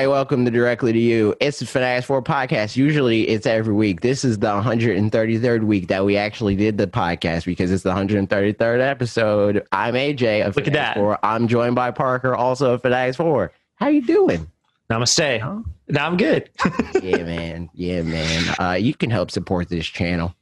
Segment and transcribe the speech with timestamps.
[0.00, 0.16] everybody.
[0.16, 1.34] Welcome to Directly to You.
[1.40, 2.74] It's the Fanatics 4 podcast.
[2.74, 4.00] Usually it's every week.
[4.00, 8.80] This is the 133rd week that we actually did the podcast because it's the 133rd
[8.80, 9.66] episode.
[9.72, 10.96] I'm AJ of Look at that.
[10.96, 11.18] 4.
[11.22, 13.52] I'm joined by Parker, also of Fanatics 4.
[13.74, 14.50] How you doing?
[14.90, 15.64] Namaste.
[15.88, 16.48] Now I'm good.
[17.02, 17.68] yeah, man.
[17.74, 18.54] Yeah, man.
[18.58, 20.34] Uh, you can help support this channel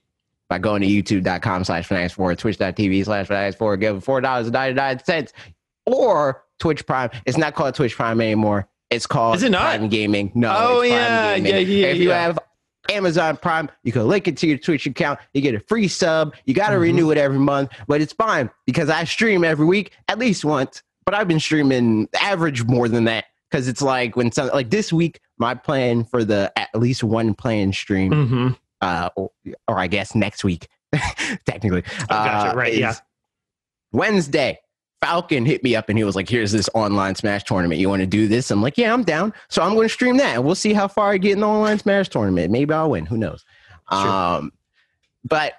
[0.49, 5.33] by going to youtube.com slash fanatics 4 twitch.tv slash fanatics 4 give $4.99
[5.87, 7.11] or Twitch Prime.
[7.27, 8.69] It's not called Twitch Prime anymore.
[8.91, 9.77] It's called Is it not?
[9.77, 10.33] Prime Gaming.
[10.35, 11.53] No, Oh, yeah, Gaming.
[11.53, 12.23] yeah, yeah, If you yeah.
[12.23, 12.39] have
[12.91, 15.19] Amazon Prime, you can link it to your Twitch account.
[15.35, 16.35] You get a free sub.
[16.47, 16.81] You got to Mhm.
[16.81, 20.83] renew it every month, but it's fine because I stream every week at least once.
[21.05, 24.91] But I've been streaming average more than that because it's like when some like this
[24.93, 28.49] week, my plan for the at least one plan stream, hmm
[28.81, 29.31] uh, or,
[29.67, 30.69] or I guess next week,
[31.47, 32.95] technically, gotcha, uh, right, yeah.
[33.93, 34.59] Wednesday.
[35.01, 37.81] Falcon hit me up and he was like, "Here's this online Smash tournament.
[37.81, 40.17] You want to do this?" I'm like, "Yeah, I'm down." So I'm going to stream
[40.17, 42.51] that, and we'll see how far I get in the online Smash tournament.
[42.51, 43.07] Maybe I'll win.
[43.07, 43.45] Who knows?
[43.91, 43.99] Sure.
[44.09, 44.53] Um,
[45.25, 45.55] but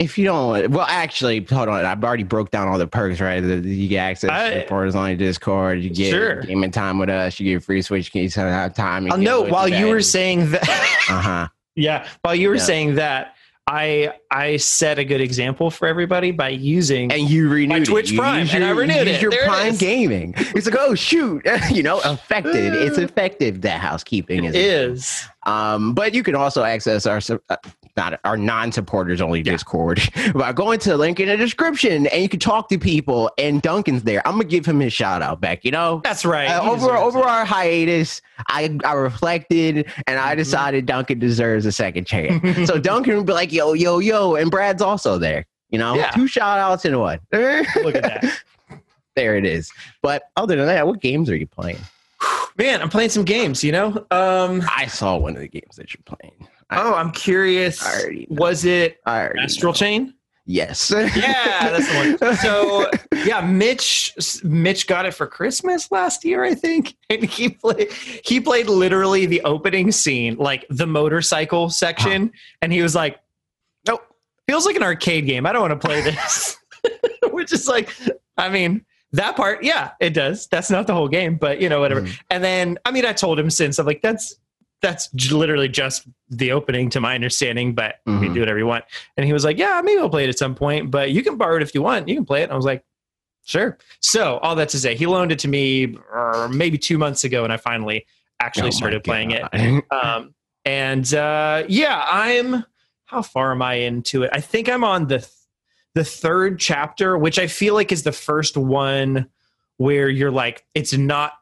[0.00, 1.84] if you don't, well, actually, hold on.
[1.84, 3.40] I've already broke down all the perks, right?
[3.40, 5.80] The- the- You get access I- to reporters on Discord.
[5.80, 6.42] You get Sure.
[6.42, 7.38] gaming time with us.
[7.38, 9.10] You get free Switch keys have time.
[9.10, 10.68] I'll note while you were saying that.
[11.08, 11.48] uh huh.
[11.76, 12.62] yeah, while you were Yeah.
[12.62, 13.33] saying that,
[13.66, 17.10] I I set a good example for everybody by using.
[17.10, 18.12] and you renewed Twitch it.
[18.12, 19.22] You Prime, used and I your- renewed it.
[19.22, 19.78] Your There Prime is.
[19.80, 20.34] gaming.
[20.36, 22.74] It's like, oh shoot, you know, effective.
[22.74, 23.62] It's effective.
[23.62, 25.00] That housekeeping it is.
[25.00, 25.24] is.
[25.44, 27.56] Um, but you can also access our uh,
[27.96, 30.00] not our non-supporters only Discord
[30.34, 33.30] by going to the link in the description, and you can talk to people.
[33.38, 34.26] And Duncan's there.
[34.26, 35.64] I'm gonna give him his shout out back.
[35.64, 36.00] You know.
[36.04, 36.48] That's right.
[36.48, 37.24] Uh, over over it.
[37.26, 40.38] our hiatus, I I reflected and I Mhm.
[40.38, 42.66] decided Duncan deserves a second chance.
[42.68, 45.46] so Duncan would be like, yo, yo, yo, and Brad's also there.
[45.70, 46.10] You know, Yeah.
[46.10, 47.20] two shout outs in one.
[47.32, 48.24] Look at that.
[49.16, 49.70] there it is.
[50.02, 51.78] But other than that, what games are you playing?
[52.56, 53.62] Man, I'm playing some games.
[53.64, 54.06] You know.
[54.10, 54.62] Um.
[54.76, 56.48] I saw one of the games that you're playing.
[56.70, 57.84] Oh, I'm curious.
[57.84, 58.42] I already know.
[58.42, 59.76] Was it Astral know.
[59.76, 60.14] Chain?
[60.46, 60.90] Yes.
[61.16, 62.36] Yeah, that's the one.
[62.36, 62.90] So
[63.24, 64.12] yeah, Mitch
[64.44, 69.24] Mitch got it for Christmas last year, I think, and he played he played literally
[69.26, 72.30] the opening scene, like the motorcycle section,
[72.60, 73.18] and he was like,
[73.86, 74.02] "Nope,
[74.46, 75.46] feels like an arcade game.
[75.46, 76.58] I don't want to play this."
[77.30, 77.90] Which is like,
[78.36, 78.84] I mean.
[79.12, 80.48] That part, yeah, it does.
[80.48, 82.02] That's not the whole game, but you know, whatever.
[82.02, 82.18] Mhm.
[82.32, 84.34] And then, I mean, I told him since I'm like, that's
[84.84, 87.74] that's literally just the opening, to my understanding.
[87.74, 88.22] But you Mhm.
[88.22, 88.84] can do whatever you want.
[89.16, 91.36] And he was like, "Yeah, maybe I'll play it at some point, but you can
[91.36, 92.06] borrow it if you want.
[92.08, 92.84] You can play it." And I was like,
[93.44, 97.24] "Sure." So all that to say, he loaned it to me uh, maybe two months
[97.24, 98.06] ago, and I finally
[98.40, 99.44] actually Oh started playing it.
[99.90, 100.34] Um,
[100.64, 102.64] and uh, yeah, I'm.
[103.06, 104.30] How far am I into it?
[104.32, 105.26] I think I'm on the
[105.94, 109.28] the third chapter, which I feel like is the first one
[109.76, 111.32] where you're like, it's not.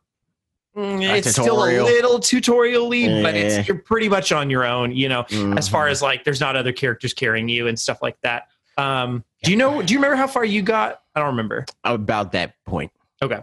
[0.76, 3.38] Mm, It's still a little tutorial-y, but Eh.
[3.38, 4.92] it's you're pretty much on your own.
[4.94, 5.24] You know,
[5.56, 5.90] as far Mhm.
[5.90, 8.48] as like there's not other characters carrying you and stuff like that.
[8.78, 9.82] Um, do you know?
[9.82, 11.00] Do you remember how far you got?
[11.14, 11.66] I don't remember.
[11.84, 12.90] about that point.
[13.22, 13.40] Okay.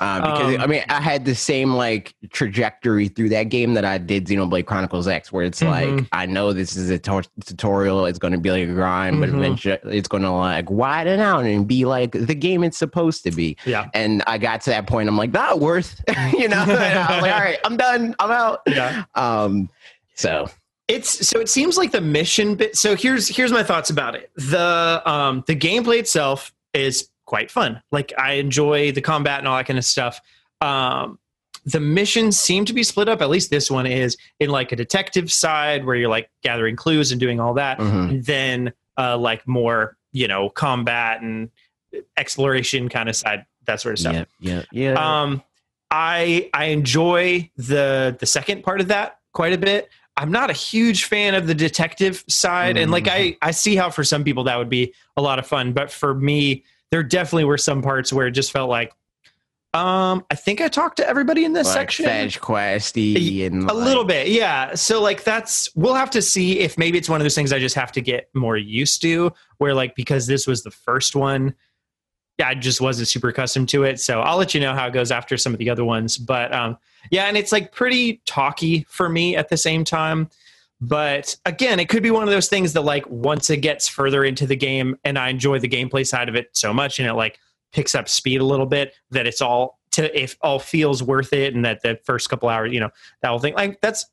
[0.00, 3.84] Um, because Um, I mean, I had the same like trajectory through that game that
[3.84, 6.08] I did Xenoblade Chronicles X, where it's like Mhm.
[6.12, 9.38] I know this is a tutorial, it's going to be like a grind, but Mhm.
[9.38, 13.32] eventually it's going to like widen out and be like the game it's supposed to
[13.32, 13.56] be.
[13.64, 13.86] Yeah.
[13.92, 16.00] And I got to that point, I'm like, not worth,
[16.32, 16.62] you know.
[16.62, 18.60] And I was like, all right, I'm done, I'm out.
[18.68, 19.02] Yeah.
[19.16, 19.68] Um,
[20.14, 20.48] so
[20.86, 22.76] It's so it seems like the mission bit.
[22.76, 24.30] So here's here's my thoughts about it.
[24.36, 27.80] The um the gameplay itself is quite fun.
[27.92, 30.20] Like I enjoy the combat and all that kind of stuff.
[30.60, 31.18] Um
[31.64, 33.20] the missions seem to be split up.
[33.20, 37.12] At least this one is in like a detective side where you're like gathering clues
[37.12, 37.78] and doing all that.
[37.78, 38.10] mhm.
[38.10, 41.50] And then uh like more, you know, combat and
[42.16, 44.14] exploration kind of side, that sort of stuff.
[44.14, 44.62] yeah, yeah,
[44.94, 45.22] yeah.
[45.22, 45.42] Um,
[45.90, 49.88] I I enjoy the the second part of that quite a bit.
[50.16, 53.90] I'm not a huge fan of the detective side, and like I I see how
[53.90, 57.44] for some people that would be a lot of fun, but for me, there definitely
[57.44, 58.92] were some parts where it just felt like,
[59.74, 62.06] um, I think I talked to everybody in this like section.
[62.06, 64.74] fetch questy and A little bit, yeah.
[64.74, 67.58] So like that's we'll have to see if maybe it's one of those things I
[67.58, 69.30] just have to get more used to.
[69.58, 71.54] Where like because this was the first one,
[72.38, 74.00] yeah, I just wasn't super accustomed to it.
[74.00, 76.16] So I'll let you know how it goes after some of the other ones.
[76.16, 76.78] But um,
[77.10, 80.30] yeah, and it's like pretty talky for me at the same time.
[80.80, 84.24] But again, it could be one of those things that like once it gets further
[84.24, 87.14] into the game and I enjoy the gameplay side of it so much and it
[87.14, 87.38] like
[87.72, 91.54] picks up speed a little bit that it's all to if all feels worth it
[91.54, 92.90] and that the first couple hours, you know,
[93.22, 93.54] that whole thing.
[93.54, 94.06] Like that's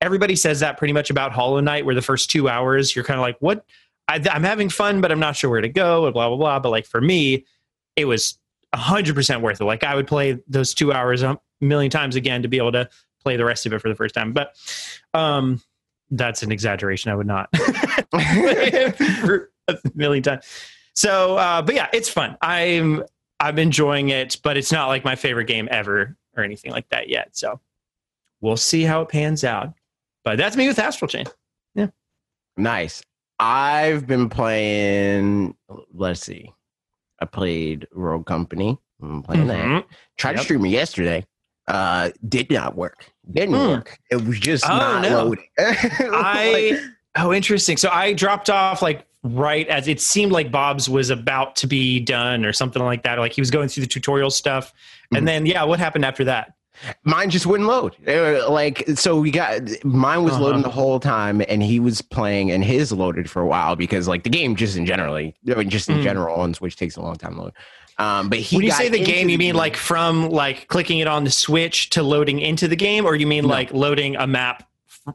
[0.00, 3.18] everybody says that pretty much about Hollow Knight, where the first two hours you're kind
[3.18, 3.64] of like, what?
[4.08, 6.58] I, I'm having fun, but I'm not sure where to go, and blah blah blah.
[6.58, 7.46] But like for me,
[7.96, 8.38] it was
[8.74, 9.64] hundred percent worth it.
[9.64, 12.88] Like I would play those two hours a million times again to be able to
[13.22, 14.32] play the rest of it for the first time.
[14.32, 14.56] But
[15.14, 15.60] um,
[16.10, 17.10] that's an exaggeration.
[17.10, 17.48] I would not
[18.12, 19.46] a
[19.94, 20.44] million times.
[20.94, 22.36] So, uh, but yeah, it's fun.
[22.40, 23.04] I'm
[23.38, 27.08] I'm enjoying it, but it's not like my favorite game ever or anything like that
[27.08, 27.30] yet.
[27.36, 27.60] So
[28.40, 29.72] we'll see how it pans out.
[30.24, 31.26] But that's me with Astral Chain.
[31.74, 31.88] Yeah,
[32.56, 33.02] nice.
[33.38, 35.56] I've been playing.
[35.94, 36.52] Let's see.
[37.20, 38.78] I played Rogue Company.
[39.02, 39.64] I'm playing that.
[39.64, 39.84] Mhm.
[40.18, 40.44] Tried to Yep.
[40.44, 41.24] stream it yesterday.
[41.66, 43.10] Uh, did not work.
[43.32, 43.68] Didn't Hmm.
[43.68, 43.98] work.
[44.10, 45.24] It was just Oh, not no.
[45.24, 45.44] loading.
[45.58, 46.80] I Like,
[47.16, 47.76] oh interesting.
[47.76, 52.00] So I dropped off like right as it seemed like Bob's was about to be
[52.00, 53.18] done or something like that.
[53.18, 54.72] Like he was going through the tutorial stuff,
[55.12, 55.18] Mhm.
[55.18, 56.54] and then yeah, what happened after that?
[57.04, 57.94] mine just wouldn't load.
[58.48, 60.44] Like so, we got mine was Uh-huh.
[60.44, 64.08] loading the whole time, and he was playing, and his loaded for a while because
[64.08, 66.02] like the game just in generally, I mean, just in Mm.
[66.04, 67.52] general on Switch takes a long time to load.
[68.00, 69.56] Um, but he when you say the game, you mean game.
[69.56, 73.26] like from like clicking it on the Switch to loading into the game, or you
[73.26, 73.48] mean No.
[73.50, 74.66] like loading a map,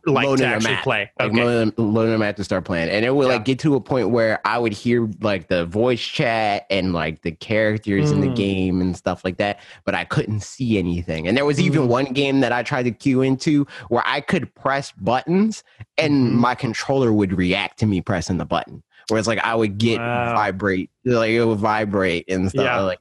[0.05, 1.09] like Loading to actually play?
[1.19, 1.43] like Okay.
[1.43, 3.33] loading, loading them at to start playing, and it would Yeah.
[3.33, 7.21] like get to a point where I would hear like the voice chat and like
[7.21, 8.35] the characters in the Mm.
[8.35, 11.27] game and stuff like that, but I couldn't see anything.
[11.27, 11.87] And there was even Mm.
[11.87, 15.63] one game that I tried to queue into where I could press buttons
[15.97, 16.31] and Mhm.
[16.33, 18.83] my controller would react to me pressing the button.
[19.09, 20.33] Whereas like I would get Wow.
[20.35, 22.63] vibrate, like it would vibrate and stuff.
[22.63, 22.79] Yeah.
[22.81, 22.99] Like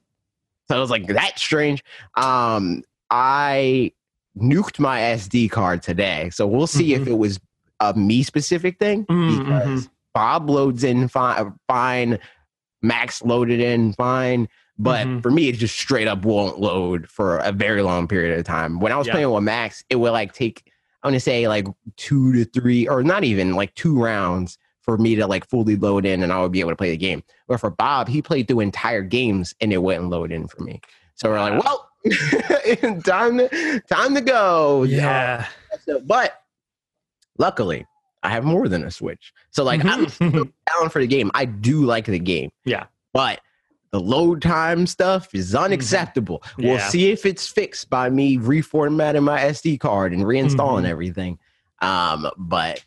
[0.69, 1.85] so, I was like, that's strange.
[2.17, 3.93] Um, I
[4.39, 7.07] nuked my SD card today, so we'll see if Mhm.
[7.09, 7.39] it was
[7.81, 12.19] a me specific thing Mm, because Bob loads in fine, fine,
[12.83, 14.49] Max loaded in fine,
[14.79, 15.23] but Mhm.
[15.23, 18.79] for me, it just straight up won't load for a very long period of time.
[18.81, 19.15] When I was Yeah.
[19.15, 20.63] playing with Max, it would like take
[21.03, 21.67] I want to say like
[21.99, 26.05] two to three, or not even like two rounds for me to like fully load
[26.05, 27.23] in, and I would be able to play the game.
[27.49, 30.81] But for Bob, he played through entire games and it wouldn't load in for me.
[31.15, 31.89] So we're like, well,
[33.05, 34.83] time to time to go.
[34.85, 35.47] Yeah.
[35.87, 36.43] So, but
[37.39, 37.87] luckily,
[38.23, 39.33] I have more than a Switch.
[39.51, 40.31] So like I'm still
[40.79, 41.31] down for the game.
[41.35, 42.51] I do like the game.
[42.65, 42.85] Yeah.
[43.13, 43.41] But
[43.91, 46.43] the load time stuff is unacceptable.
[46.59, 50.89] We'll see if it's fixed by me reformatting my SD card and reinstalling Mhm.
[50.89, 51.39] everything.
[51.81, 52.85] Um, but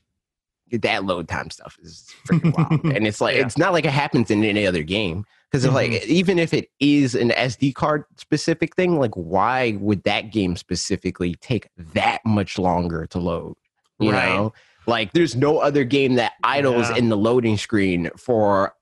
[0.72, 2.84] that load time stuff is freaking wild.
[2.96, 3.46] and it's like Yeah.
[3.46, 5.26] it's not like it happens in any other game.
[5.52, 10.32] Because like even if it is an SD card specific thing, like why would that
[10.34, 13.56] game specifically take that much longer to load?
[14.00, 14.28] You Right.
[14.36, 14.54] know?
[14.88, 16.98] Like there's no other game that idles Yeah.
[16.98, 18.74] in the loading screen for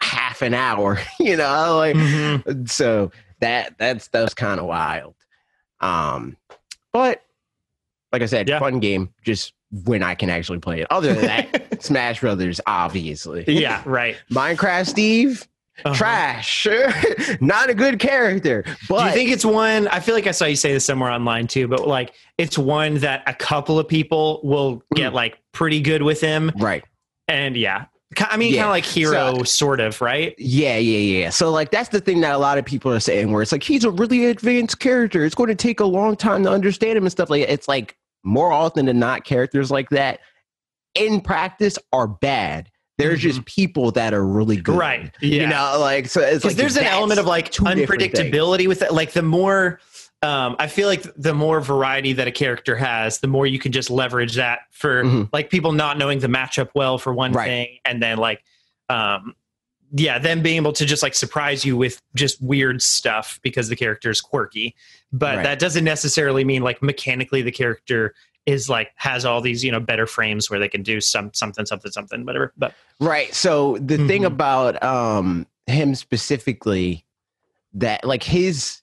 [0.00, 2.68] half an hour, you know, like Mhm.
[2.68, 5.14] so that that's that's kind of wild.
[5.80, 6.36] Um
[6.92, 7.22] but
[8.12, 8.58] like I said, Yeah.
[8.58, 10.86] fun game just when I can actually play it.
[10.90, 13.44] Other than that, Smash Brothers, obviously.
[13.48, 13.82] yeah.
[13.84, 14.16] Right.
[14.30, 15.46] Minecraft Steve,
[15.84, 15.94] Uh-huh.
[15.94, 16.66] trash.
[17.40, 18.64] Not a good character.
[18.88, 19.88] But Do you think it's one?
[19.88, 22.94] I feel like I saw you say this somewhere online too, but like it's one
[22.98, 26.84] that a couple of people will get like pretty good with him, right.
[27.28, 27.86] and yeah,
[28.18, 28.60] I mean, Yeah.
[28.62, 30.34] kind of like hero, So- sort of, right?
[30.38, 31.30] Yeah, yeah, yeah.
[31.30, 33.62] So like that's the thing that a lot of people are saying where it's like
[33.64, 35.24] he's a really advanced character.
[35.24, 37.52] It's going to take a long time to understand him and stuff like that.
[37.52, 37.96] It's like
[38.26, 40.20] more often than not characters like that
[40.94, 42.70] in practice are bad.
[42.98, 44.72] There's just people that are really good.
[44.72, 44.78] Mm-hmm.
[44.80, 45.14] Right.
[45.20, 45.42] Yeah.
[45.42, 48.14] You know, like so it's like there's an element of like two different things.
[48.18, 48.92] unpredictability with it.
[48.92, 49.80] Like the more,
[50.22, 53.70] um, I feel like the more variety that a character has, the more you can
[53.70, 55.28] just leverage that for Mhm.
[55.32, 57.44] like people not knowing the matchup well for one Right.
[57.46, 58.42] thing, and then like,
[58.88, 59.34] um,
[59.96, 63.76] yeah, them being able to just like surprise you with just weird stuff because the
[63.76, 64.74] character is quirky.
[65.12, 65.42] But Right.
[65.44, 69.80] that doesn't necessarily mean like mechanically the character is like has all these you know
[69.80, 72.52] better frames where they can do some something something something whatever.
[72.56, 73.34] But Right.
[73.34, 74.26] So the thing Mhm.
[74.26, 77.04] about um him specifically
[77.74, 78.82] that like his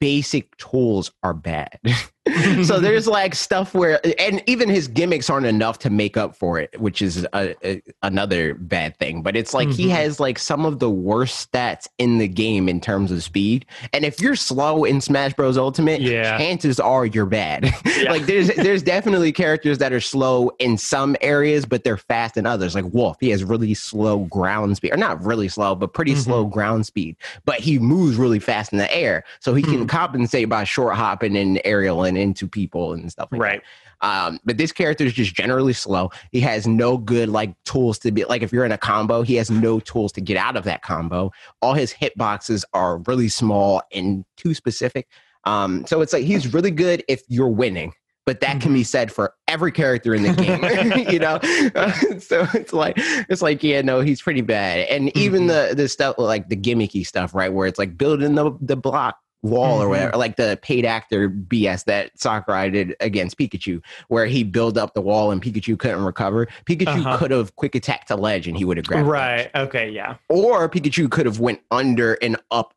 [0.00, 1.78] basic tools are bad.
[2.64, 6.58] so there's like stuff where and even his gimmicks aren't enough to make up for
[6.58, 9.22] it, which is a, a, another bad thing.
[9.22, 9.90] But it's like he Mhm.
[9.90, 13.66] has like some of the worst stats in the game in terms of speed.
[13.92, 16.38] And if you're slow in Smash Bros Ultimate, Yeah.
[16.38, 17.70] chances are you're bad.
[17.94, 18.10] Yeah.
[18.10, 22.44] like there's there's definitely characters that are slow in some areas, but they're fast in
[22.46, 22.74] others.
[22.74, 26.18] Like Wolf, he has really slow ground speed, or not really slow, but pretty Mhm.
[26.24, 27.16] slow ground speed.
[27.44, 29.70] But he moves really fast in the air, so he Hmm.
[29.70, 33.62] can compensate by short hopping and aerial and into people and stuff like right.
[33.62, 33.66] that.
[34.00, 36.10] Um, but this character is just generally slow.
[36.30, 39.36] He has no good like tools to be like if you're in a combo, he
[39.36, 41.32] has no tools to get out of that combo.
[41.62, 45.08] All his hitboxes are really small and too specific.
[45.44, 47.92] Um, so it's like he's really good if you're winning,
[48.26, 51.38] but that can be said for every character in the game, you know.
[52.18, 54.88] so it's like it's like yeah, no, he's pretty bad.
[54.88, 58.56] And even the the stuff like the gimmicky stuff, right, where it's like building the
[58.60, 59.90] the block wall or Mhm.
[59.90, 64.94] whatever, like the paid actor BS that Sakurai did against Pikachu, where he built up
[64.94, 66.48] the wall and Pikachu couldn't recover.
[66.66, 67.18] Pikachu Uh-huh.
[67.18, 69.06] could have quick attacked to ledge and he would have grabbed.
[69.06, 69.50] Right.
[69.54, 69.90] Okay.
[69.90, 70.14] Yeah.
[70.28, 72.72] Or Pikachu could have went under and up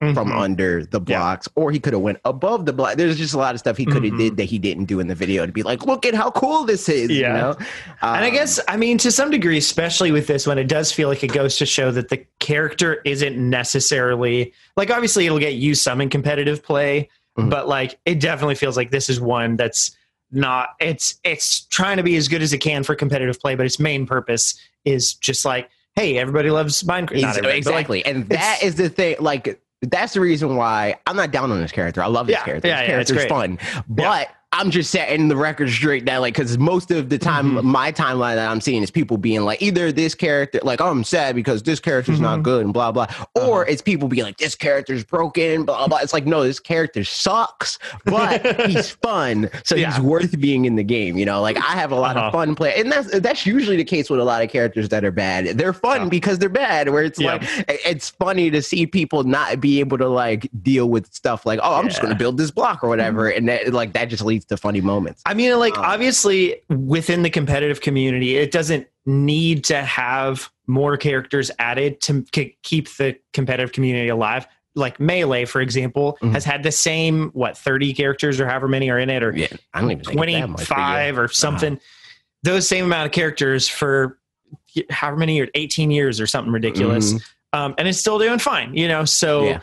[0.00, 0.40] from Mhm.
[0.40, 1.18] under the Yeah.
[1.18, 2.94] blocks, or he could have went above the block.
[2.96, 4.18] There's just a lot of stuff he could have Mhm.
[4.18, 6.64] did that he didn't do in the video to be like, look at how cool
[6.64, 7.10] this is.
[7.10, 7.32] You Yeah.
[7.32, 7.56] know?
[8.02, 10.92] and I Um, guess, I mean, to some degree, especially with this one, it does
[10.92, 14.90] feel like it goes to show that the character isn't necessarily like.
[14.90, 17.50] Obviously, it'll get used some in competitive play, Mhm.
[17.50, 19.90] but like it definitely feels like this is one that's
[20.30, 20.70] not.
[20.80, 23.80] It's it's trying to be as good as it can for competitive play, but its
[23.80, 27.24] main purpose is just like, hey, everybody loves Minecraft.
[27.24, 28.06] Everybody, but, like, exactly.
[28.06, 29.16] and that is the thing.
[29.18, 32.02] Like, that's the reason why I'm not down on this character.
[32.02, 32.68] I love this Yeah, character.
[32.68, 33.58] yeah, this yeah, character's fun.
[33.88, 37.64] But I'm just setting the record straight that, like, because most of the time, Mhm.
[37.64, 41.04] my timeline that I'm seeing is people being like, either this character, like, oh, I'm
[41.04, 42.42] sad because this character's not Mhm.
[42.44, 43.06] good and blah, blah.
[43.34, 43.64] Or Uh-huh.
[43.72, 45.98] it's people being like, this character's broken, blah, blah.
[45.98, 48.40] It's like, no, this character sucks, but
[48.70, 49.50] he's fun.
[49.64, 49.92] So Yeah.
[49.92, 51.18] he's worth being in the game.
[51.18, 52.26] You know, like, I have a lot Uh-huh.
[52.28, 55.04] of fun playing And that's, that's usually the case with a lot of characters that
[55.04, 55.58] are bad.
[55.58, 56.08] They're fun Yeah.
[56.08, 57.32] because they're bad, where it's Yeah.
[57.34, 57.42] like,
[57.84, 61.74] it's funny to see people not be able to like deal with stuff like, oh,
[61.74, 64.38] I'm just going to build this block or whatever, and that like that just leads
[64.48, 65.22] to funny moments.
[65.26, 70.96] I mean, like Um, obviously within the competitive community, it doesn't need to have more
[70.96, 72.24] characters added to
[72.62, 74.46] keep the competitive community alive.
[74.74, 76.32] Like Melee, for example, Mhm.
[76.32, 79.46] has had the same what thirty characters or however many are in it, or Yeah,
[79.74, 80.84] I don't even think it's that much, but yeah.
[80.86, 81.80] 25 or something.
[82.42, 84.18] Those same amount of characters for
[84.90, 87.14] however many years, 18 years or something ridiculous.
[87.14, 87.22] Mhm.
[87.54, 89.04] Um, and it's still doing fine, you know?
[89.04, 89.60] So Yeah.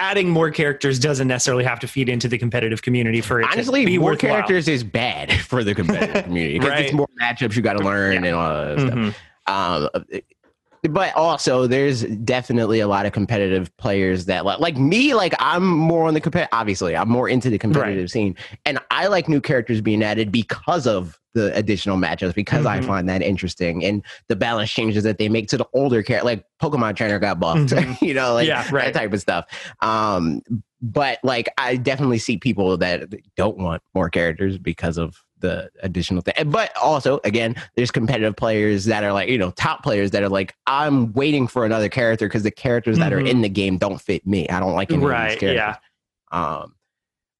[0.00, 3.80] Adding more characters doesn't necessarily have to feed into the competitive community for it Honestly,
[3.82, 4.32] to be more worthwhile.
[4.32, 8.24] characters is bad for the competitive community because it's more matchups you got to learn
[8.24, 8.28] Yeah.
[8.30, 8.94] and all that stuff.
[8.98, 9.14] Mhm.
[9.46, 10.04] Um,
[10.88, 15.12] but also, there's definitely a lot of competitive players that like, like me.
[15.12, 16.48] Like I'm more on the competitive.
[16.52, 20.86] Obviously, I'm more into the competitive scene, and I like new characters being added because
[20.86, 22.34] of the additional matchups.
[22.34, 22.86] Because I Mhm.
[22.86, 26.24] find that interesting, and the balance changes that they make to the older character.
[26.26, 28.00] Like Pokemon Trainer got buffed, Mhm.
[28.02, 28.92] you know, like Yeah, right.
[28.92, 29.46] that type of stuff.
[29.80, 30.42] Um,
[30.82, 36.20] but like I definitely see people that don't want more characters because of the additional
[36.20, 36.34] thing.
[36.50, 40.28] But also, again, there's competitive players that are like, you know, top players that are
[40.28, 43.28] like, I'm waiting for another character because the characters that are Mhm.
[43.28, 44.46] in the game don't fit me.
[44.50, 45.38] I don't like any of these Right.
[45.38, 45.54] characters.
[45.54, 45.76] Yeah.
[46.32, 46.74] Um,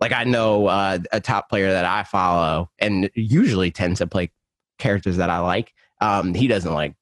[0.01, 4.31] like I know uh, a top player that I follow and usually tends to play
[4.79, 5.73] characters that I like.
[6.01, 6.95] Um, he doesn't like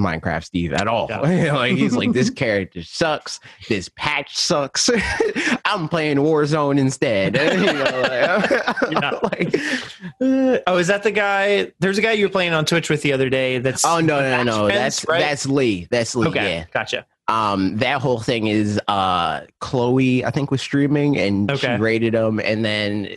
[0.00, 1.08] Minecraft Steve at all.
[1.10, 3.38] like he's like this character sucks.
[3.68, 4.88] This patch sucks.
[5.66, 7.34] I'm playing Warzone instead.
[7.36, 9.10] you know, like, Yeah.
[9.22, 11.70] like, oh, is that the guy?
[11.80, 13.58] There's a guy you were playing on Twitch with the other day.
[13.58, 15.20] That's oh no no no no that's right?
[15.20, 15.86] that's Lee.
[15.90, 16.28] That's Lee.
[16.28, 16.56] okay.
[16.56, 16.64] Yeah.
[16.72, 17.06] Gotcha.
[17.30, 21.76] Um that whole thing is uh chloe i think was streaming and Okay.
[21.76, 23.08] she rated him and then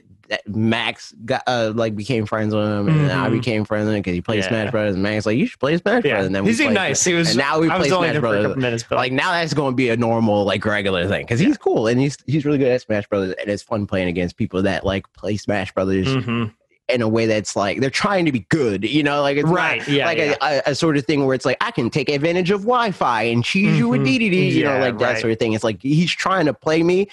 [0.47, 4.01] max got uh like became friends with him and then i became friends with him
[4.01, 4.47] because he played Yeah.
[4.47, 6.11] smash brothers and max like you should play smash Yeah.
[6.13, 7.03] brothers and then he we seemed nice.
[7.03, 7.29] He was.
[7.29, 8.55] and now we I play Smash Brothers.
[8.55, 11.57] minutes, but like now that's going to be a normal like regular thing because he's
[11.57, 14.61] cool and he's he's really good at smash brothers and it's fun playing against people
[14.63, 16.51] that like play smash brothers Mhm.
[16.89, 19.55] In a way that's like they're trying to be good you know like it's not-
[19.55, 19.87] right.
[19.87, 20.05] Yeah.
[20.05, 20.35] like yeah.
[20.41, 23.23] A, a, a sort of thing where it's like I can take advantage of Wi-Fi
[23.23, 24.01] and cheese you with.
[24.01, 25.17] DDD, you know, Yeah, like that right.
[25.21, 25.53] sort of thing.
[25.53, 27.07] It's like he's trying to play me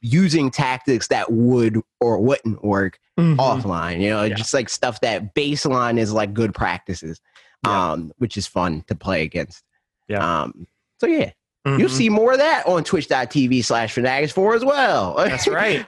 [0.00, 3.36] using tactics that would or wouldn't work Mhm.
[3.36, 4.00] offline.
[4.00, 4.34] You know, Yeah.
[4.34, 7.20] just like stuff that baseline is like good practices,
[7.66, 9.62] um, which is fun to play against.
[10.08, 10.42] Yeah.
[10.42, 10.66] Um,
[11.00, 11.32] so yeah,
[11.66, 11.90] you'll Mhm.
[11.90, 15.14] see more of that on Twitch.tv slash Fanatics four as well.
[15.16, 15.86] That's right.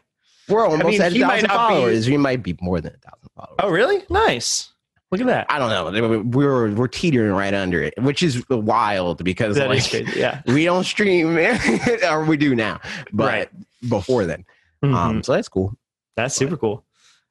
[0.48, 2.08] We're almost mean, at a thousand not be- followers.
[2.08, 3.56] We might be more than a thousand followers.
[3.60, 4.02] Oh, really?
[4.10, 4.70] Nice.
[5.10, 5.46] Look at that.
[5.48, 6.22] I don't know.
[6.22, 10.06] We're we're teetering right under it, which is wild because That like crazy.
[10.18, 10.42] Yeah.
[10.46, 11.38] we don't stream,
[12.10, 12.80] or we do now,
[13.12, 13.48] but Right.
[13.88, 14.44] before then.
[14.84, 14.94] Mhm.
[14.94, 15.74] Um, so that's cool.
[16.16, 16.84] That's super cool.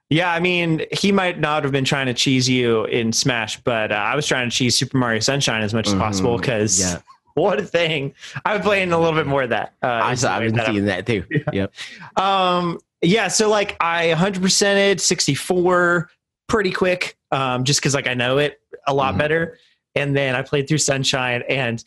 [0.09, 3.91] Yeah, I mean, he might not have been trying to cheese you in Smash, but
[3.91, 6.41] uh, I was trying to cheese Super Mario Sunshine as much as possible Mhm.
[6.41, 6.99] because Yeah,
[7.35, 8.13] what a thing!
[8.45, 9.73] I've been playing a little bit more of that.
[9.83, 10.33] Uh, I saw.
[10.35, 11.25] I've been that seeing that too.
[11.29, 11.41] Yeah.
[11.53, 11.73] Yep.
[12.17, 16.09] Um, yeah, so like I 100%ed 64
[16.47, 19.17] pretty quick, um, just because like I know it a lot Mhm.
[19.19, 19.57] better.
[19.95, 21.83] And then I played through Sunshine, and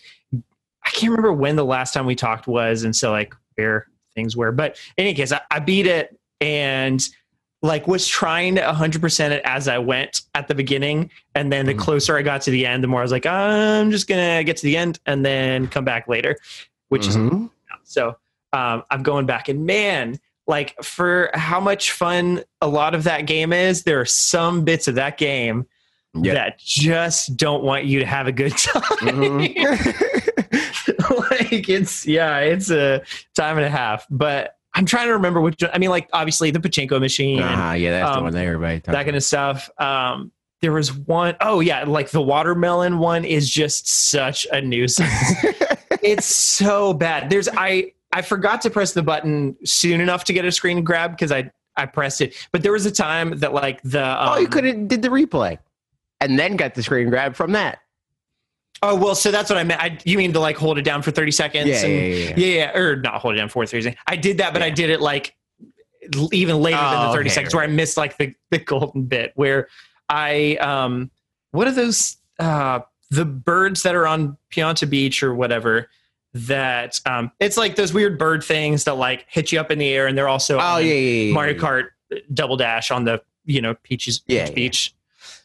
[0.85, 4.37] I can't remember when the last time we talked was, and so like where things
[4.37, 4.50] were.
[4.52, 7.07] But in any case, I, I beat it and
[7.62, 11.75] like was trying to 100% it as I went at the beginning, and then the
[11.75, 11.79] Mhm.
[11.79, 14.57] closer I got to the end, the more I was like, I'm just gonna get
[14.59, 16.37] to the end and then come back later,
[16.88, 17.50] which is Mhm.
[17.85, 18.17] so
[18.52, 20.19] um, I'm going back and man,
[20.50, 24.88] like for how much fun a lot of that game is, there are some bits
[24.88, 25.66] of that game
[26.14, 26.35] Yeah.
[26.35, 28.83] that just don't want you to have a good time.
[28.83, 30.21] Mhm.
[31.30, 33.02] like it's yeah, it's a
[33.35, 34.07] time and a half.
[34.11, 35.62] But I'm trying to remember which.
[35.73, 38.80] I mean, like obviously the pachinko machine, Ah, yeah, that's the um, one that everybody.
[38.80, 39.71] that kind of stuff.
[39.80, 45.11] Um, there was one oh yeah, like the watermelon one is just such a nuisance.
[46.02, 47.30] it's so bad.
[47.30, 51.12] There's I I forgot to press the button soon enough to get a screen grab
[51.12, 54.38] because I I pressed it, but there was a time that like the um, oh,
[54.38, 55.59] you could have did the replay,
[56.21, 57.79] and then got the screen grab from that.
[58.83, 59.81] Oh well, so that's what I meant.
[59.81, 61.69] I, you mean to like hold it down for thirty seconds?
[61.69, 64.02] Yeah, and, yeah, yeah, yeah, yeah, or not hold it down for thirty seconds.
[64.07, 65.37] I did that, but I did it like
[66.33, 69.05] even later than Oh, the thirty okay, seconds, where I missed like the the golden
[69.05, 69.69] bit where
[70.09, 71.11] I um
[71.52, 75.88] what are those uh the birds that are on Pianta Beach or whatever
[76.33, 79.89] that um it's like those weird bird things that like hit you up in the
[79.89, 81.59] air and they're also Oh on yeah, yeah, yeah, Mario.
[81.59, 81.87] Kart
[82.33, 84.55] Double Dash on the you know Peaches Yeah, Peach yeah.
[84.55, 84.95] Beach.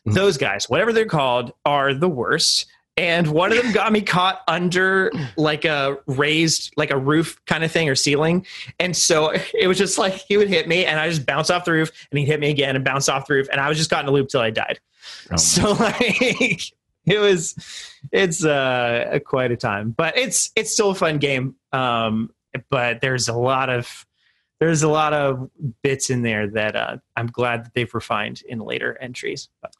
[0.08, 0.13] Mhm.
[0.13, 2.68] Those guys, whatever they're called, are the worst.
[2.98, 7.63] And one of them got me caught under like a raised, like a roof kind
[7.65, 8.46] of thing or ceiling.
[8.80, 11.65] And so it was just like he would hit me and I just bounce off
[11.65, 13.48] the roof and he'd hit me again and bounce off the roof.
[13.51, 14.80] And I was just caught in a loop till I died.
[15.30, 16.62] Oh, So like
[17.13, 17.55] it was
[18.12, 19.91] it's uh quite a time.
[19.91, 21.55] But it's it's still a fun game.
[21.71, 22.31] Um
[22.69, 24.05] but there's a lot of
[24.59, 25.50] there's a lot of
[25.83, 29.50] bits in there that uh, I'm glad that they've refined in later entries.
[29.62, 29.74] But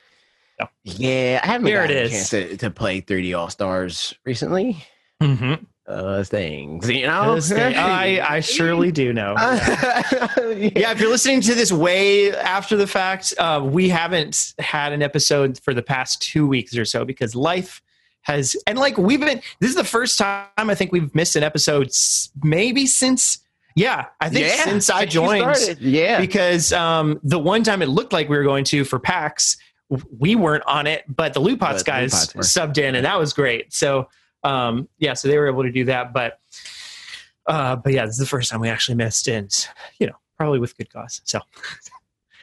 [0.84, 4.84] yeah, I haven't There it gotten a chance to, to play 3D All Stars recently.
[5.22, 5.64] mm-hmm.
[5.88, 7.40] Uh, things, you know.
[7.56, 9.36] I I surely do know.
[9.38, 15.04] yeah, if you're listening to this way after the fact, uh, we haven't had an
[15.04, 17.84] episode for the past two weeks or so because life
[18.26, 21.44] has, and like we've been, this is the first time I think we've missed an
[21.44, 21.92] episode,
[22.44, 23.40] maybe since,
[23.76, 25.78] yeah, I think Yeah, since I joined.
[25.80, 29.58] Yeah, Because um, the one time it looked like we were going to for PAX,
[30.18, 32.96] we weren't on it, but the Loot Pots But the Loot guys Pots subbed in,
[32.96, 33.72] and that was great.
[33.72, 34.10] So,
[34.46, 36.14] um, yeah, so they were able to do that.
[36.14, 36.40] But,
[37.48, 39.52] uh, but yeah, this is the first time we actually missed, and
[40.00, 41.22] you know, probably with good cause.
[41.26, 41.40] So,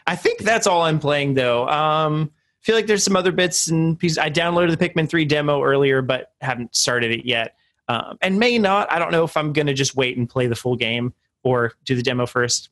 [0.06, 1.68] I think that's all I'm playing though.
[1.68, 4.18] Um, I feel like there's some other bits and pieces.
[4.18, 7.56] I downloaded the Pikmin 3 demo earlier, but haven't started it yet,
[7.88, 8.90] um, and may not.
[8.90, 11.94] I don't know if I'm gonna just wait and play the full game or do
[11.94, 12.70] the demo first.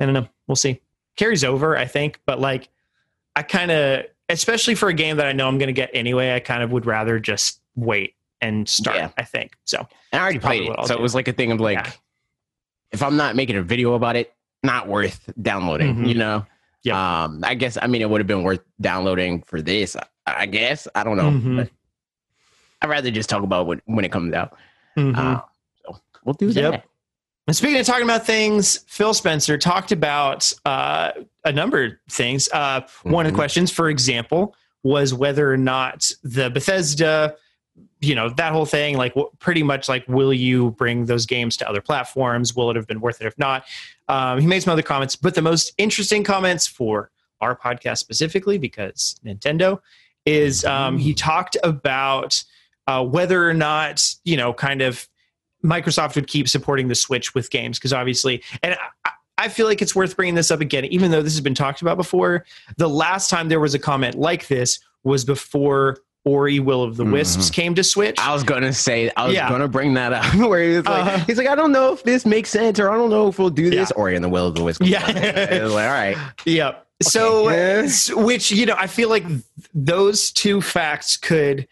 [0.00, 0.28] I don't know.
[0.46, 0.80] We'll see.
[1.16, 2.68] Carries over, I think, but like
[3.34, 6.34] I kind of, especially for a game that I know I'm going to get anyway,
[6.34, 8.96] I kind of would rather just wait and start.
[8.96, 9.10] Yeah.
[9.16, 9.86] I think so.
[10.12, 10.94] I already played it, so do.
[10.94, 11.90] it was like a thing of like, Yeah.
[12.92, 15.96] if I'm not making a video about it, not worth downloading.
[15.96, 16.08] Mhm.
[16.08, 16.46] You know.
[16.82, 17.24] Yeah.
[17.24, 19.96] Um, I guess I mean it would have been worth downloading for this.
[19.96, 21.30] I, I guess I don't know.
[21.30, 21.56] Mhm.
[21.56, 21.70] But
[22.82, 24.56] I'd rather just talk about it when it comes out.
[24.96, 25.18] Mm-hmm.
[25.18, 25.40] Uh,
[25.84, 26.70] so we'll do Yep.
[26.72, 26.84] that.
[27.48, 31.12] And speaking of talking about things, Phil Spencer talked about uh,
[31.44, 32.48] a number of things.
[32.52, 37.34] Uh, One of the questions, for example, was whether or not the Bethesda,
[38.00, 41.56] you know, that whole thing, like wh- pretty much like, will you bring those games
[41.58, 42.54] to other platforms?
[42.54, 43.64] Will it have been worth it if not?
[44.08, 48.58] Um, he made some other comments, but the most interesting comments for our podcast specifically,
[48.58, 49.80] because Nintendo,
[50.26, 52.42] is um, he talked about
[52.86, 55.08] uh, whether or not, you know, kind of
[55.64, 59.80] Microsoft would keep supporting the Switch with games because obviously, and I, I feel like
[59.80, 62.44] it's worth bringing this up again, even though this has been talked about before.
[62.76, 67.04] The last time there was a comment like this was before Ori Will of the
[67.04, 68.18] Wisps came to Switch.
[68.18, 69.48] I was gonna say I was Yeah.
[69.48, 71.24] gonna bring that up where he was like Uh-huh.
[71.26, 73.48] he's like I don't know if this makes sense or I don't know if we'll
[73.50, 74.00] do this Yeah.
[74.00, 74.86] or in the Will of the Wisps.
[74.86, 75.04] Yeah.
[75.06, 76.16] like all right.
[76.44, 76.84] Yep.
[77.00, 77.84] So, Okay.
[77.86, 79.24] s- which you know, I feel like
[79.74, 81.66] those two facts could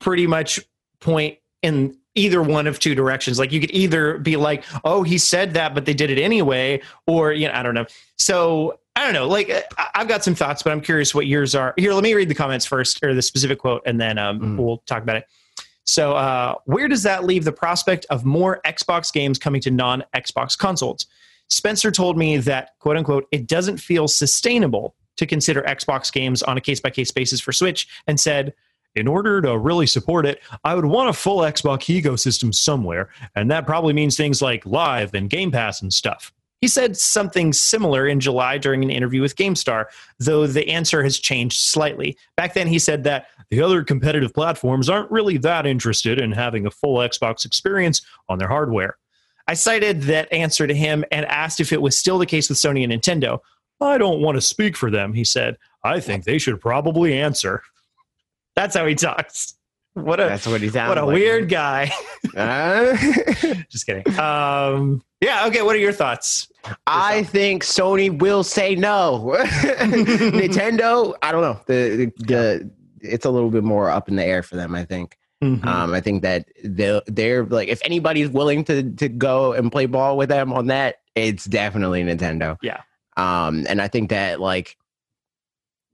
[0.00, 0.60] pretty much
[1.00, 3.38] point in either one of two directions.
[3.38, 6.80] Like you could either be like, "Oh, he said that, but they did it anyway,"
[7.06, 7.86] or you know, I don't know.
[8.18, 9.26] So I don't know.
[9.28, 11.74] Like I- I've got some thoughts, but I'm curious what yours are.
[11.76, 14.56] Here, let me read the comments first, or the specific quote, and then um, Mm.
[14.58, 15.26] we'll talk about it.
[15.86, 20.04] So, uh, where does that leave the prospect of more Xbox games coming to non
[20.14, 21.06] Xbox consoles?
[21.48, 26.56] Spencer told me that, quote unquote, it doesn't feel sustainable to consider Xbox games on
[26.56, 28.54] a case by case basis for Switch, and said,
[28.94, 33.50] in order to really support it, I would want a full Xbox ecosystem somewhere, and
[33.50, 36.32] that probably means things like Live and Game Pass and stuff.
[36.64, 39.84] He said something similar in July during an interview with GameStar,
[40.18, 42.16] though the answer has changed slightly.
[42.38, 46.64] Back then, he said that the other competitive platforms aren't really that interested in having
[46.64, 48.00] a full Xbox experience
[48.30, 48.96] on their hardware.
[49.46, 52.56] I cited that answer to him and asked if it was still the case with
[52.56, 53.40] Sony and Nintendo.
[53.78, 55.58] I don't want to speak for them, he said.
[55.82, 57.62] I think they should probably answer.
[58.56, 59.52] That's how he talks.
[59.94, 61.14] What a That's what he sounds what a like.
[61.14, 61.92] weird guy.
[62.36, 62.96] Uh,
[63.70, 64.02] Just kidding.
[64.18, 65.46] Um, yeah.
[65.46, 65.62] Okay.
[65.62, 66.48] What are your thoughts?
[66.86, 69.36] I think Sony will say no.
[69.44, 71.60] Nintendo, I don't know.
[71.66, 72.70] The, the the
[73.02, 74.74] it's a little bit more up in the air for them.
[74.74, 75.16] I think.
[75.42, 75.64] Mhm.
[75.66, 79.86] Um, I think that they're, they're like, if anybody's willing to to go and play
[79.86, 82.56] ball with them on that, it's definitely Nintendo.
[82.62, 82.80] Yeah.
[83.16, 84.76] Um, and I think that like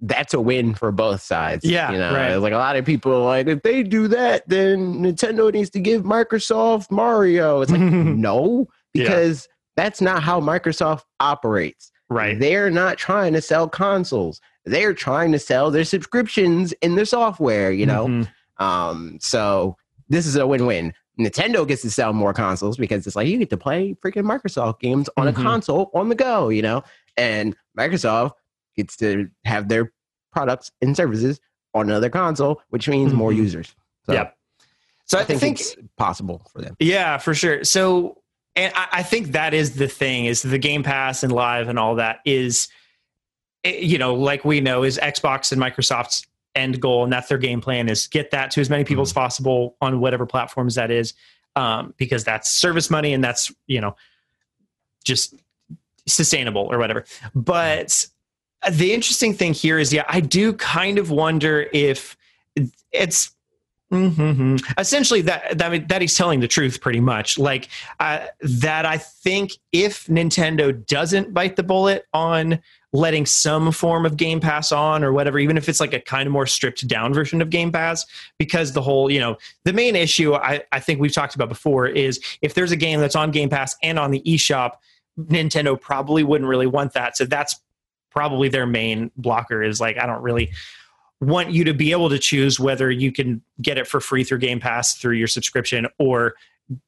[0.01, 1.65] that's a win for both sides.
[1.65, 2.37] Yeah, you know, right.
[2.37, 5.81] like a lot of people are like, if they do that, then Nintendo needs to
[5.81, 7.61] give Microsoft Mario.
[7.61, 9.05] It's like no, Yeah.
[9.05, 11.93] because that's not how Microsoft operates.
[12.09, 12.39] right.
[12.41, 14.41] They're not trying to sell consoles.
[14.65, 18.07] They're trying to sell their subscriptions in their software, you know?
[18.07, 18.29] Mhm.
[18.59, 19.77] Um, so
[20.09, 20.93] this is a win-win.
[21.19, 24.81] Nintendo gets to sell more consoles because it's like you get to play freaking Microsoft
[24.81, 25.31] games on Mhm.
[25.31, 26.83] a console on the go, you know?
[27.17, 28.33] And Microsoft
[28.77, 29.93] gets to have their
[30.33, 31.41] products and services
[31.75, 33.37] on another console, which means more Mhm.
[33.37, 33.75] users.
[34.07, 34.37] So Yep.
[35.07, 36.77] So I I think, think it's possible for them.
[36.79, 37.65] Yeah, for sure.
[37.65, 38.23] So,
[38.55, 41.79] and I, I think that is the thing is the Game Pass and Live and
[41.79, 42.69] all that is,
[43.65, 47.39] eh, you know, like we know is Xbox and Microsoft's end goal, and that's their
[47.39, 50.91] game plan is get that to as many people as possible on whatever platforms that
[50.93, 51.15] is,
[51.57, 53.95] um, because that's service money and that's you know,
[55.05, 55.35] just
[56.07, 57.05] sustainable or whatever.
[57.35, 58.07] But
[58.69, 62.17] the interesting thing here is, yeah, I do kind of wonder if
[62.93, 63.33] it's
[63.91, 67.39] hmm essentially that that that he's telling the truth pretty much.
[67.39, 67.69] Like
[67.99, 72.61] uh, that i think if nintendo doesn't bite the bullet on
[72.93, 76.29] letting some form of game pass on or whatever even if it's like a kind
[76.29, 78.07] of more stripped down version of game pass
[78.39, 81.89] because the whole you know the main issue i, I think we've talked about before
[81.89, 84.79] is if there's a game that's on game pass and on the eshop
[85.29, 87.17] nintendo probably wouldn't really want that.
[87.17, 87.61] So that's
[88.11, 90.51] probably their main blocker is like i don't really
[91.21, 94.39] want you to be able to choose whether you can get it for free through
[94.39, 96.35] Game Pass through your subscription or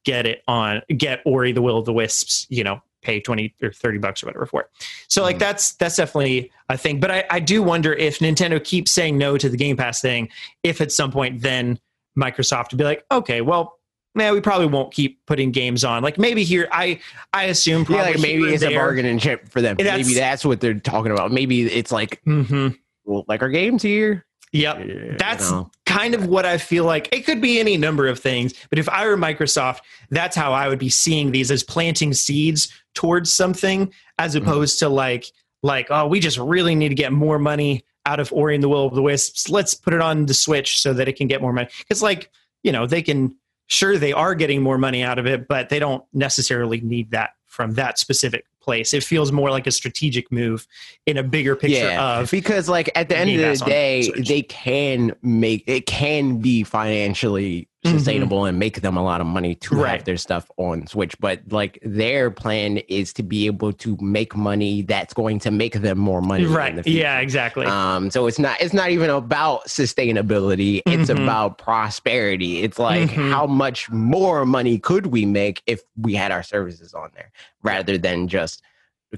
[0.05, 3.71] get it on get Ori the Will of the Wisps, you know, pay 20 or
[3.71, 4.67] 30 bucks or whatever for it.
[5.07, 5.39] So like Mhm.
[5.39, 6.99] that's that's definitely a thing.
[6.99, 10.29] But I, I do wonder if Nintendo keeps saying no to the Game Pass thing,
[10.63, 11.77] if at some point then
[12.17, 13.77] Microsoft would be like, okay, well,
[14.15, 16.03] man, we probably won't keep putting games on.
[16.03, 16.99] Like maybe here, I
[17.33, 19.75] I assume Yeah, probably like maybe it's a bargaining chip for them.
[19.77, 21.31] That's- Maybe that's what they're talking about.
[21.31, 22.77] Maybe it's like, Mhm.
[23.05, 24.25] well, like our games here.
[24.51, 24.85] Yep.
[24.85, 25.71] You That's know.
[25.87, 27.09] kind of what I feel like.
[27.11, 29.79] It could be any number of things, but if I were Microsoft,
[30.11, 34.47] that's how I would be seeing these as planting seeds towards something, as Mm-hmm.
[34.47, 35.25] opposed to like,
[35.63, 38.69] like, oh, we just really need to get more money out of Ori and the
[38.69, 39.49] Will of the Wisps.
[39.49, 41.69] Let's put it on the Switch so that it can get more money.
[41.79, 42.29] Because, like,
[42.61, 43.35] you know, they can.
[43.73, 47.31] Sure, they are getting more money out of it, but they don't necessarily need that
[47.47, 48.93] from that specific place.
[48.93, 50.67] It feels more like a strategic move
[51.05, 54.43] in a bigger picture Yeah, of because like at the end of the day, they
[54.43, 57.91] can make it can be financially Mhm.
[57.91, 59.91] sustainable and make them a lot of money to Right.
[59.97, 61.15] have their stuff on Switch.
[61.19, 65.73] But like their plan is to be able to make money that's going to make
[65.81, 66.43] them more money.
[66.43, 66.87] in the right.
[66.87, 67.65] Yeah, exactly.
[67.65, 70.81] Um, so it's not it's not even about sustainability.
[70.85, 71.23] It's Mhm.
[71.23, 72.63] about prosperity.
[72.63, 73.31] It's like Mhm.
[73.31, 77.31] how much more money could we make if we had our services on there,
[77.63, 78.61] rather than just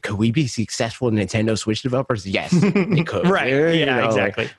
[0.02, 2.26] could we be successful Nintendo Switch developers?
[2.28, 3.28] Yes, they could.
[3.30, 4.50] right You yeah know, like- exactly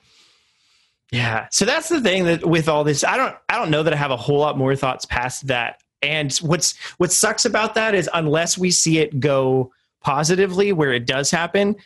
[1.13, 1.47] yeah.
[1.51, 3.97] So that's the thing that with all this i don't i don't know that i
[3.97, 5.81] have a whole lot more thoughts past that.
[6.03, 11.07] And what's what sucks about that is unless we see it go positively where it
[11.07, 11.77] does happen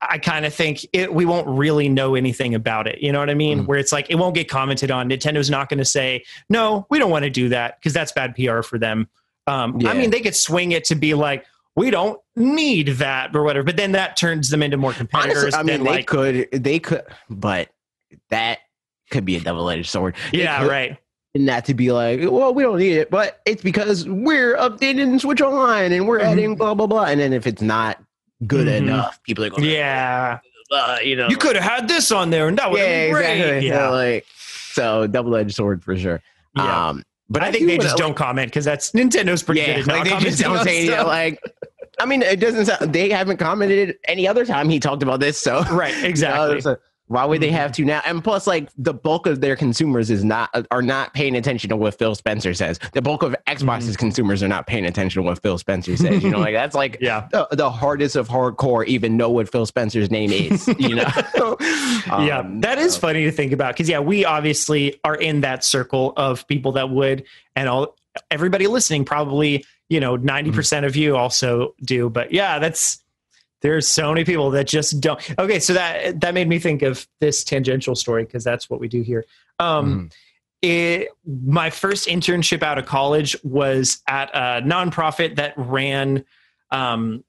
[0.00, 3.00] i kind of think it we won't really know anything about it.
[3.00, 3.62] You know what i mean?
[3.62, 3.66] Mhm.
[3.66, 5.08] where it's like it won't get commented on.
[5.08, 8.34] Nintendo's not going to say no we don't want to do that because that's bad
[8.34, 9.08] pr for them.
[9.46, 13.42] Um, i mean they could swing it to be like we don't need that or
[13.44, 16.06] whatever but then that turns them into more competitors Honestly, I mean, than they like
[16.06, 17.68] could, they could, but
[18.30, 18.58] that
[19.10, 20.14] could be a double-edged sword.
[20.32, 20.96] Yeah, could- right.
[21.34, 25.20] And not to be like, well, we don't need it, but it's because we're updating
[25.20, 26.24] Switch Online and we're Mhm.
[26.32, 27.04] adding blah blah blah.
[27.04, 28.02] And then if it's not
[28.46, 28.76] good Mhm.
[28.78, 30.38] enough, people are going, Yeah.
[30.72, 33.04] uh, you know, You could have had this on there and that would have yeah,
[33.06, 33.36] been great.
[33.40, 33.68] exactly.
[33.68, 33.88] Yeah.
[33.88, 34.26] So, like,
[34.72, 36.22] so double-edged sword for sure.
[36.56, 36.88] Yeah.
[36.88, 39.86] Um, but I think they just don't comment because that's Nintendo's pretty Yeah, good at
[39.88, 41.06] like they just don't say stuff.
[41.06, 41.38] like.
[42.00, 42.66] I mean, it doesn't.
[42.66, 45.36] Sound, they haven't commented any other time he talked about this.
[45.38, 46.60] So Right, You know, exactly.
[46.62, 46.76] so
[47.08, 47.52] why would they Mhm.
[47.52, 48.00] have to now?
[48.06, 51.76] And plus, like the bulk of their consumers is not are not paying attention to
[51.76, 52.78] what Phil Spencer says.
[52.92, 56.22] The bulk of Xbox's consumers are not paying attention to what Phil Spencer says.
[56.22, 57.26] You know, like that's like yeah.
[57.32, 60.68] the, the hardest of hardcore even know what Phil Spencer's name is.
[60.78, 61.08] You know,
[62.20, 65.40] yeah, Um, that is so- funny to think about because yeah, we obviously are in
[65.40, 67.24] that circle of people that would,
[67.56, 67.96] and all
[68.30, 72.08] everybody listening probably you know ninety percent of you also do.
[72.10, 73.02] But yeah, that's
[73.60, 75.18] there's so many people that just don't.
[75.38, 78.88] Okay, so that that made me think of this tangential story because that's what we
[78.88, 79.24] do here.
[79.58, 80.12] Um, Mhm.
[80.62, 86.24] it, my first internship out of college was at a nonprofit that ran
[86.70, 87.24] um,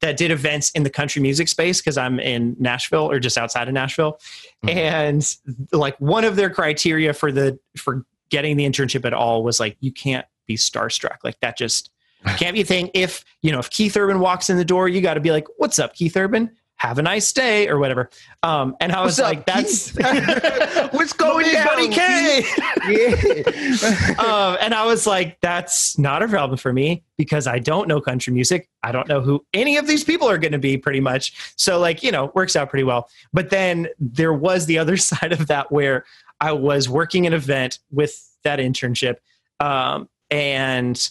[0.00, 3.68] that did events in the country music space because I'm in Nashville or just outside
[3.68, 4.18] of Nashville,
[4.64, 4.74] Mhm.
[4.74, 5.36] and
[5.72, 9.76] like one of their criteria for the for getting the internship at all was like
[9.80, 11.18] you can't be starstruck.
[11.22, 11.90] Like that just
[12.36, 12.90] can't be a thing.
[12.94, 15.46] If you know if Keith Urban walks in the door, you got to be like,
[15.56, 16.50] "What's up, Keith Urban?
[16.76, 18.10] Have a nice day," or whatever.
[18.42, 19.90] Um, and I was What's up, like, "That's
[20.92, 22.44] What's going down, Buddy K."
[22.88, 24.14] Yeah.
[24.18, 28.00] um, and I was like, that's not a problem for me because I don't know
[28.00, 28.68] country music.
[28.82, 31.54] I don't know who any of these people are going to be pretty much.
[31.56, 33.08] So, like, you know, works out pretty well.
[33.32, 36.04] But then there was the other side of that where
[36.40, 39.16] I was working an event with that internship.
[39.60, 41.10] Um, and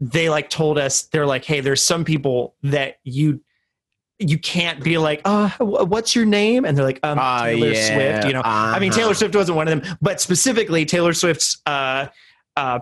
[0.00, 3.40] they like told us, they're like, hey, there's some people that you
[4.18, 6.66] you can't be like, uh, what's your name?
[6.66, 7.86] And they're like, um, Oh, Taylor yeah.
[7.94, 8.26] Swift.
[8.26, 9.14] You know, I mean, Taylor Uh-huh.
[9.14, 12.08] Swift wasn't one of them, but specifically Taylor Swift's uh,
[12.56, 12.80] uh,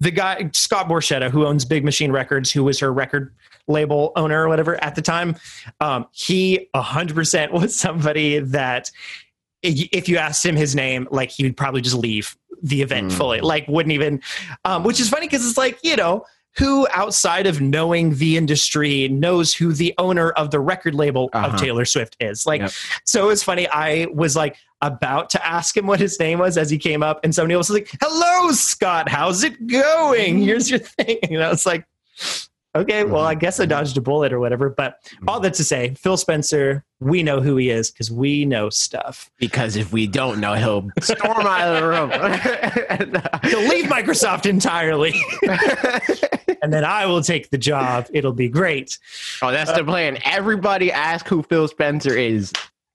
[0.00, 3.32] the guy Scott Borchetta, who owns Big Machine Records, who was her record
[3.68, 5.36] label owner or whatever at the time.
[5.80, 8.90] Um, he hundred percent was somebody that
[9.62, 13.16] if you asked him his name, like he would probably just leave the event Mm.
[13.16, 14.22] fully, like wouldn't even.
[14.64, 16.24] Um, which is funny because it's like you know.
[16.58, 21.46] Who outside of knowing the industry knows who the owner of the record label Uh-huh.
[21.46, 22.44] of Taylor Swift is?
[22.44, 22.72] Like, Yep.
[23.06, 23.66] so it was funny.
[23.68, 27.20] I was like about to ask him what his name was as he came up,
[27.24, 29.08] and somebody else was like, "Hello, Scott.
[29.08, 30.42] How's it going?
[30.44, 31.86] Here's your thing." And I was like,
[32.74, 33.28] "Okay, well, mm-hmm.
[33.28, 35.28] I guess I dodged a bullet or whatever." But mm-hmm.
[35.28, 39.30] all that to say, Phil Spencer, we know who he is because we know stuff.
[39.38, 42.10] because if we don't know, he'll storm out of the room.
[43.50, 45.14] He'll leave Microsoft entirely,
[46.62, 48.06] and then I will take the job.
[48.12, 48.98] It'll be great.
[49.42, 50.18] oh, that's the uh, plan.
[50.24, 52.52] Everybody ask who Phil Spencer is.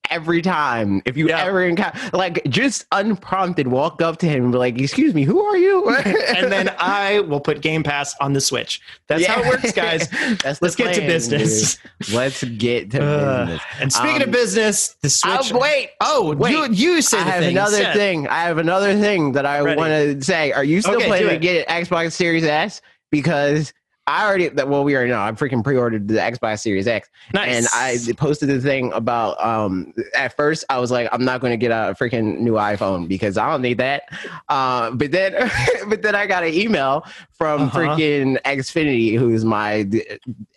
[0.09, 1.43] Every time, if you Yeah.
[1.45, 5.41] ever encounter, like, just unprompted, walk up to him and be like, "Excuse me, who
[5.43, 5.87] are you?"
[6.35, 8.81] and then I will put Game Pass on the Switch.
[9.07, 10.09] That's how it works, guys.
[10.43, 11.77] That's Let's get to business.
[11.99, 12.13] dude.
[12.13, 13.61] Let's get to Uh, business.
[13.81, 15.51] And speaking of Um, business, the Switch.
[15.53, 16.51] Uh, wait, oh, wait.
[16.51, 17.57] you you say I have thing.
[17.57, 18.27] another thing.
[18.27, 20.51] I have another thing that I want to say.
[20.51, 22.81] Are you still Okay, planning to get an Xbox Series S?
[23.11, 23.73] Because
[24.07, 25.19] I already, that well, we already know.
[25.19, 27.55] I freaking pre-ordered the Xbox Series X, Nice.
[27.55, 29.39] and I posted the thing about.
[29.45, 33.09] Um, at first, I was like, I'm not going to get a freaking new iPhone
[33.09, 34.03] because I don't need that.
[34.47, 35.51] Uh, but then,
[35.89, 37.79] but then I got an email from Uh-huh.
[37.79, 39.85] freaking Xfinity, who's my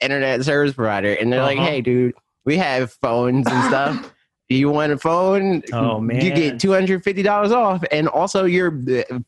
[0.00, 1.66] internet service provider, and they're like, Uh-huh.
[1.66, 4.12] Hey, dude, we have phones and stuff.
[4.48, 5.62] Do you want a phone?
[5.72, 8.72] Oh, man, You get two hundred fifty dollars off, and also your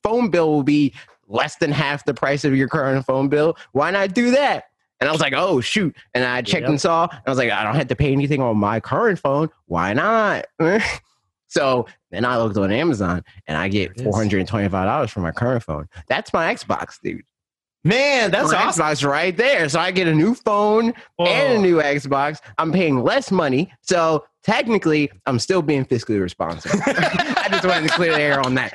[0.03, 0.93] phone bill will be
[1.33, 3.57] less than half the price of your current phone bill.
[3.73, 4.65] Why not do that?
[5.01, 5.97] And I was like, oh shoot!
[6.15, 6.69] And I checked Yep.
[6.71, 7.09] and saw.
[7.11, 9.49] And I was like, I don't have to pay anything on my current phone.
[9.67, 10.47] Why not?
[11.49, 14.03] so then I looked on Amazon, and I get it is.
[14.05, 15.89] four hundred and twenty-five dollars for my current phone.
[16.07, 17.23] That's my Xbox, dude.
[17.85, 18.85] Man, that's awesome.
[18.85, 19.69] Xbox right there.
[19.69, 21.61] So I get a new phone and a Oh.
[21.61, 22.39] new Xbox.
[22.59, 23.73] I'm paying less money.
[23.81, 26.79] So technically, I'm still being fiscally responsible.
[26.87, 28.73] I just wanted to clear the air on that.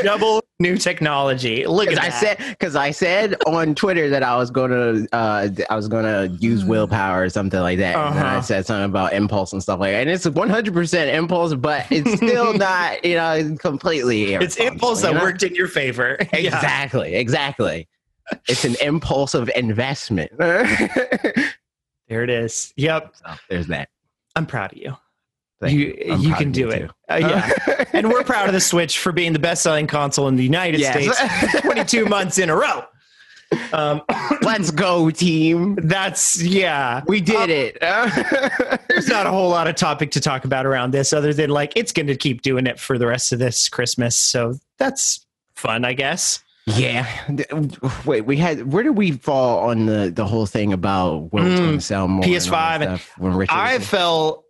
[0.04, 1.66] double new technology.
[1.66, 2.20] Look at I that.
[2.38, 6.64] said, because I said on Twitter that I was gonna, uh, I was gonna use
[6.64, 8.32] willpower or something like that, and I.
[8.34, 8.42] Uh-huh.
[8.42, 10.02] said something about impulse and stuff like that.
[10.02, 14.34] And it's 100 percent impulse, but it's still not, you know, completely.
[14.34, 15.24] it's impulse that you know?
[15.24, 16.16] worked in your favor.
[16.32, 16.38] Yeah.
[16.56, 17.88] Exactly, exactly.
[18.48, 20.32] It's an impulsive investment.
[22.08, 22.74] There it is.
[22.76, 23.14] Yep.
[23.14, 23.88] So there's that.
[24.36, 24.94] I'm proud of you.
[25.62, 26.90] Thank you I'm you can do it.
[27.08, 27.84] Uh, yeah.
[27.94, 30.78] and we're proud of the Switch for being the best selling console in the United
[30.80, 31.16] Yes.
[31.16, 32.84] States 22 months in a row.
[33.72, 34.02] Um,
[34.42, 35.76] Let's go, team.
[35.76, 37.02] that's, yeah.
[37.06, 37.78] We did it.
[37.80, 41.72] There's not a whole lot of topic to talk about around this other than like
[41.76, 44.16] it's going to keep doing it for the rest of this Christmas.
[44.18, 46.42] So that's fun, I guess.
[46.66, 47.06] Yeah.
[48.06, 48.72] Wait, we had.
[48.72, 51.84] Where did we fall on the the whole thing about when it's Mm, going to
[51.84, 52.24] sell more?
[52.24, 54.44] and all that PS5 and- when Richard I felt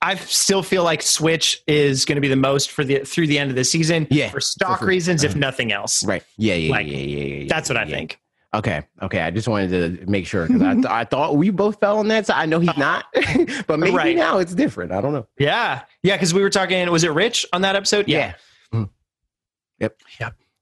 [0.00, 3.38] I still feel like Switch is going to be the most for the through the
[3.38, 4.06] end of the season.
[4.10, 5.40] Yeah, for stock for reasons, if Uh-huh.
[5.40, 6.04] nothing else.
[6.04, 6.22] right.
[6.36, 7.46] Yeah, yeah, like, yeah, yeah, yeah, yeah.
[7.48, 7.96] That's what I yeah.
[7.96, 8.20] think.
[8.54, 9.20] Okay, okay.
[9.20, 12.08] I just wanted to make sure because I, th- I thought we both fell on
[12.08, 12.36] that side.
[12.40, 13.06] I know he's not,
[13.66, 14.16] but maybe Right.
[14.16, 14.92] now it's different.
[14.92, 15.26] I don't know.
[15.38, 16.14] Yeah, yeah.
[16.16, 16.88] Because we were talking.
[16.90, 18.08] Was it Rich on that episode?
[18.08, 18.34] Yeah.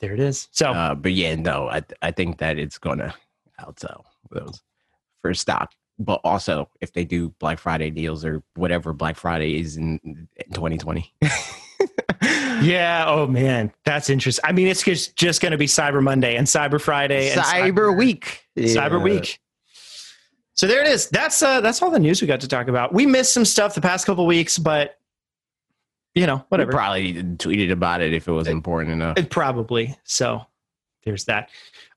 [0.04, 0.48] There it is.
[0.50, 3.14] So Uh, but yeah, no, I I think that it's gonna
[3.58, 4.62] outsell those
[5.22, 5.72] for stock.
[5.98, 10.28] But also, if they do Black Friday deals or whatever Black Friday is in, in
[10.52, 11.10] 2020.
[12.60, 13.06] yeah.
[13.08, 14.44] Oh man, that's interesting.
[14.46, 17.96] I mean, it's just just going to be Cyber Monday and Cyber Friday and Cyber
[17.96, 18.44] Week.
[18.58, 19.40] Cyber Week.
[20.52, 21.08] So there it is.
[21.08, 22.92] That's uh that's all the news we got to talk about.
[22.92, 24.98] We missed some stuff the past couple weeks, but
[26.14, 26.72] you know, We whatever.
[26.72, 29.18] probably tweeted about it if it was important enough.
[29.18, 29.96] It probably.
[30.05, 30.42] So
[31.05, 31.50] there's that.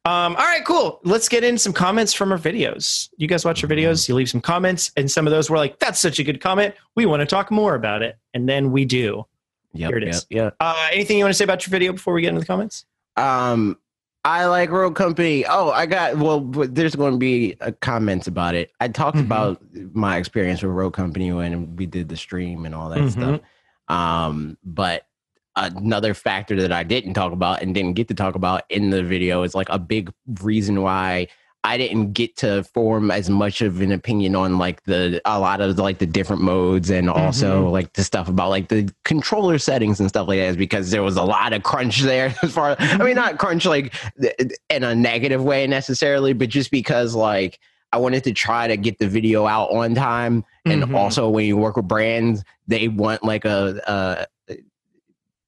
[0.06, 1.00] Um, all right, cool.
[1.04, 3.10] Let's get in some comments from our videos.
[3.18, 5.80] You guys watch our videos, you leave some comments, and some of those were like,
[5.80, 6.74] that's such a good comment.
[6.96, 8.18] We want to talk more about it.
[8.34, 9.26] And then we do.
[9.74, 10.26] Yep, Here it is.
[10.30, 12.46] Yep, Uh, anything you want to say about your video before we get into the
[12.48, 12.86] comments?
[13.18, 13.78] Um,
[14.24, 15.46] I like Rogue Company.
[15.46, 16.40] Oh, I got well.
[16.42, 18.72] There's going to be uh, comments about it.
[18.80, 19.26] I talked Mhm.
[19.26, 19.62] about
[19.94, 23.12] my experience with Rogue Company when we did the stream and all that Mhm.
[23.12, 23.42] stuff.
[23.88, 25.06] Um, but
[25.56, 29.04] another factor that I didn't talk about and didn't get to talk about in the
[29.04, 31.28] video is like a big reason why
[31.64, 35.60] I didn't get to form as much of an opinion on like the a lot
[35.60, 40.00] of like the different modes and also like the stuff about like the controller settings
[40.00, 42.78] and stuff like that is because there was a lot of crunch there as far
[42.80, 43.94] I mean not crunch like
[44.70, 47.60] in a negative way necessarily but just because like
[47.92, 50.96] I wanted to try to get the video out on time and Mhm.
[50.96, 54.58] also when you work with brands they want like a, a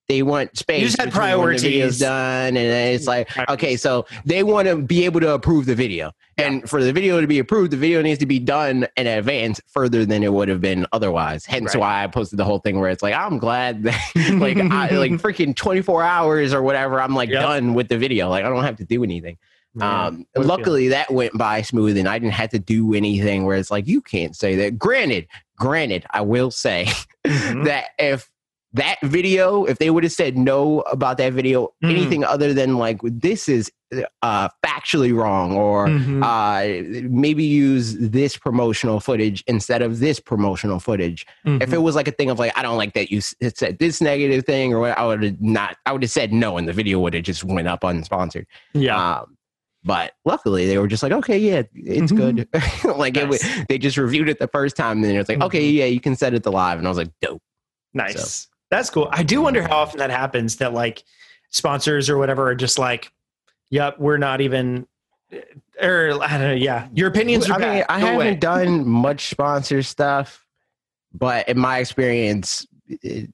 [0.08, 2.00] they want space just had between when the video's priorities.
[2.00, 6.12] done and it's like okay so they want to be able to approve the video
[6.40, 9.62] and for the video to be approved the video needs to be done in advance
[9.68, 11.80] further than it would have been otherwise hence Right.
[11.80, 14.02] why i posted the whole thing where it's like i'm glad that
[14.40, 17.42] like I, like freaking 24 hours or whatever i'm like Yep.
[17.44, 19.38] done with the video like i don't have to do anything
[19.76, 20.08] Yeah.
[20.08, 23.70] um, luckily that went by smooth and I didn't have to do anything where it's
[23.72, 24.80] like, you can't say that.
[24.80, 25.28] Granted,
[25.58, 26.86] granted, I will say
[27.26, 27.64] Mhm.
[27.66, 28.30] that if
[28.74, 31.90] that video, if they would have said no about that video, Mhm.
[31.92, 33.72] anything other than like, this is
[34.22, 36.22] uh, factually wrong or Mhm.
[36.24, 41.26] uh, maybe use this promotional footage instead of this promotional footage.
[41.44, 41.74] If Mhm.
[41.74, 44.46] it was like a thing of like, I don't like that you said this negative
[44.46, 47.00] thing or what, I would have not, I would have said no and the video
[47.00, 48.46] would have just went up unsponsored.
[48.74, 49.22] yeah.
[49.22, 49.36] Um,
[49.84, 52.48] but luckily, they were just like, okay, yeah, it's good.
[52.84, 53.44] like it, Nice.
[53.58, 55.74] wa- they just reviewed it the first time, and then it's like, okay, Mhm.
[55.76, 57.42] yeah, you can set it to live, and I was like, dope.
[57.94, 58.48] Nice.
[58.72, 59.08] That's cool.
[59.12, 61.04] I do wonder how often that happens that like
[61.50, 63.12] sponsors or whatever are just like,
[63.72, 64.86] yep, we're not even
[65.82, 66.88] or I don't know, yeah.
[66.94, 67.86] Your opinions are I mean, bad.
[67.90, 68.36] I Go haven't away.
[68.36, 70.46] done much sponsor stuff,
[71.14, 73.32] but in my experience, it,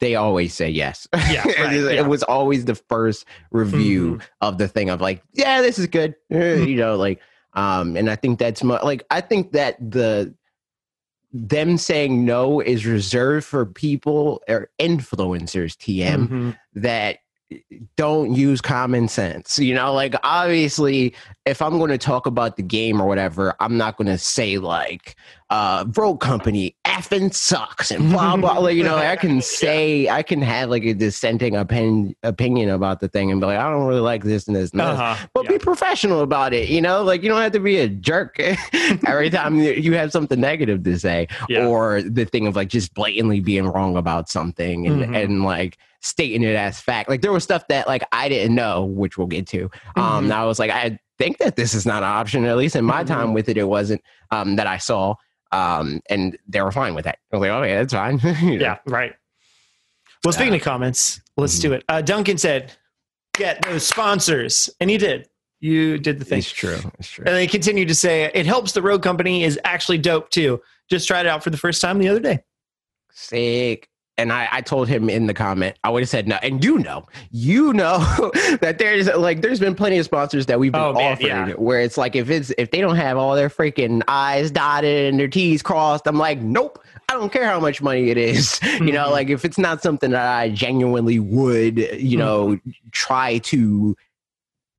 [0.00, 1.06] they always say yes.
[1.14, 2.00] Yeah, it, right, is- yeah.
[2.00, 6.14] it was always the first review of the thing of like, yeah, this is good,
[6.32, 6.68] Mhm.
[6.68, 7.20] you know, like,
[7.54, 10.34] um, and I think that's mu- like, I think that the
[11.34, 16.56] them saying no is reserved for people or influencers, TM, Mhm.
[16.74, 17.18] that
[17.96, 19.58] don't use common sense.
[19.58, 21.14] You know, like obviously,
[21.46, 24.58] if I'm going to talk about the game or whatever, I'm not going to say
[24.58, 25.16] like,
[25.52, 28.58] uh, Rogue Company effing sucks and blah blah.
[28.58, 33.00] like, you know, I can say I can have like a dissenting opinion opinion about
[33.00, 34.86] the thing and be like, I don't really like this and this and this.
[34.86, 35.26] Uh-huh.
[35.34, 35.50] But Yeah.
[35.52, 37.02] be professional about it, you know.
[37.02, 38.40] Like you don't have to be a jerk
[39.06, 41.66] every time you- have something negative to say, Yeah.
[41.66, 45.22] or the thing of like just blatantly being wrong about something and, Mhm.
[45.24, 47.10] and like stating it as fact.
[47.10, 49.64] Like there was stuff that like I didn't know, which we'll get to.
[49.96, 50.18] Um, Mhm.
[50.24, 52.46] and I was like, I think that this is not an option.
[52.46, 53.08] At least in my Mhm.
[53.08, 54.00] time with it, it wasn't.
[54.30, 55.14] Um, that I saw.
[55.52, 57.18] Um, and they were fine with that.
[57.32, 58.18] I was like, okay, that's fine.
[58.42, 58.64] You know?
[58.64, 59.12] Yeah, right.
[60.24, 61.62] Well, speaking of comments, let's Mhm.
[61.62, 61.84] do it.
[61.88, 62.72] Uh, Duncan said,
[63.34, 65.28] "Get those sponsors," and he did.
[65.60, 66.38] You did the thing.
[66.38, 66.78] it's true.
[66.98, 67.24] It's true.
[67.26, 70.60] And they continued to say, "It helps the Rogue Company is actually dope too.
[70.90, 72.40] Just tried it out for the first time the other day."
[73.14, 73.88] sick.
[74.18, 76.36] And I, I told him in the comment, I would have said no.
[76.42, 77.98] And you know, you know
[78.60, 81.52] that there's like there's been plenty of sponsors that we've been Oh, man, offered yeah.
[81.54, 85.18] where it's like if it's if they don't have all their freaking I's dotted and
[85.18, 86.78] their T's crossed, I'm like, nope.
[87.08, 88.60] I don't care how much money it is.
[88.80, 89.10] You know, Mhm.
[89.12, 92.58] like if it's not something that I genuinely would, you know,
[92.90, 93.96] try to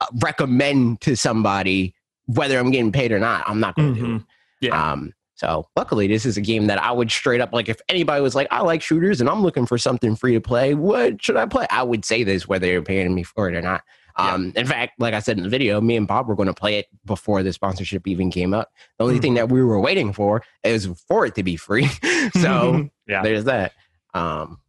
[0.02, 1.93] uh, recommend to somebody,
[2.26, 4.10] whether I'm getting paid or not, I'm not going to do it.
[4.19, 4.26] Mhm.
[4.62, 4.91] Yeah.
[4.91, 7.67] Um, so luckily, this is a game that I would straight up like.
[7.67, 10.73] If anybody was like, "I like shooters and I'm looking for something free to play,
[10.73, 13.62] what should I play?" I would say this whether you're paying me for it or
[13.62, 13.84] not.
[14.15, 16.53] Um, In fact, like I said in the video, me and Bob were going to
[16.53, 18.71] play it before the sponsorship even came up.
[18.99, 21.88] The only thing that we were waiting for is for it to be free.
[22.39, 23.23] so yeah.
[23.23, 23.73] there's that.
[24.13, 24.60] Um,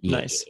[0.00, 0.18] yeah.
[0.20, 0.44] Nice.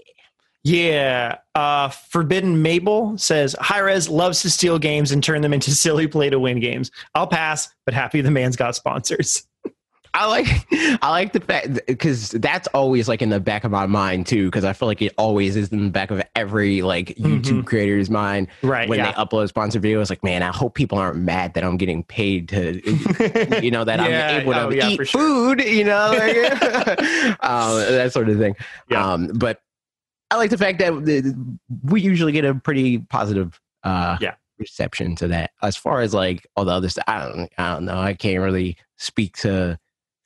[0.67, 1.37] Yeah.
[1.55, 6.29] Uh, Forbidden Mabel says Hi-Rez loves to steal games and turn them into silly play
[6.29, 6.91] to win games.
[7.15, 9.47] I'll pass, but happy the man's got sponsors.
[10.13, 10.47] I like
[11.03, 14.47] I like the fact because that's always like in the back of my mind too
[14.47, 17.67] because I feel like it always is in the back of every like YouTube Mhm.
[17.67, 18.89] creator's mind Right.
[18.89, 19.13] when yeah.
[19.13, 20.09] they upload sponsored videos.
[20.09, 22.81] Like, man, I hope people aren't mad that I'm getting paid to,
[23.63, 25.21] you know, that Yeah, I'm able to oh, yeah, eat sure.
[25.21, 26.63] food, you know, like,
[27.45, 28.57] um, that sort of thing.
[28.97, 29.61] Um, but
[30.31, 31.37] I like the fact that
[31.85, 34.35] we usually get a pretty positive, uh, Yeah.
[34.59, 35.51] reception to that.
[35.63, 37.99] As far as like all the other stuff, I don't, I don't know.
[37.99, 39.79] I can't really speak to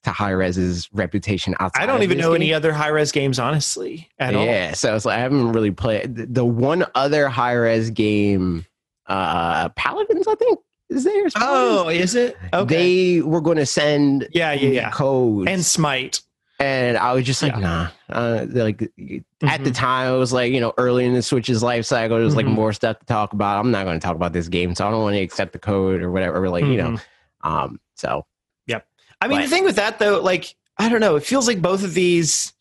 [0.04, 1.82] to Hi-Rez's reputation outside.
[1.82, 2.36] I don't even know game.
[2.36, 4.46] any other Hi-Rez games, honestly, at all.
[4.46, 8.64] Yeah, so it's like I haven't really played the- the one other Hi-Rez game
[9.08, 11.26] uh, Paladins, I think, is there?
[11.36, 12.34] Oh, is it?
[12.54, 13.16] Okay.
[13.16, 14.90] They were going to send yeah, yeah, yeah.
[14.90, 16.22] codes And Smite.
[16.60, 17.88] And I was just like, nah.
[18.08, 19.74] Uh, like at the Mhm.
[19.74, 22.16] time, it was like you know early in the Switch's life cycle.
[22.18, 22.50] There was like Mhm.
[22.52, 23.58] more stuff to talk about.
[23.58, 25.58] I'm not going to talk about this game, so I don't want to accept the
[25.58, 26.48] code or whatever.
[26.50, 27.00] Like you know, Mhm.
[27.42, 27.80] um.
[27.96, 28.26] So
[28.66, 28.86] yep.
[29.20, 31.16] I mean, But- the thing with that though, like, I don't know.
[31.16, 32.52] It feels like both of these.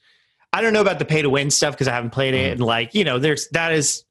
[0.51, 2.45] I don't know about the pay to win stuff because I haven't played Mm-hmm.
[2.45, 4.03] it, and like, you know, there's that is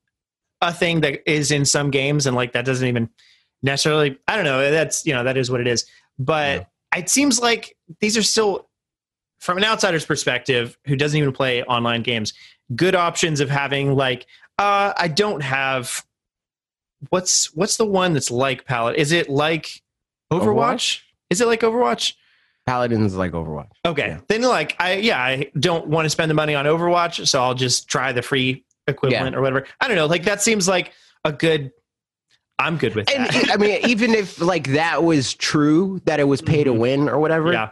[0.60, 3.08] a thing that is in some games, and like that doesn't even
[3.62, 4.18] necessarily.
[4.28, 4.70] I don't know.
[4.70, 5.86] That's you know that is what it is,
[6.18, 6.66] but
[6.96, 8.67] it seems like these are still,
[9.38, 12.32] from an outsider's perspective, who doesn't even play online games,
[12.74, 14.26] good options of having like,
[14.58, 16.04] uh, I don't have.
[17.10, 18.96] What's what's the one that's like Palette?
[18.96, 19.82] Is it like
[20.32, 20.42] Overwatch?
[20.42, 21.00] Overwatch?
[21.30, 22.14] Is it like Overwatch?
[22.66, 23.70] Paladins like Overwatch.
[23.86, 24.08] Okay.
[24.08, 24.20] Yeah.
[24.28, 27.54] Then like I yeah, I don't want to spend the money on Overwatch, so I'll
[27.54, 29.66] just try the free equivalent or whatever.
[29.80, 30.06] I don't know.
[30.06, 30.92] Like that seems like
[31.24, 31.70] a good
[32.58, 33.30] I'm good with And.
[33.52, 36.78] I mean, even if like that was true, that it was pay to Mhm.
[36.78, 37.70] win or whatever, yeah.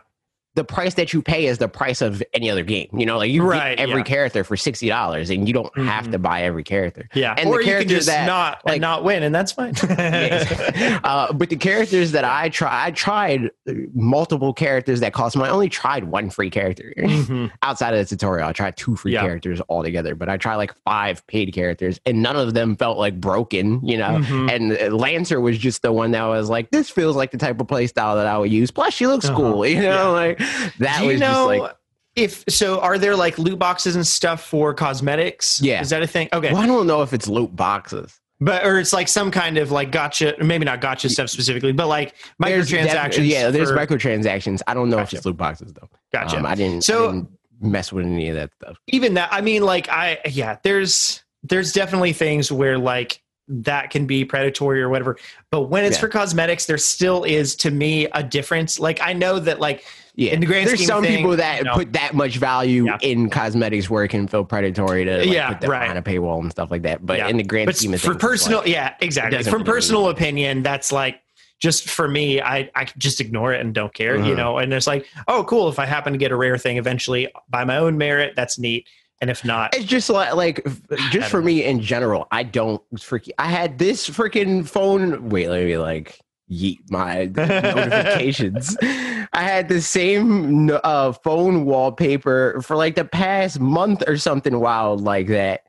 [0.57, 2.88] The price that you pay is the price of any other game.
[2.92, 4.04] You know, like you Right, get every yeah.
[4.04, 6.12] character for sixty dollars, and you don't have Mhm.
[6.12, 7.09] to buy every character.
[7.14, 7.34] Yeah.
[7.38, 9.52] and or the you can characters just that, not like- and not win and that's
[9.52, 9.74] fine.
[11.04, 13.50] uh, but the characters that I try, I tried
[13.94, 15.50] multiple characters that cost money.
[15.50, 17.50] I only tried one free character Mhm.
[17.62, 18.48] outside of the tutorial.
[18.48, 19.20] I tried two free Yeah.
[19.22, 23.20] characters altogether, but I tried like five paid characters, and none of them felt like
[23.20, 23.80] broken.
[23.86, 24.50] You know, Mhm.
[24.50, 27.61] and uh, Lancer was just the one that was like, this feels like the type
[27.61, 28.70] of play style that I would use.
[28.70, 29.36] Plus, she looks Uh-huh.
[29.36, 29.66] cool.
[29.66, 30.40] You know, like
[30.78, 31.76] that Do was know just like.
[32.16, 35.61] if so are there like loot boxes and stuff for cosmetics?
[35.61, 35.80] Yeah.
[35.80, 36.28] Is that a thing?
[36.32, 36.53] Okay.
[36.53, 38.18] Well, I don't know if it's loot boxes.
[38.38, 41.86] But or it's like some kind of like gotcha maybe not gotcha stuff specifically, but
[41.86, 42.84] like microtransactions.
[42.92, 44.61] definitely- yeah, there's for- microtransactions.
[44.66, 45.16] I don't know Gotcha.
[45.16, 45.88] if it's loot boxes though.
[46.12, 46.36] gotcha.
[46.38, 46.82] Um, I didn't.
[46.84, 47.28] So- I didn't
[47.62, 48.76] mess with any of that stuff.
[48.88, 54.07] even that i mean like i yeah there's there's definitely things where like that can
[54.07, 55.16] be predatory or whatever
[55.51, 56.01] but when it's Yeah.
[56.03, 59.86] for cosmetics there still is to me a difference like i know that like
[60.16, 61.74] Yeah, In the grand there's some of things, people that know.
[61.74, 62.96] put that much value Yeah.
[63.02, 65.80] in cosmetics where it can feel predatory to like, Yeah, put that right.
[65.80, 67.04] behind a paywall and stuff like that.
[67.04, 67.28] But Yeah.
[67.28, 70.62] in the grand but scheme of for things, personal like- yeah exactly from personal opinion
[70.62, 71.20] that's like
[71.60, 74.36] just for me i i just ignore it and don't care you Mhm.
[74.36, 77.28] know and it's like oh cool if i happen to get a rare thing eventually
[77.48, 78.86] by my own merit that's neat
[79.22, 80.66] and if not It's just like like
[81.10, 83.30] just for don't me in general, I don't freaking.
[83.38, 85.30] I had this freaking phone.
[85.30, 86.20] Wait, let me like
[86.51, 88.76] yeet my notifications.
[88.82, 95.01] I had the same uh, phone wallpaper for like the past month or something wild
[95.03, 95.62] like that.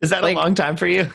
[0.00, 1.10] is that like- a long time for you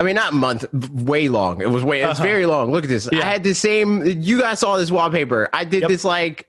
[0.00, 1.62] I mean, not month, way long.
[1.62, 2.26] It was way, it was Uh-huh.
[2.26, 2.72] very long.
[2.72, 3.08] Look at this.
[3.12, 3.20] Yeah.
[3.20, 4.04] I had the same.
[4.04, 5.48] You guys saw this wallpaper.
[5.52, 5.88] I did Yep.
[5.88, 6.48] this like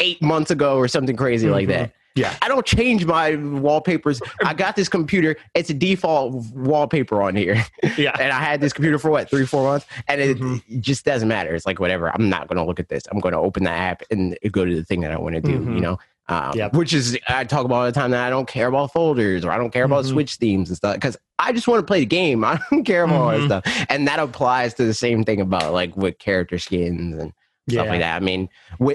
[0.00, 1.72] eight months ago or something crazy like Mhm.
[1.72, 1.92] that.
[2.18, 2.34] Yeah.
[2.42, 4.20] I don't change my wallpapers.
[4.44, 5.36] I got this computer.
[5.54, 7.64] It's a default wallpaper on here,
[7.96, 10.80] yeah and I had this computer for what three, four months, and it, Mhm.
[10.80, 11.54] just doesn't matter.
[11.54, 12.10] It's like whatever.
[12.14, 13.04] I'm not going to look at this.
[13.10, 15.40] I'm going to open the app and go to the thing that I want to
[15.40, 15.58] do.
[15.58, 15.74] Mhm.
[15.74, 15.98] You know.
[16.30, 16.74] Um, Yep.
[16.74, 19.50] Which is I talk about all the time that I don't care about folders or
[19.50, 20.08] I don't care about Mhm.
[20.10, 22.44] Switch themes and stuff because I just want to play the game.
[22.44, 25.72] I don't care about all that stuff, and that applies to the same thing about
[25.72, 27.32] like with character skins and
[27.68, 28.16] stuff like that.
[28.16, 28.48] I mean,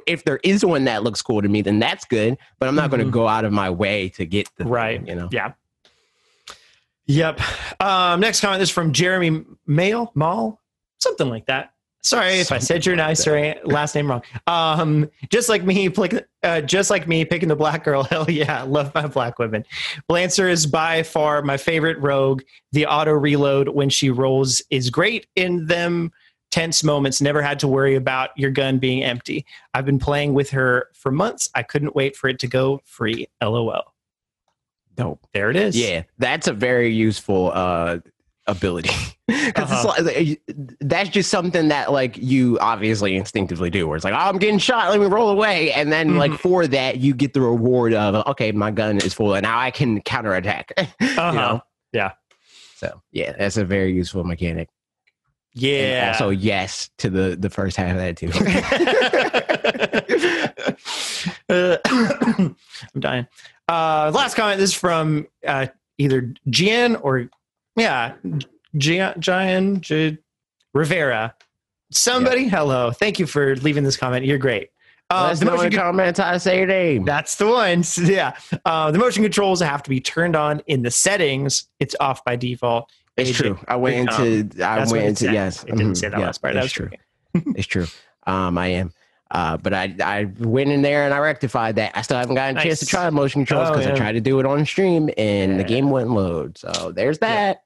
[0.07, 2.37] if there is one that looks cool to me, then that's good.
[2.59, 3.05] But I'm not going Mhm.
[3.05, 4.99] to go out of my way to get the Right.
[4.99, 5.29] thing, you know.
[5.31, 5.53] Yeah.
[7.05, 7.41] Yep.
[7.81, 10.61] Um, next comment is from Jeremy Mail Mall,
[10.99, 11.71] something like that.
[12.01, 14.21] Sorry if I said your Something like nice or last name wrong.
[14.45, 15.89] Um, just like me,
[16.43, 18.03] uh, just like me picking the black girl.
[18.09, 19.63] Hell yeah, love my black women.
[20.09, 22.41] Lancer is by far my favorite rogue.
[22.73, 26.11] The auto reload when she rolls is great in them
[26.53, 27.19] tense moments.
[27.21, 29.45] Never had to worry about your gun being empty.
[29.73, 31.49] I've been playing with her for months.
[31.55, 33.27] I couldn't wait for it to go free.
[33.41, 33.93] LOL.
[34.95, 35.25] Dope.
[35.33, 35.75] There it is.
[35.75, 37.97] Yeah, that's a very useful uh
[38.45, 38.89] ability
[39.27, 40.03] because Uh-huh.
[40.03, 40.41] like,
[40.81, 44.57] that's just something that like you obviously instinctively do where it's like oh, i'm getting
[44.59, 46.39] shot let me roll away and then like Mhm.
[46.39, 49.71] for that you get the reward of okay my gun is full and now i
[49.71, 51.31] can counterattack Uh-huh.
[51.31, 51.61] you know
[51.93, 52.11] Yeah.
[52.75, 54.67] so yeah that's a very useful mechanic
[55.55, 56.09] And Yeah.
[56.13, 58.31] also yes to the the first half of that too
[61.49, 62.55] Uh, I'm
[62.99, 63.27] dying.
[63.67, 67.29] Uh, last comment is from uh, either Gian or
[67.75, 68.13] yeah,
[68.77, 70.17] Gian, Gian J-
[70.73, 71.33] Rivera.
[71.91, 72.91] Somebody, hello.
[72.91, 74.25] Thank you for leaving this comment.
[74.25, 74.69] You're great.
[75.09, 77.83] Uh, Let's the motion the comments how to say your name That's the one.
[78.03, 78.35] Yeah.
[78.65, 81.67] Uh, the motion controls have to be turned on in the settings.
[81.79, 82.89] It's off by default.
[83.17, 85.33] It's AJ, true i went um, into i went into said.
[85.33, 86.53] yes It didn't say that yeah, last part.
[86.55, 86.89] That it's was true
[87.55, 87.87] it's true.
[88.27, 88.93] Um, I am.
[89.31, 91.97] Uh, but I I went in there and I rectified that.
[91.97, 92.89] I still haven't gotten a chance to Nice.
[92.91, 93.93] try motion controls Oh, because yeah.
[93.93, 96.57] I tried to do it on stream and the game wouldn't load.
[96.59, 97.63] So there's that.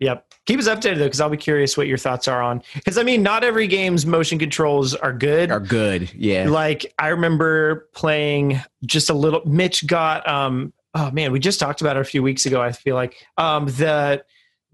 [0.00, 0.26] Yep.
[0.46, 2.62] Keep us updated though, because I'll be curious what your thoughts are on.
[2.74, 5.50] Because I mean, not every game's motion controls are good.
[5.50, 6.10] Are good.
[6.14, 6.48] Yeah.
[6.48, 9.42] Like I remember playing just a little.
[9.44, 10.26] Mitch got.
[10.26, 12.62] um Oh man, we just talked about it a few weeks ago.
[12.62, 14.24] I feel like um the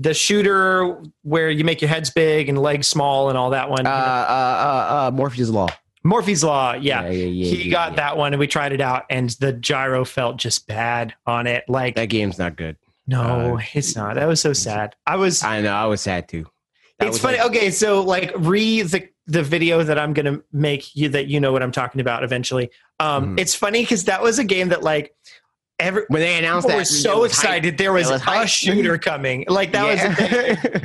[0.01, 3.87] the shooter where you make your heads big and legs small and all that one.
[3.87, 5.69] Uh, uh, uh, uh, Morphies Law.
[6.05, 6.73] Morphies Law.
[6.73, 7.03] Yeah.
[7.05, 7.97] yeah, yeah, he yeah, got yeah.
[7.97, 11.65] that one and we tried it out and the gyro felt just bad on it.
[11.69, 12.77] Like That game's not good.
[13.07, 14.15] no, uh, it's not.
[14.15, 14.97] That was so sad.
[15.07, 15.73] I was I know.
[15.75, 16.47] I was sad too.
[16.99, 17.37] That it's funny.
[17.39, 21.39] like- okay, so like re the the video that I'm gonna make you that you
[21.41, 22.71] know what I'm talking about eventually.
[22.99, 23.41] Um, Mhm.
[23.41, 25.15] it's funny because that was a game that like
[25.81, 27.45] every when they announced people that, were so it was hype.
[27.45, 28.49] excited there was, was a hype.
[28.49, 29.45] shooter coming.
[29.49, 29.85] Like that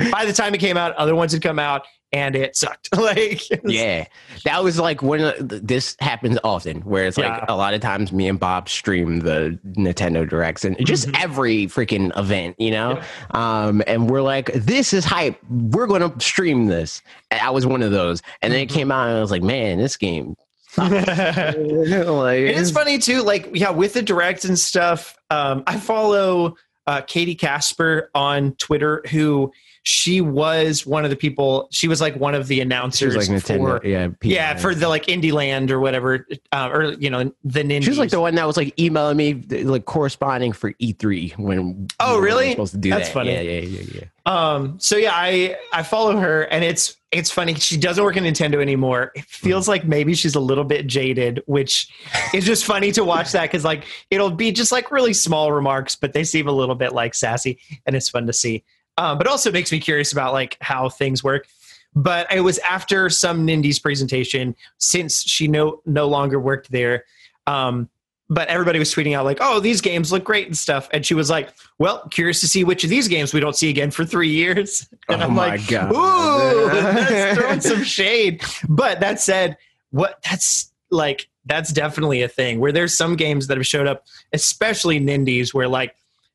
[0.00, 2.88] was by the time it came out, other ones had come out and it sucked.
[2.96, 4.06] like it was- yeah,
[4.44, 7.44] that was like when this happens often, where it's like Yeah.
[7.48, 11.22] a lot of times me and Bob stream the Nintendo directs and just Mhm.
[11.22, 13.00] every freaking event, you know.
[13.32, 15.38] Um, and we're like, this is hype.
[15.50, 17.02] We're gonna stream this.
[17.30, 18.72] And I was one of those, and then it Mhm.
[18.74, 20.36] came out, and I was like, man, this game.
[20.78, 25.16] like, It is funny too, like yeah, with the direct and stuff.
[25.30, 26.56] Um, I follow
[26.86, 29.52] uh, Katie Casper on Twitter, who
[29.88, 31.68] she was one of the people.
[31.70, 35.06] She was like one of the announcers like Nintendo, for yeah, yeah for the like
[35.06, 37.84] Indie Land or whatever, uh, or you know the Ninja.
[37.84, 41.86] She was like the one that was like emailing me, like corresponding for E3 when.
[42.00, 42.50] Oh, really?
[42.50, 43.14] Supposed to do That's that.
[43.14, 43.32] funny.
[43.32, 44.04] Yeah, yeah, yeah, yeah.
[44.26, 47.54] Um, so yeah, I I follow her, and it's it's funny.
[47.54, 49.12] She doesn't work at Nintendo anymore.
[49.14, 51.88] It feels like maybe she's a little bit jaded, which
[52.34, 55.96] is just funny to watch that because like it'll be just like really small remarks,
[55.96, 58.64] but they seem a little bit like sassy, and it's fun to see.
[58.98, 61.46] Um, but also makes me curious about like how things work.
[61.94, 67.04] But it was after some Nindies presentation, since she no no longer worked there.
[67.46, 67.88] Um,
[68.28, 71.14] but everybody was tweeting out like, "Oh, these games look great and stuff," and she
[71.14, 74.04] was like, "Well, curious to see which of these games we don't see again for
[74.04, 75.92] three years." And Oh I'm my like, God.
[75.92, 79.56] "Ooh, that's throwing some shade." But that said,
[79.90, 84.04] what that's like that's definitely a thing where there's some games that have showed up,
[84.32, 85.94] especially Nindies, where like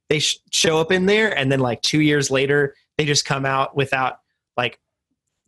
[0.10, 3.46] they sh- show up in there and then like two years later they just come
[3.46, 4.20] out without
[4.56, 4.80] like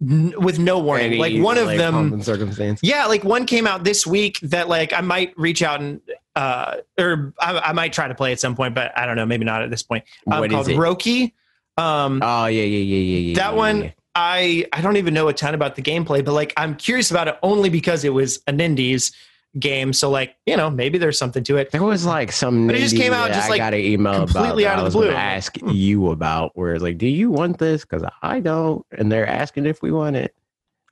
[0.04, 1.14] n- with no warning.
[1.14, 2.80] Any, like one of like, them circumstance.
[2.84, 6.01] yeah, like one came out this week that like I might reach out and
[6.36, 9.26] uh or I, I might try to play at some point, but I don't know,
[9.26, 10.04] maybe not at this point.
[10.32, 10.78] Um, What called is it?
[10.78, 11.34] Roki.
[11.78, 13.36] Um, Oh yeah, yeah, yeah, yeah, yeah.
[13.36, 13.91] That yeah, one- yeah.
[14.16, 17.28] I I don't even know a ton about the gameplay, but like I'm curious about
[17.28, 19.12] it only because it was an indies
[19.60, 19.93] game.
[19.93, 21.72] So like you know maybe there's something to it.
[21.72, 22.68] There was like some.
[22.68, 24.88] But it just came out just, I like, got an email completely about out that
[24.88, 25.16] of I the was gonna blue.
[25.16, 25.70] Ask Hmm.
[25.70, 27.84] you about where it's like, do you want this?
[27.86, 30.34] Because I don't, and they're asking if we want it.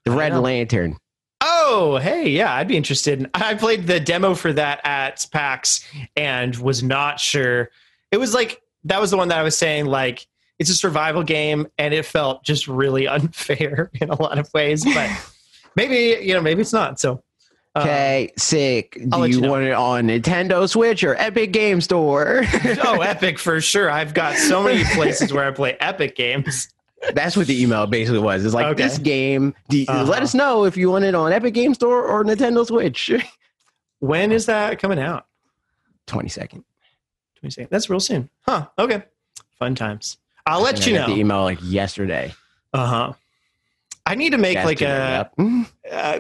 [0.06, 0.42] The I Red know.
[0.42, 0.98] Lantern.
[1.44, 3.28] Oh, hey, yeah, I'd be interested.
[3.34, 5.84] I played the demo for that at PAX
[6.16, 7.72] and was not sure.
[8.12, 10.28] It was like that was the one that I was saying like
[10.60, 14.84] it's a survival game and it felt just really unfair in a lot of ways,
[14.86, 15.10] but
[15.76, 17.00] maybe, you know, maybe it's not.
[17.00, 17.24] So
[17.76, 18.98] Okay, sick.
[19.10, 19.52] Do you, you know.
[19.52, 22.44] want it on Nintendo Switch or Epic Game Store?
[22.84, 23.90] oh, Epic for sure.
[23.90, 26.68] I've got so many places where I play Epic games.
[27.14, 28.44] That's what the email basically was.
[28.44, 28.84] It's like Okay.
[28.84, 29.56] this game.
[29.70, 30.04] You- Uh-huh.
[30.04, 33.12] Let us know if you want it on Epic Game Store or Nintendo Switch.
[34.00, 35.28] When is that coming out?
[36.08, 36.64] Twenty second.
[37.44, 37.68] Me see.
[37.70, 38.30] That's real soon.
[38.48, 38.66] Huh.
[38.80, 39.04] Okay.
[39.60, 40.18] Fun times.
[40.48, 41.20] I'll let you I got The know.
[41.20, 42.34] email like yesterday.
[42.74, 43.14] Uh huh.
[44.06, 45.30] I need to make like a
[45.92, 46.20] uh,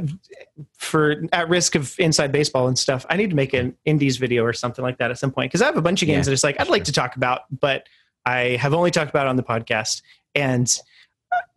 [0.78, 3.06] for at risk of inside baseball and stuff.
[3.10, 5.62] I need to make an indies video or something like that at some point because
[5.62, 7.42] I have a bunch of games Yeah, that it's like I'd like to talk about,
[7.60, 7.88] but
[8.26, 10.02] I have only talked about on the podcast.
[10.36, 10.72] And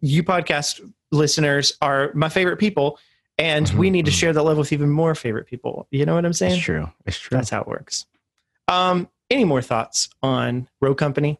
[0.01, 0.81] you podcast
[1.13, 2.99] listeners are my favorite people,
[3.39, 4.15] and we Mhm, need to mhm.
[4.15, 5.87] share that love with even more favorite people.
[5.91, 6.55] You know what I'm saying?
[6.55, 6.91] It's true.
[7.07, 7.37] It's true.
[7.37, 8.07] That's how it works.
[8.69, 11.39] Um, any more thoughts on Rogue Company?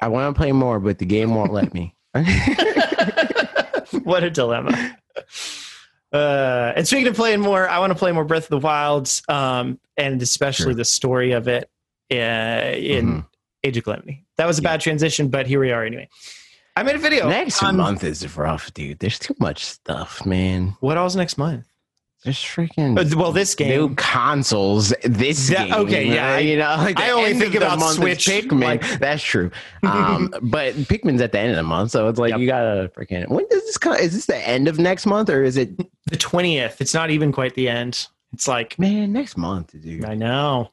[0.00, 1.94] I want to play more, but the game won't let me.
[4.04, 4.96] what a dilemma.
[6.12, 9.22] Uh, and speaking of playing more, I want to play more Breath of the Wilds,
[9.28, 10.74] um, and especially Sure.
[10.74, 11.70] the story of it
[12.12, 13.26] uh, in Mhm.
[13.62, 14.24] Age of Calamity.
[14.36, 14.70] That was a Yeah.
[14.70, 16.08] bad transition, but here we are anyway.
[16.74, 17.28] I made a video.
[17.28, 18.98] Next on- month is rough, dude.
[18.98, 20.74] There's too much stuff, man.
[20.80, 21.66] What else next month?
[22.24, 23.70] There's freaking Uh, well, this game.
[23.70, 24.92] new consoles.
[25.04, 27.72] This That- game, okay, yeah, I- you know, like the I only think of the
[27.72, 28.62] about Switch, Pikmin.
[28.62, 29.50] like- That's true.
[29.82, 32.40] Um, but Pikmin's at the end of the month, so it's like Yep.
[32.40, 33.26] you gotta freaking.
[33.28, 33.94] When does this come?
[33.94, 35.70] Is this the end of next month or is it?
[36.10, 36.80] The twentieth.
[36.80, 38.06] It's not even quite the end.
[38.34, 40.04] It's like Man, next month, dude.
[40.04, 40.70] I know.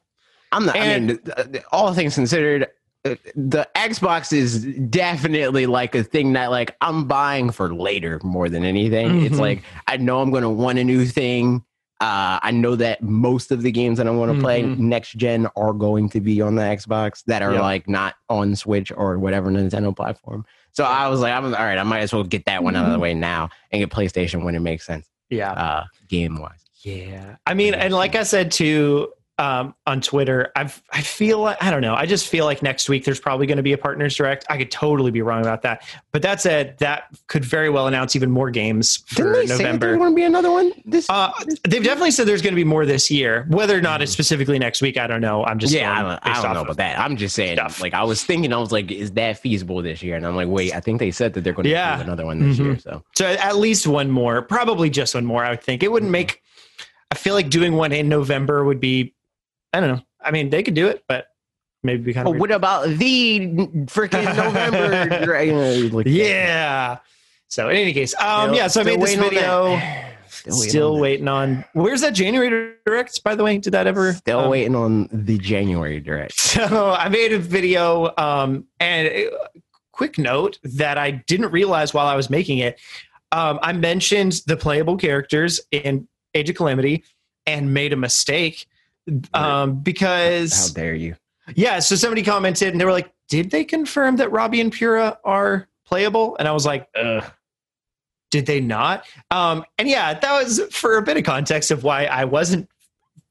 [0.52, 0.76] I'm not.
[0.76, 2.66] I And- mean, uh, all things considered,
[3.04, 8.64] the Xbox is definitely like a thing that like I'm buying for later more than
[8.64, 9.22] anything.
[9.24, 9.40] It's Mhm.
[9.40, 11.64] like I know I'm gonna want a new thing.
[12.00, 14.78] Uh, I know that most of the games that I want to play Mhm.
[14.78, 17.60] next gen are going to be on the Xbox that are Yep.
[17.60, 20.44] like not on Switch or whatever Nintendo platform.
[20.70, 21.76] So I was like, I'm all right.
[21.76, 22.92] I might as well get that one out of Mm-hmm.
[22.92, 25.50] the way now and get PlayStation when it makes sense, Yeah.
[25.52, 26.64] uh, game wise.
[26.84, 27.34] Yeah.
[27.48, 29.08] I mean, and like I said too
[29.38, 31.94] um, on Twitter, I've I feel like I don't know.
[31.94, 34.44] I just feel like next week there's probably going to be a partners direct.
[34.50, 35.82] I could totally be wrong about that,
[36.12, 39.56] but that said, that could very well announce even more games for Didn't they say
[39.58, 39.86] that November.
[39.86, 40.72] there's going to be another one?
[40.84, 43.46] This, Uh, this- they've definitely said there's going to be more this year.
[43.48, 45.44] Whether or not it's specifically next week, I don't know.
[45.44, 46.98] I'm just yeah, I don't, I don't know about that.
[46.98, 47.80] I'm just saying, stuff.
[47.80, 50.16] like, I was thinking, I was like, is that feasible this year?
[50.16, 51.96] And I'm like, wait, I think they said that they're going to Yeah.
[51.96, 52.64] do another one this Mhm.
[52.64, 52.78] year.
[52.78, 55.44] So So at least one more, probably just one more.
[55.44, 56.42] I would think it wouldn't make.
[57.10, 59.14] I feel like doing one in November would be.
[59.72, 60.02] I don't know.
[60.20, 61.28] I mean, they could do it, but
[61.82, 62.36] maybe be kind of.
[62.36, 63.40] what about the
[63.86, 65.88] freaking November?
[65.96, 66.98] like, yeah.
[67.48, 68.66] So in any case, um, Still- yeah.
[68.66, 69.76] So I made this video.
[69.76, 70.14] that.
[70.28, 71.64] Still, on waiting, on.
[71.72, 73.22] Where's that January direct?
[73.24, 74.12] By the way, did that ever?
[74.12, 76.34] Still um, waiting on the January direct.
[76.38, 79.30] So I made a video, um, and uh,
[79.92, 82.78] quick note that I didn't realize while I was making it.
[83.32, 87.04] Um, I mentioned the playable characters in Age of Calamity
[87.46, 88.66] and made a mistake
[89.34, 91.16] um, because How dare you?
[91.54, 91.78] yeah.
[91.78, 95.68] So somebody commented and they were like, "Did they confirm that Robbie and Purah are
[95.86, 97.24] playable?" And I was like, "Ugh."
[98.30, 99.06] Did they not?
[99.30, 102.68] Um, and yeah, that was for a bit of context of why I wasn't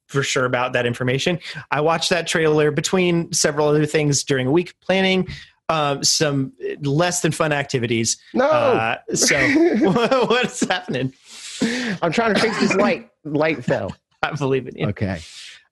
[0.08, 1.38] for sure about that information.
[1.70, 5.28] I watched that trailer between several other things during a week planning
[5.70, 8.18] um, some less than fun activities.
[8.34, 9.38] No, Uh, so
[10.28, 11.14] what's happening?
[12.02, 13.10] I'm trying to fix this light.
[13.24, 13.96] Light fell.
[14.24, 14.88] I believe in you.
[14.88, 15.20] Okay.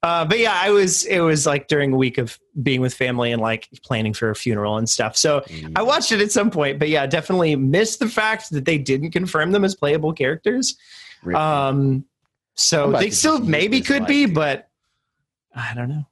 [0.04, 1.04] Uh, but yeah, I was.
[1.06, 4.36] It was like during a week of being with family and like planning for a
[4.36, 5.18] funeral and stuff.
[5.18, 5.44] So
[5.76, 6.78] I watched it at some point.
[6.78, 10.78] But yeah, definitely missed the fact that they didn't confirm them as playable characters.
[11.24, 11.38] Rip.
[11.38, 12.06] Um,
[12.56, 14.36] so they still maybe could be, dude.
[14.36, 14.70] but
[15.56, 16.06] I don't know.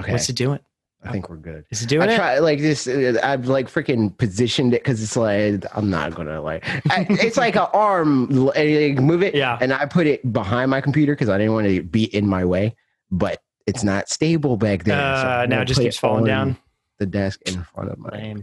[0.00, 0.12] okay.
[0.12, 0.60] What's it doing?
[1.02, 1.64] I think we're good.
[1.70, 2.16] Is it doing I it?
[2.16, 2.86] try like this.
[2.86, 6.62] uh, I've like freaking positioned it because it's like I'm not gonna like.
[6.90, 8.28] I, it's like an arm.
[8.28, 9.34] like, move it.
[9.34, 9.56] Yeah.
[9.60, 12.44] And I put it behind my computer because I didn't want to be in my
[12.44, 12.76] way.
[13.10, 14.96] But it's not stable back there.
[14.96, 16.56] so Uh, I'm now it just keeps falling down.
[16.98, 18.34] The desk in front of my.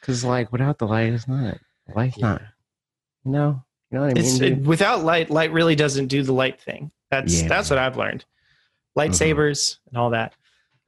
[0.00, 1.58] Because like without the light, it's not.
[1.94, 2.42] Light's not.
[3.24, 3.62] You know.
[3.90, 4.24] You know what I mean?
[4.24, 5.30] It's it, without light.
[5.30, 6.92] Light really doesn't do the light thing.
[7.10, 7.48] That's Yeah.
[7.48, 8.24] that's what I've learned.
[8.96, 10.34] Lightsabers and all that.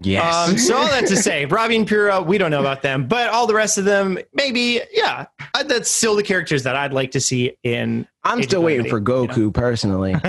[0.03, 0.49] Yes.
[0.49, 3.29] Um, so all that to say, Robbie and Purah, we don't know about them, but
[3.29, 5.27] all the rest of them, maybe, yeah,
[5.67, 8.07] that's still the characters that I'd like to see in.
[8.25, 10.15] I'm Age still waiting for Goku personally.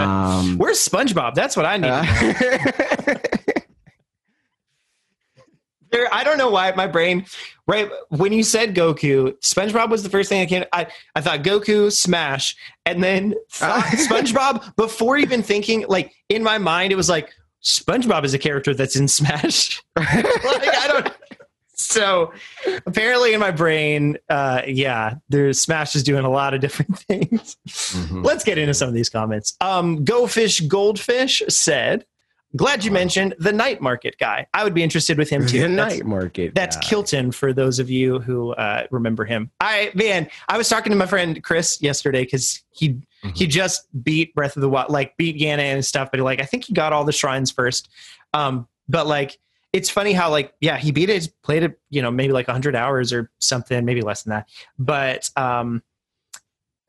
[0.00, 1.34] Um, Where's SpongeBob?
[1.34, 1.88] That's what I need.
[1.88, 3.14] uh,
[5.90, 7.26] There, I don't know why my brain,
[7.66, 10.64] right when you said Goku, SpongeBob was the first thing I came.
[10.72, 10.86] I,
[11.16, 15.84] I thought Goku, Smash, and then SpongeBob before even thinking.
[15.88, 19.82] Like in my mind, it was like SpongeBob is a character that's in Smash.
[19.96, 21.14] like I don't.
[21.74, 22.32] So
[22.86, 27.56] apparently, in my brain, uh, yeah, there's Smash is doing a lot of different things.
[27.68, 28.24] Mhm.
[28.24, 29.56] Let's get into some of these comments.
[29.60, 32.04] Um, Go Fish Goldfish said,
[32.56, 34.46] "Glad you mentioned the night market guy.
[34.54, 35.60] I would be interested with him too.
[35.62, 36.54] The That's- night market.
[36.54, 36.82] that's guy.
[36.82, 39.50] Kilton for those of you who uh, remember him.
[39.60, 43.36] I man, I was talking to my friend Chris yesterday because he Mhm.
[43.36, 46.10] he just beat Breath of the Wild, like beat Ganon and stuff.
[46.10, 47.88] But like, I think he got all the shrines first.
[48.32, 49.38] Um, but like,
[49.72, 52.74] it's funny how like yeah, he beat it, played it, you know, maybe like hundred
[52.74, 54.48] hours or something, maybe less than that.
[54.78, 55.82] But um,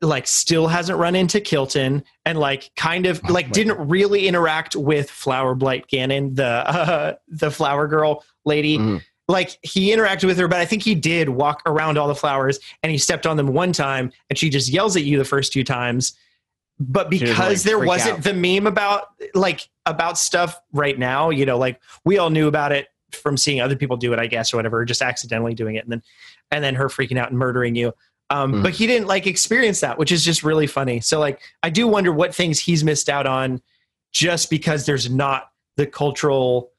[0.02, 4.26] like still hasn't run into Kilton and like kind of Oh like my didn't really
[4.26, 8.78] interact with Flower Blight Ganon, the uh, the flower girl lady.
[8.78, 9.02] Mhm.
[9.28, 12.58] Like he interacted with her, but I think he did walk around all the flowers
[12.82, 15.52] and he stepped on them one time and she just yells at you the first
[15.52, 16.12] two times.
[16.80, 18.24] But because like, there wasn't out.
[18.24, 22.72] the meme about like about stuff right now, you know, like we all knew about
[22.72, 25.84] it from seeing other people do it, I guess, or whatever, just accidentally doing it
[25.84, 26.02] and then
[26.50, 27.92] and then her freaking out and murdering you.
[28.32, 28.62] Um, Mhm.
[28.62, 31.00] But he didn't like experience that, which is just really funny.
[31.00, 33.60] So like I do wonder what things he's missed out on
[34.12, 36.70] just because there's not the cultural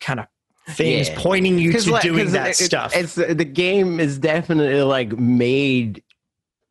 [0.00, 0.26] kind of
[0.74, 1.14] things Yeah.
[1.18, 2.94] pointing you to like- doing that it- stuff.
[2.94, 6.02] It's the game is definitely like made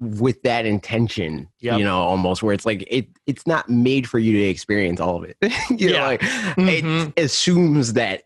[0.01, 1.47] with that intention.
[1.61, 1.79] Yep.
[1.79, 5.17] You know, almost where it's like it it's not made for you to experience all
[5.17, 5.37] of it.
[5.69, 6.05] you know, Yeah.
[6.05, 7.13] like Mhm.
[7.15, 8.23] it assumes that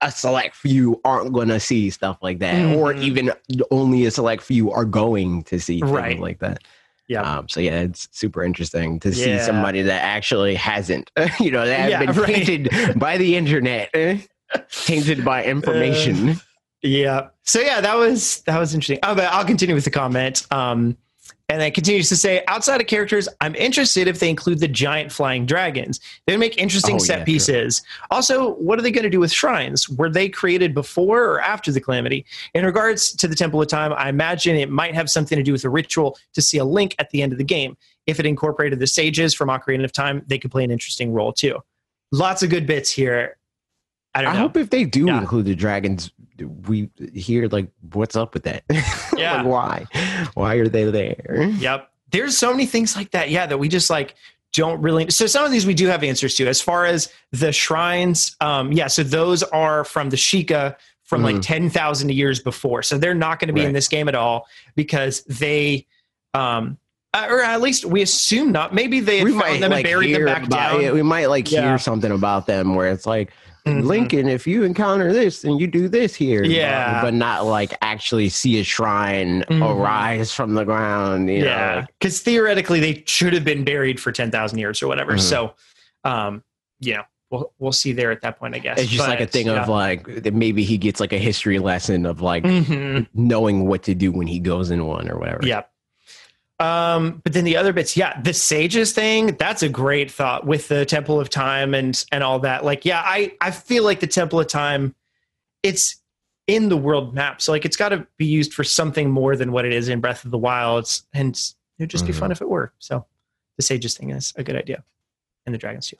[0.00, 3.02] a select few aren't going to see stuff like that, or Mhm.
[3.02, 3.32] even
[3.70, 6.18] only a select few are going to see Right.
[6.18, 6.60] like that.
[7.08, 7.22] Yeah.
[7.22, 11.10] Um, so yeah, it's super interesting to see somebody that actually hasn't,
[11.40, 12.44] you know, that have Yeah, been right.
[12.46, 14.18] tainted by the internet, eh,
[14.84, 16.38] tainted by information.
[16.82, 17.28] Yeah.
[17.44, 18.98] So yeah, that was that was interesting.
[19.02, 20.46] Oh, but I'll continue with the comment.
[20.52, 20.96] Um,
[21.50, 25.10] And then continues to say, outside of characters, I'm interested if they include the giant
[25.10, 25.98] flying dragons.
[26.26, 27.80] They would make interesting Oh, set yeah, pieces.
[28.10, 29.88] Also, what are they going to do with shrines?
[29.88, 32.26] Were they created before or after the calamity?
[32.52, 35.52] In regards to the Temple of Time, I imagine it might have something to do
[35.52, 37.78] with a ritual to see a link at the end of the game.
[38.06, 41.32] If it incorporated the sages from Ocarina of Time, they could play an interesting role
[41.32, 41.58] too.
[42.12, 43.38] Lots of good bits here.
[44.14, 45.20] I don't I hope if they do Yeah.
[45.20, 46.10] include the dragons,
[46.40, 48.64] we hear like what's up with that.
[49.16, 49.38] Yeah.
[49.42, 49.86] like, why?
[50.34, 51.50] Why are they there?
[51.58, 51.90] Yep.
[52.12, 54.14] There's so many things like that, yeah, that we just like
[54.52, 56.46] don't really so some of these we do have answers to.
[56.46, 61.36] As far as the shrines, um, yeah, so those are from the Sheikah from like
[61.36, 61.42] Mhm.
[61.42, 62.82] ten thousand years before.
[62.82, 65.86] So they're not going to be in this game at all because they
[66.34, 66.78] um
[67.14, 68.74] uh, or at least we assume not.
[68.74, 70.80] Maybe they we found might them like and buried them back down.
[70.82, 70.92] it.
[70.94, 71.62] We might like Yeah.
[71.68, 73.32] hear something about them where it's like
[73.68, 73.84] Mhm.
[73.84, 76.42] Lincoln, if you encounter this, then you do this here.
[76.42, 77.02] but- Yeah.
[77.02, 79.62] but, not like actually see a shrine Mhm.
[79.76, 81.28] arise from the ground.
[81.30, 85.14] Yeah, because theoretically they should have been buried for ten thousand years or whatever.
[85.14, 85.20] Mhm.
[85.20, 85.54] So,
[86.04, 86.42] um,
[86.80, 88.78] you know, we'll we'll see there at that point, I guess.
[88.80, 89.62] it's just like a thing yeah.
[89.62, 93.06] of like that maybe he gets like a history lesson of like Mhm.
[93.14, 95.40] knowing what to do when he goes in one or whatever.
[95.42, 95.70] Yep.
[96.60, 100.66] Um, but then the other bits, yeah, the sages thing, that's a great thought with
[100.68, 102.64] the Temple of Time and and all that.
[102.64, 104.94] Like, yeah, I I feel like the Temple of Time,
[105.62, 105.96] it's
[106.48, 109.52] in the world map, so like it's got to be used for something more than
[109.52, 111.38] what it is in Breath of the Wilds, and
[111.78, 112.18] it'd just be Mhm.
[112.18, 112.72] fun if it were.
[112.78, 113.04] So,
[113.56, 114.82] the sages thing is a good idea,
[115.46, 115.98] and the dragons too.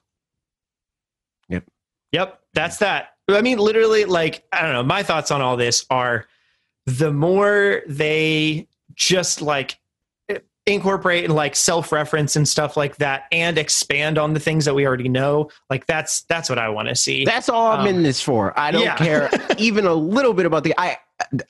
[1.51, 1.65] Yep.
[2.13, 3.15] Yep, that's that.
[3.29, 4.83] I mean, literally, like I don't know.
[4.83, 6.27] My thoughts on all this are
[6.87, 9.79] the more they just like
[10.75, 14.87] incorporate and like self-reference and stuff like that and expand on the things that we
[14.87, 18.03] already know like that's that's what i want to see That's all I'm Um, in
[18.03, 18.59] this for.
[18.59, 18.97] I don't yeah.
[18.97, 20.99] care even a little bit about the I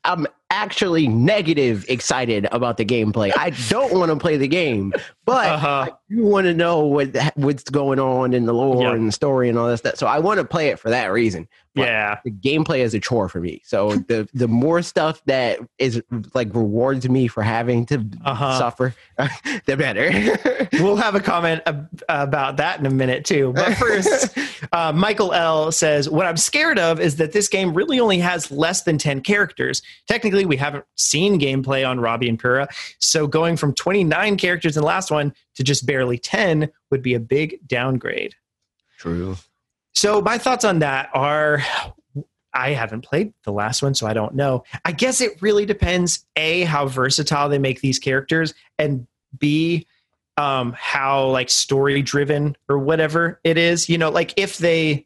[0.04, 3.32] I'm actually negative excited about the gameplay.
[3.36, 4.94] I don't want to play the game,
[5.26, 5.68] but uh-huh.
[5.68, 8.94] I do want to know what what's going on in the lore Yeah.
[8.94, 9.96] and the story and all that stuff.
[9.96, 11.46] So I want to play it for that reason.
[11.78, 13.62] But yeah The gameplay is a chore for me.
[13.64, 16.02] So the the more stuff that is
[16.34, 18.58] like rewards me for having to Uh-huh.
[18.58, 18.94] suffer,
[19.66, 20.10] the better.
[20.82, 24.36] we'll have a comment ab- about that in a minute too but first
[24.72, 28.50] uh, michael l says what i'm scared of is that this game really only has
[28.50, 32.68] less than 10 characters technically we haven't seen gameplay on robbie and Purah
[32.98, 37.14] so going from 29 characters in the last one to just barely 10 would be
[37.14, 38.34] a big downgrade
[38.98, 39.36] True.
[39.98, 41.60] So my thoughts on that are
[42.54, 44.62] I haven't played the last one, so I don't know.
[44.84, 49.88] I guess it really depends A, how versatile they make these characters, and B,
[50.36, 53.88] um, how like story driven or whatever it is.
[53.88, 55.04] You know, like if they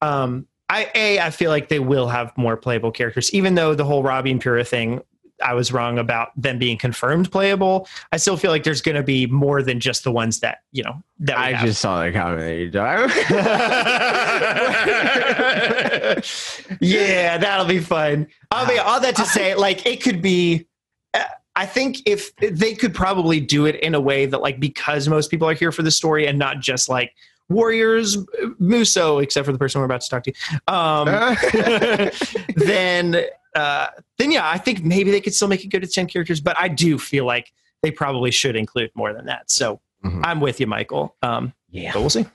[0.00, 3.84] um I A, I feel like they will have more playable characters, even though the
[3.84, 5.02] whole Robbie and Purah thing
[5.42, 7.88] I was wrong about them being confirmed playable.
[8.12, 10.82] I still feel like there's going to be more than just the ones that you
[10.82, 11.66] know that I have.
[11.66, 12.74] just saw the comment.
[16.80, 18.26] yeah, that'll be fun.
[18.50, 20.66] I mean, all that to say, like, it could be.
[21.14, 21.24] uh,
[21.56, 25.30] I think if they could probably do it in a way that, like, because most
[25.30, 27.12] people are here for the story and not just like
[27.48, 30.32] warriors, uh, Musou, except for the person we're about to talk to,
[30.66, 31.06] um,
[32.56, 33.24] then,
[33.54, 33.88] uh,
[34.18, 36.40] then yeah, I think maybe they could still make it good at ten characters.
[36.40, 37.52] But I do feel like
[37.82, 39.50] they probably should include more than that.
[39.50, 40.20] So Mhm.
[40.24, 41.16] I'm with you, Michael.
[41.22, 41.92] Um, yeah.
[41.92, 42.26] but we'll see.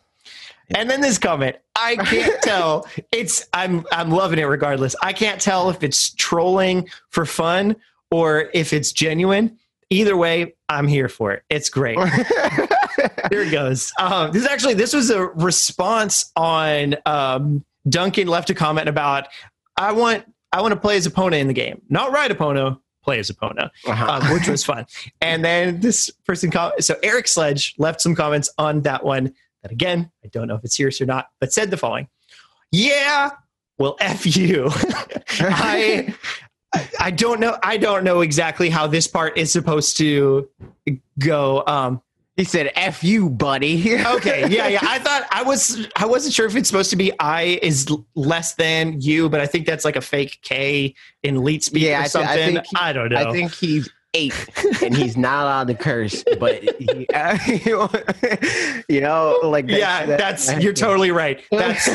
[0.76, 2.88] And then this comment, I can't tell.
[3.12, 4.96] It's I'm I'm loving it regardless.
[5.02, 7.76] I can't tell if it's trolling for fun
[8.12, 9.58] or if it's genuine.
[9.92, 11.44] Either way, I'm here for it.
[11.50, 11.98] It's great.
[13.32, 13.92] Here it goes.
[14.00, 19.28] Um, this is actually this was a response on um, Duncan left a comment about
[19.78, 23.20] I want I want to play as Epona in the game, not ride Epona, play
[23.20, 24.12] as Epona Uh-huh.
[24.12, 24.86] um, which was fun.
[25.22, 29.34] And then this person, com- so Eric Sledge left some comments on that one.
[29.62, 32.08] That again, I don't know if it's serious or not, but said the following:
[32.72, 33.32] "Yeah,
[33.78, 34.70] well, f you.
[35.40, 36.14] I,
[37.00, 37.58] I don't know.
[37.64, 40.50] I don't know exactly how this part is supposed to
[41.20, 41.64] go.
[41.68, 42.02] Um,
[42.40, 44.80] he said, "F you, buddy." okay, yeah, yeah.
[44.82, 45.88] I thought I was.
[45.98, 49.46] I wasn't sure if it's supposed to be I is less than you, but I
[49.46, 52.54] think that's like a fake K in leet speak Yeah, or I I something.
[52.56, 53.18] think he- I don't know.
[53.30, 54.34] I think he's eight
[54.82, 57.38] and he's not allowed to curse, but he, uh,
[58.90, 61.44] you know, like that- yeah, that- that's you're totally right.
[61.52, 61.88] That's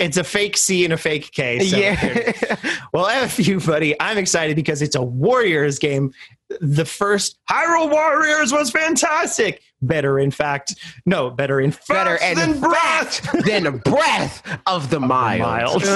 [0.00, 1.58] it's a fake C and a fake K.
[1.60, 2.56] So yeah.
[2.92, 3.94] Well, F you, buddy.
[4.00, 6.12] I'm excited because it's a Warriors game.
[6.60, 9.60] The first Hyrule Warriors was fantastic.
[9.82, 10.74] Better in fact
[11.04, 15.82] no better in fact Better and than breath breath than breath of the mild.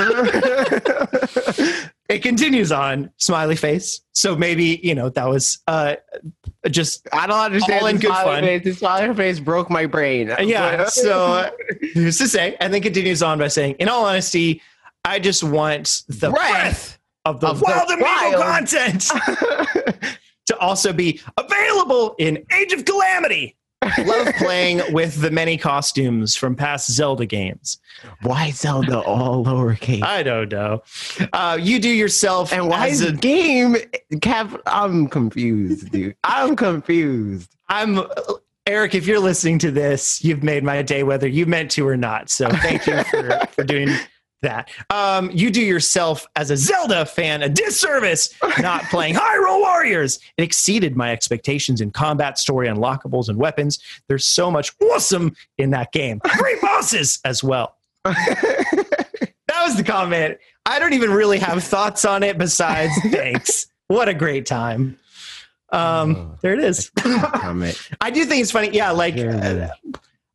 [2.09, 5.97] it continues on smiley face so maybe you know that was uh
[6.71, 7.81] just I don't understand.
[7.83, 8.43] All in good smiley fun.
[8.45, 8.65] Face.
[8.65, 10.33] The smiley face broke my brain.
[10.41, 11.51] yeah so uh,
[11.95, 14.61] who's to say and then continues on by saying in all honesty
[15.05, 16.99] i just want the breath, breath.
[17.25, 18.43] of the of the wild amiibo wild.
[18.43, 19.03] content
[20.47, 23.57] to also be available in age of calamity
[24.05, 27.79] love playing with the many costumes from past zelda games
[28.23, 30.03] Why Zelda all lowercase?
[30.03, 30.83] i don't know
[31.33, 33.77] uh, you do yourself and why is a the game
[34.21, 34.61] cap?
[34.67, 36.17] I'm confused, dude.
[36.25, 37.57] I'm confused.
[37.69, 38.01] I'm
[38.67, 38.95] Eric.
[38.95, 42.31] If you're listening to this, you've made my day, whether you meant to or not.
[42.31, 43.89] So thank you for, for doing
[44.43, 44.71] that.
[44.91, 50.19] Um, you do yourself as a Zelda fan a disservice not playing Hyrule Warriors.
[50.37, 53.79] It exceeded my expectations in combat, story, unlockables, and weapons.
[54.09, 56.21] There's so much awesome in that game.
[56.39, 57.77] Great bosses as well.
[58.05, 60.39] That was the comment.
[60.67, 63.67] I don't even really have thoughts on it besides thanks.
[63.89, 64.99] What a great time.
[65.73, 66.39] Um, Oh.
[66.43, 66.91] there it is.
[66.99, 67.81] Comment.
[68.01, 68.71] I do think it's funny.
[68.73, 69.71] Yeah, like Yeah.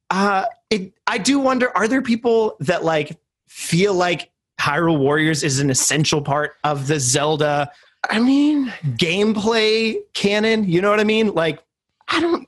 [0.09, 3.17] uh it I do wonder are there people that like
[3.55, 7.71] feel like Hyrule Warriors is an essential part of the Zelda
[8.09, 10.69] I mean, gameplay canon?
[10.69, 11.33] You know what I mean?
[11.33, 11.63] Like
[12.09, 12.47] I don't.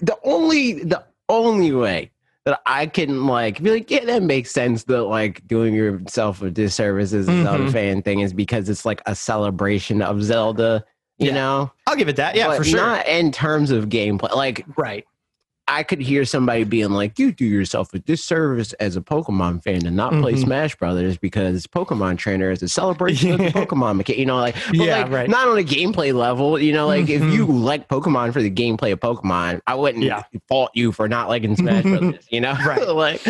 [0.00, 2.10] The only the only way
[2.44, 4.84] that I can like be like, yeah, that makes sense.
[4.84, 7.72] That like doing yourself a disservice as a Zelda mm-hmm.
[7.72, 10.84] fan thing is because it's like a celebration of Zelda.
[11.18, 11.34] You Yeah.
[11.34, 12.36] know, I'll give it that.
[12.36, 12.80] Yeah, But for sure.
[12.80, 14.34] Not in terms of gameplay.
[14.34, 15.06] Like right.
[15.68, 19.80] I could hear somebody being like, "You do yourself a disservice as a Pokemon fan
[19.82, 20.42] to not play Mhm.
[20.44, 24.56] Smash Brothers because Pokemon Trainer is a celebration of the Pokemon mechanic." You know, like,
[24.72, 25.30] Yeah, like, right.
[25.30, 26.58] not on a gameplay level.
[26.58, 27.32] You know, like if Mhm.
[27.32, 30.22] you like Pokemon for the gameplay of Pokemon, I wouldn't Yeah.
[30.48, 32.24] fault you for not liking Smash Brothers.
[32.30, 32.86] You know, Right.
[32.88, 33.20] like,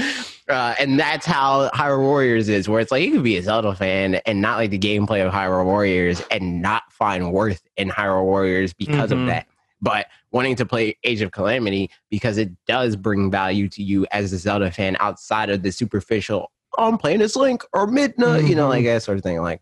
[0.48, 3.74] uh, and that's how Hyrule Warriors is, where it's like you could be a Zelda
[3.74, 8.24] fan and not like the gameplay of Hyrule Warriors and not find worth in Hyrule
[8.24, 9.20] Warriors because Mhm.
[9.20, 9.46] of that
[9.82, 14.32] but wanting to play Age of Calamity because it does bring value to you as
[14.32, 16.50] a Zelda fan outside of the superficial.
[16.78, 19.42] Oh, I'm playing as Link or Midna, you know, like that sort of thing.
[19.42, 19.60] Like,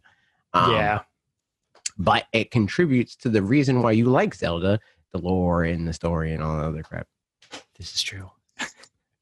[0.53, 1.01] um, yeah.
[1.99, 4.79] but it contributes to the reason why you like Zelda,
[5.13, 7.09] the lore and the story and all the other crap.
[7.77, 8.31] This is true.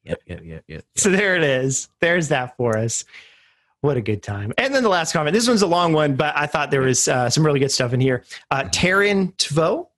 [0.05, 0.84] Yep, yep, yep, yep.
[0.96, 1.90] So there it is.
[2.01, 3.05] There's that for us.
[3.82, 4.55] What a good time.
[4.57, 5.34] And then the last comment.
[5.34, 7.92] This one's a long one, but I thought there was uh, some really good stuff
[7.92, 8.24] in here.
[8.51, 9.88] Uh, Taryn Tvo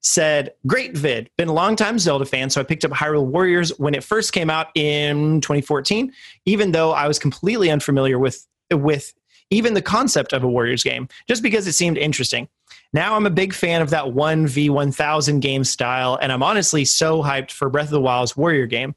[0.00, 1.30] said, Great vid.
[1.36, 4.32] Been a long time Zelda fan, so I picked up Hyrule Warriors when it first
[4.32, 6.12] came out in 2014,
[6.46, 9.12] even though I was completely unfamiliar with, with
[9.50, 12.48] even the concept of a Warriors game, just because it seemed interesting.
[12.92, 17.50] Now I'm a big fan of that 1v1000 game style, and I'm honestly so hyped
[17.50, 18.94] for Breath of the Wild's Warrior game.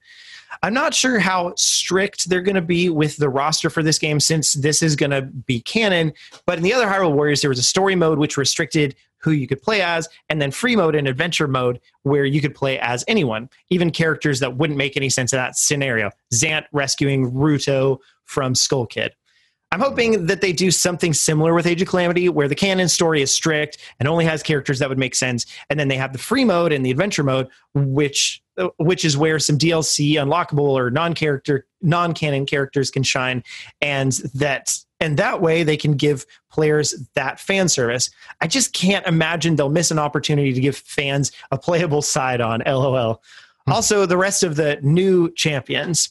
[0.64, 4.22] I'm not sure how strict they're going to be with the roster for this game
[4.22, 6.14] since this is going to be canon.
[6.46, 9.46] But in the other Hyrule Warriors, there was a story mode which restricted who you
[9.46, 13.04] could play as, and then free mode and adventure mode where you could play as
[13.10, 16.10] anyone, even characters that wouldn't make any sense in that scenario.
[16.34, 19.14] Zant rescuing Ruto from Skull Kid.
[19.74, 23.22] I'm hoping that they do something similar with Age of Calamity, where the canon story
[23.22, 26.20] is strict and only has characters that would make sense, and then they have the
[26.20, 30.92] free mode and the adventure mode, which Uh, which is where some DLC unlockable or
[30.92, 33.44] non-character non-canon characters can shine,
[33.82, 38.12] and that and that way they can give players that fan service.
[38.42, 42.62] I just can't imagine they'll miss an opportunity to give fans a playable Sidon.
[42.68, 43.24] LOL.
[43.66, 43.74] Hmm.
[43.74, 46.10] Also, the rest of the new champions.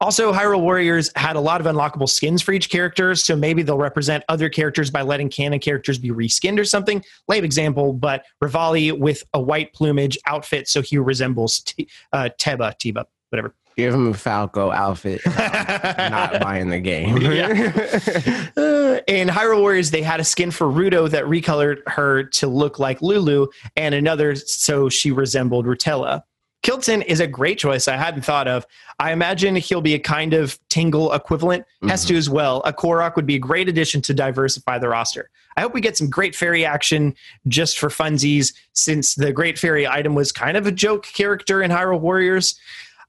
[0.00, 3.78] Also, Hyrule Warriors had a lot of unlockable skins for each character, so maybe they'll
[3.78, 7.04] represent other characters by letting canon characters be reskinned or something.
[7.26, 12.74] Lame example, but Revali with a white plumage outfit, so he resembles T- uh, Teba,
[12.78, 13.54] Teba, whatever.
[13.76, 15.20] Give him a Falco outfit.
[15.26, 17.16] not buying the game.
[18.58, 22.80] Uh, in Hyrule Warriors, they had a skin for Ruto that recolored her to look
[22.80, 23.46] like Lulu,
[23.76, 26.22] and another so she resembled Rutela.
[26.62, 28.66] Kilton is a great choice I hadn't thought of.
[28.98, 31.64] I imagine he'll be a kind of Tingle equivalent.
[31.82, 31.88] Mm-hmm.
[31.90, 32.62] Hestu as well.
[32.64, 35.30] A Korok would be a great addition to diversify the roster.
[35.56, 37.14] I hope we get some Great Fairy action
[37.46, 41.70] just for funsies, since the Great Fairy item was kind of a joke character in
[41.70, 42.58] Hyrule Warriors.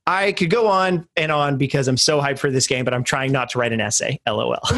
[0.08, 3.04] I could go on and on because I'm so hyped for this game, but I'm
[3.04, 4.20] trying not to write an essay.
[4.28, 4.58] LOL.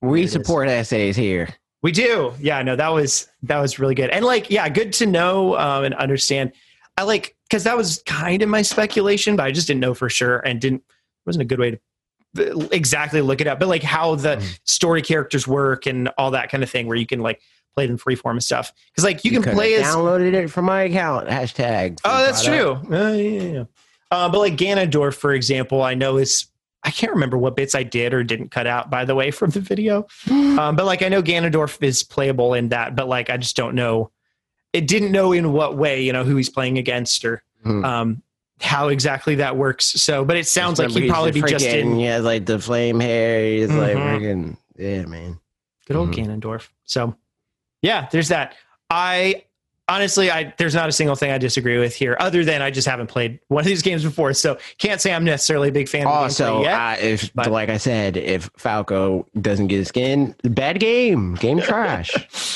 [0.00, 0.32] we It is.
[0.32, 1.48] support essays here.
[1.82, 2.32] We do.
[2.40, 4.10] Yeah, no, that was that was really good.
[4.10, 6.52] And like, yeah, good to know um, and understand.
[6.96, 10.08] I like because that was kind of my speculation, but I just didn't know for
[10.08, 10.82] sure and didn't
[11.26, 13.60] wasn't a good way to uh, exactly look it up.
[13.60, 14.58] But like how the Mhm.
[14.64, 17.40] story characters work and all that kind of thing, where you can like
[17.74, 18.72] played in freeform and stuff.
[18.90, 21.28] Because like you, can could've play as downloaded it from my account.
[21.28, 21.98] Hashtag.
[22.04, 22.86] Oh, that's product.
[22.88, 22.96] true.
[22.96, 23.64] Uh, yeah, yeah, yeah.
[24.10, 26.46] Uh, but like Ganondorf, for example, I know is
[26.86, 29.50] I can't remember what bits I did or didn't cut out, by the way, from
[29.50, 30.06] the video.
[30.30, 33.74] Um, but like I know Ganondorf is playable in that, but like I just don't
[33.74, 34.10] know.
[34.72, 37.84] It didn't know in what way, you know, who he's playing against or Hmm.
[37.84, 38.22] um,
[38.60, 39.84] how exactly that works.
[39.84, 43.00] So, but it sounds like he'd probably be just in He has like the flame
[43.00, 43.44] hair.
[43.46, 44.20] He's like Mhm.
[44.20, 44.56] freaking.
[44.78, 45.40] Yeah, man.
[45.86, 46.40] good old Mhm.
[46.40, 46.68] Ganondorf.
[46.84, 47.14] So,
[47.82, 48.54] yeah, there's that.
[48.90, 49.42] I
[49.88, 52.86] honestly, I there's not a single thing I disagree with here, other than I just
[52.86, 56.06] haven't played one of these games before, so can't say I'm necessarily a big fan.
[56.06, 56.74] Also, yet.
[56.74, 61.60] uh, if but- like I said, if Falco doesn't get a skin, bad game, game
[61.60, 62.14] trash.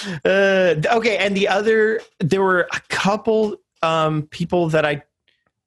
[0.24, 5.02] uh, okay, and the other, there were a couple um, people that I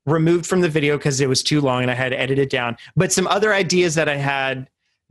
[0.05, 2.49] removed from the video because it was too long and I had to edit it
[2.49, 2.78] down.
[2.95, 4.70] But some other ideas that I had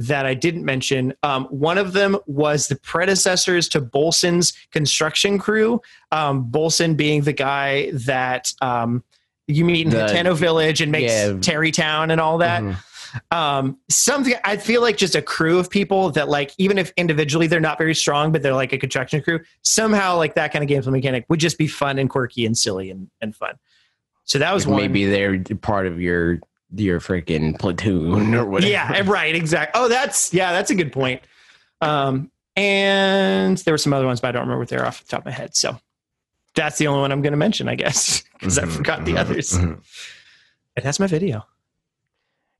[0.08, 1.14] that I didn't mention.
[1.22, 5.80] Um, one of them was the predecessors to Bolson's construction crew.
[6.10, 9.02] Um, Bolson being the guy that um,
[9.46, 11.28] you meet in The- Hateno Village and makes yeah.
[11.32, 12.76] Tarrey Town and all that Mhm.
[13.30, 17.46] um something i feel like just a crew of people that like even if individually
[17.46, 20.70] they're not very strong but they're like a construction crew somehow like that kind of
[20.70, 23.54] gameplay mechanic would just be fun and quirky and silly and, and fun
[24.24, 26.40] so that was one Maybe they're part of your
[26.74, 28.70] your freaking platoon or whatever.
[28.70, 31.20] yeah right exactly oh that's yeah that's a good point
[31.80, 35.08] um and there were some other ones but i don't remember what they're off the
[35.08, 35.78] top of my head so
[36.54, 39.12] that's the only one i'm going to mention i guess because i Mhm, forgot the
[39.12, 39.80] mhm, others mhm.
[40.76, 41.44] and that's my video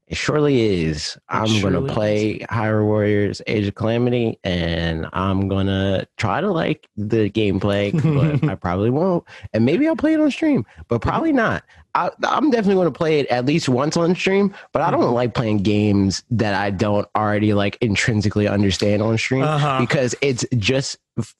[0.08, 1.16] It surely is.
[1.28, 6.86] I'm surely gonna play Hyrule Warriors Age of Calamity, and I'm gonna try to like
[6.96, 9.24] the gameplay, but I probably won't.
[9.54, 11.08] And maybe I'll play it on stream, but Mm-hmm.
[11.08, 11.64] probably not.
[11.94, 15.12] I, I'm definitely gonna play it at least once on stream, but I don't Mhm.
[15.14, 20.44] like playing games that I don't already like intrinsically understand on stream uh-huh because it's
[20.56, 20.96] just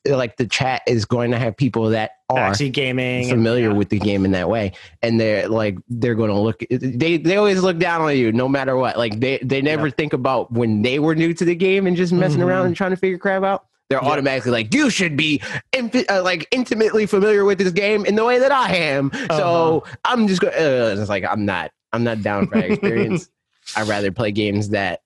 [0.07, 3.75] like the chat is going to have people that are backseat gaming and- familiar yeah.
[3.75, 7.37] with the game in that way and they're like they're going to look they they
[7.37, 10.83] always look down on you no matter what like they they never think about when
[10.83, 12.45] they were new to the game and just messing Mhm.
[12.45, 14.09] around and trying to figure crap out they're Yeah.
[14.11, 15.39] automatically like you should be
[15.71, 19.83] infi- uh, like intimately familiar with this game in the way that I am so
[19.85, 19.95] Uh-huh.
[20.05, 23.29] I'm just going uh, it's like I'm not I'm not down for that experience
[23.77, 25.01] I'd rather play games that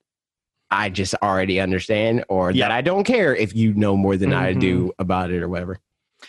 [0.71, 2.65] I just already understand or Yeah.
[2.67, 4.59] that I don't care if you know more than I Mhm.
[4.61, 5.79] do about it or whatever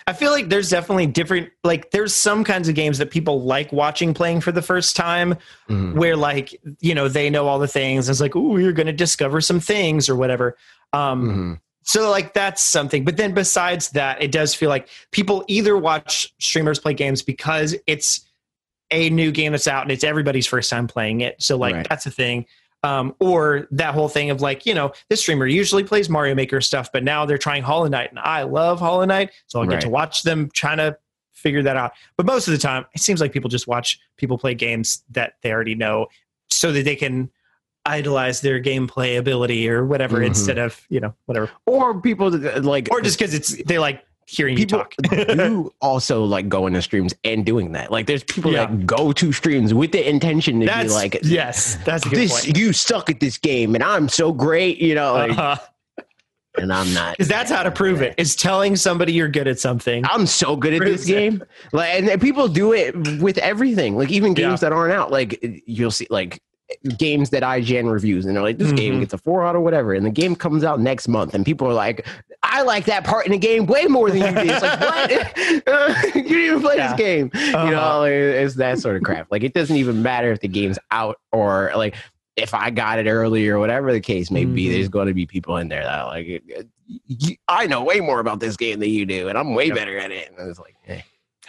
[0.07, 3.73] I feel like there's definitely different like there's some kinds of games that people like
[3.73, 5.37] watching playing for the first time
[5.71, 5.95] Mhm.
[5.95, 8.93] where like you know they know all the things it's like oh you're going to
[8.93, 10.57] discover some things or whatever
[10.93, 11.61] um Mhm.
[11.89, 16.35] So like that's something but then besides that it does feel like people either watch
[16.39, 18.27] streamers play games because it's
[18.91, 21.89] a new game that's out and it's everybody's first time playing it so like Right.
[21.89, 22.45] that's a thing
[22.85, 26.61] um, or that whole thing of like you know this streamer usually plays mario maker
[26.61, 29.73] stuff but now they're trying hollow knight and i love hollow knight so i get
[29.75, 29.81] Right.
[29.83, 30.97] to watch them trying to
[31.33, 34.37] figure that out but most of the time it seems like people just watch people
[34.39, 36.07] play games that they already know
[36.51, 37.31] so that they can
[37.87, 40.27] idolize their gameplay ability or whatever Mhm.
[40.27, 44.57] instead of you know whatever or people like or just because it's they like hearing
[44.57, 44.95] people you talk.
[45.39, 47.91] do also like going to streams and doing that.
[47.91, 48.67] Like there's people Yeah.
[48.67, 52.19] that go to streams with the intention to that's be like, yes, that's a good
[52.19, 52.59] this point.
[52.59, 55.57] you suck at this game and I'm so great, you know, like, Uh-huh.
[56.59, 57.13] and I'm not.
[57.17, 58.15] Because that's how to prove it.
[58.19, 60.05] Is telling somebody you're good at something.
[60.05, 61.13] I'm so good at Proves this it.
[61.13, 61.43] game.
[61.73, 63.97] Like, and people do it with everything.
[63.97, 64.69] Like even games Yeah.
[64.69, 65.11] that aren't out.
[65.11, 66.43] Like you'll see, like
[66.99, 69.01] games that IGN reviews, and they're like, "This game Mhm.
[69.01, 71.67] gets a four out or whatever," and the game comes out next month, and people
[71.67, 72.07] are like,
[72.43, 75.11] "I like that part in the game way more than you did." It's like, what?
[76.15, 76.89] you didn't even play Yeah.
[76.93, 77.31] this game.
[77.35, 77.71] You Uh-huh.
[77.71, 79.29] know, it's that sort of crap.
[79.31, 81.95] Like it doesn't even matter if the game's out or like
[82.37, 84.67] if I got it early or whatever the case may be.
[84.67, 84.73] Mhm.
[84.73, 86.45] There's going to be people in there that are like,
[87.49, 89.75] I know way more about this game than you do, and I'm way Yep.
[89.77, 90.31] better at it.
[90.39, 91.01] And it's like, eh.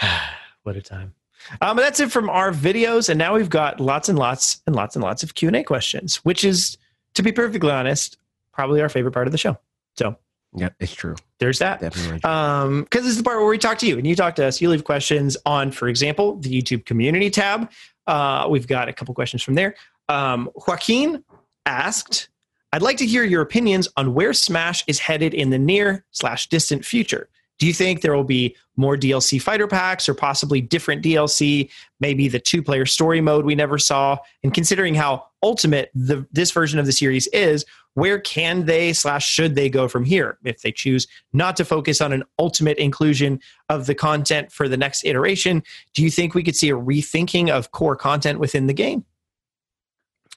[0.64, 1.14] what a time.
[1.62, 4.76] Um, but that's it from our videos, and now we've got lots and lots and
[4.76, 6.78] lots and lots of Q and A questions, which is,
[7.16, 8.18] to be perfectly honest,
[8.54, 9.58] probably our favorite part of the show.
[9.95, 10.16] So
[10.56, 11.16] yeah, it's true.
[11.39, 11.80] there's that.
[11.82, 12.24] Definitely.
[12.24, 14.45] Um, because this is the part where we talk to you and you talk to
[14.45, 14.62] us.
[14.62, 17.72] You leave questions on, for example, the YouTube community tab.
[18.08, 19.76] Uh, we've got a couple questions from there.
[20.08, 21.24] Um, Joaquin
[21.66, 22.30] asked,
[22.74, 26.47] "I'd like to hear your opinions on where Smash is headed in the near slash
[26.47, 27.30] distant future.
[27.60, 31.70] Do you think there will be more DLC fighter packs or possibly different DLC?
[31.99, 34.18] Maybe the two player story mode we never saw.
[34.43, 39.28] And considering how ultimate the this version of the series is, where can they slash
[39.28, 43.41] should they go from here if they choose not to focus on an ultimate inclusion
[43.68, 45.62] of the content for the next iteration?
[45.93, 49.03] Do you think we could see a rethinking of core content within the game?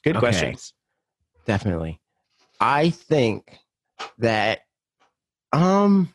[0.02, 0.20] Good Okay.
[0.26, 0.74] questions.
[1.46, 2.00] Definitely.
[2.60, 3.58] I think
[4.18, 4.62] that
[5.52, 6.12] um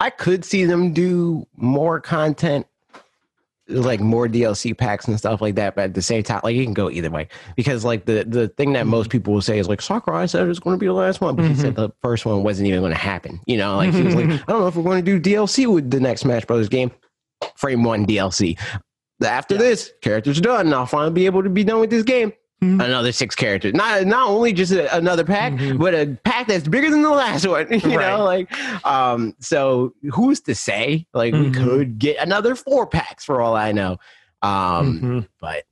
[0.00, 2.66] I could see them do more content,
[3.68, 5.74] like more DLC packs and stuff like that.
[5.74, 8.48] But at the same time, like you can go either way because like the the
[8.48, 9.10] thing that most mm-hmm.
[9.12, 11.44] people will say is like Sakurai said it's going to be the last one, but
[11.44, 11.82] he said mm-hmm.
[11.82, 13.40] the first one wasn't even going to happen.
[13.46, 14.50] You know, like he was like, mm-hmm.
[14.50, 16.90] I don't know if we're going to do DLC with the next Smash Brothers game.
[17.56, 18.58] Frame one DLC.
[19.22, 20.72] After this, characters done.
[20.72, 22.32] I'll finally be able to be done with this game.
[22.62, 22.84] Mhm.
[22.84, 23.72] Another six characters.
[23.72, 25.78] Not not only just a, another pack, Mhm.
[25.78, 27.66] but a pack that's bigger than the last one.
[27.70, 28.08] You Right.
[28.16, 29.34] know, like um.
[29.40, 31.06] So who's to say?
[31.14, 31.54] Like we Mhm.
[31.54, 33.96] could get another four packs for all I know.
[34.42, 35.00] Um.
[35.00, 35.28] Mhm.
[35.40, 35.64] But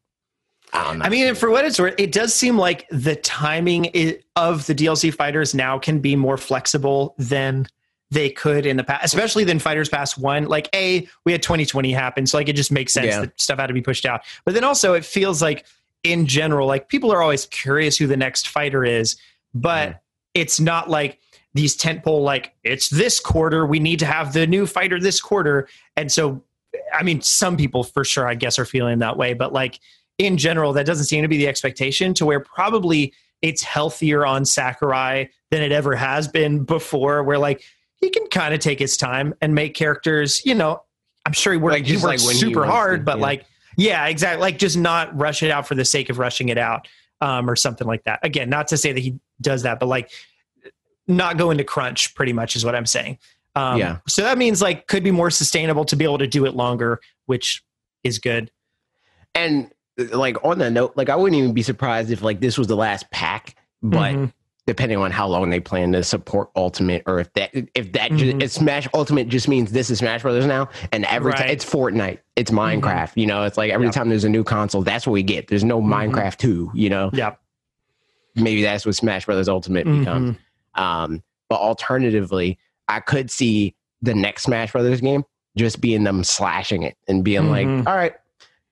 [0.72, 1.04] I don't know.
[1.04, 3.90] I mean, for what it's worth, it does seem like the timing
[4.36, 7.66] of the DLC fighters now can be more flexible than
[8.10, 10.44] they could in the past, especially than Fighters Pass One.
[10.44, 13.20] Like, a we had 2020 happen, so like it just makes sense Yeah.
[13.20, 14.22] that stuff had to be pushed out.
[14.46, 15.66] But then also, it feels like
[16.04, 19.16] in general, like people are always curious who the next fighter is,
[19.54, 19.94] but Yeah.
[20.34, 21.18] it's not like
[21.54, 25.66] these tentpole like it's this quarter we need to have the new fighter this quarter
[25.96, 26.44] and so
[26.92, 29.80] i mean some people for sure i guess are feeling that way but like
[30.18, 34.44] in general that doesn't seem to be the expectation to where probably it's healthier on
[34.44, 37.62] sakurai than it ever has been before where like
[37.96, 40.80] he can kind of take his time and make characters you know
[41.26, 43.22] i'm sure he works, Like, he like super hard to, but yeah.
[43.22, 43.44] like
[43.78, 46.86] yeah exactly like just not rush it out for the sake of rushing it out
[47.22, 50.10] um, or something like that again not to say that he does that but like
[51.06, 53.16] not go into crunch pretty much is what i'm saying
[53.56, 53.98] um, Yeah.
[54.06, 57.00] so that means like could be more sustainable to be able to do it longer
[57.24, 57.64] which
[58.04, 58.50] is good
[59.34, 59.70] and
[60.12, 62.76] like on that note, like I wouldn't even be surprised if like this was the
[62.76, 64.32] last pack, but Mhm.
[64.68, 68.34] Depending on how long they plan to support Ultimate, or if that if that ju-
[68.34, 68.42] Mhm.
[68.42, 72.18] if Smash Ultimate just means this is Smash Brothers now, and every time it's Fortnite,
[72.36, 73.12] it's Minecraft.
[73.16, 73.92] You know, it's like every Yeah.
[73.92, 75.48] time there's a new console, that's what we get.
[75.48, 76.12] There's no Mhm.
[76.12, 76.70] Minecraft two.
[76.74, 77.32] You know, yeah
[78.36, 80.36] maybe that's what Smash Brothers Ultimate becomes.
[80.76, 80.80] Mhm.
[80.80, 82.56] Um, but alternatively,
[82.86, 85.24] I could see the next Smash Brothers game
[85.56, 88.12] just being them slashing it and being like, all right,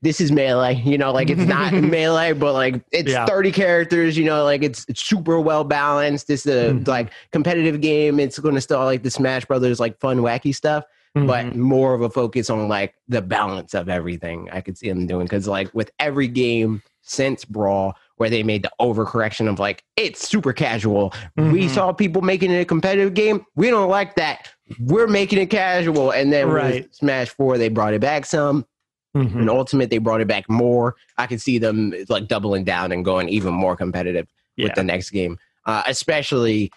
[0.07, 0.76] this is melee.
[0.84, 3.26] You know, like it's not melee, but like it's Yeah.
[3.26, 6.30] 30 characters, you know, like it's, it's super well balanced.
[6.30, 6.86] It's a Mhm.
[6.86, 8.20] like competitive game.
[8.20, 10.84] It's going to still like the Smash Brothers, like fun, wacky stuff,
[11.14, 11.57] but Mhm.
[11.57, 14.48] more of a focus on like the balance of everything.
[14.52, 18.62] I could see them doing because like with every game since Brawl, where they made
[18.62, 21.12] the overcorrection of like it's super casual.
[21.36, 21.70] We Mhm.
[21.70, 23.44] saw people making it a competitive game.
[23.57, 24.48] We don't like that.
[24.80, 26.12] We're making it casual.
[26.12, 26.86] And then Right.
[26.94, 28.64] Smash Four, they brought it back some.
[29.16, 29.40] Mhm.
[29.40, 30.94] And Ultimate, they brought it back more.
[31.18, 34.84] I could see them like doubling down and going even more competitive yeah with the
[34.84, 36.70] next game, uh, especially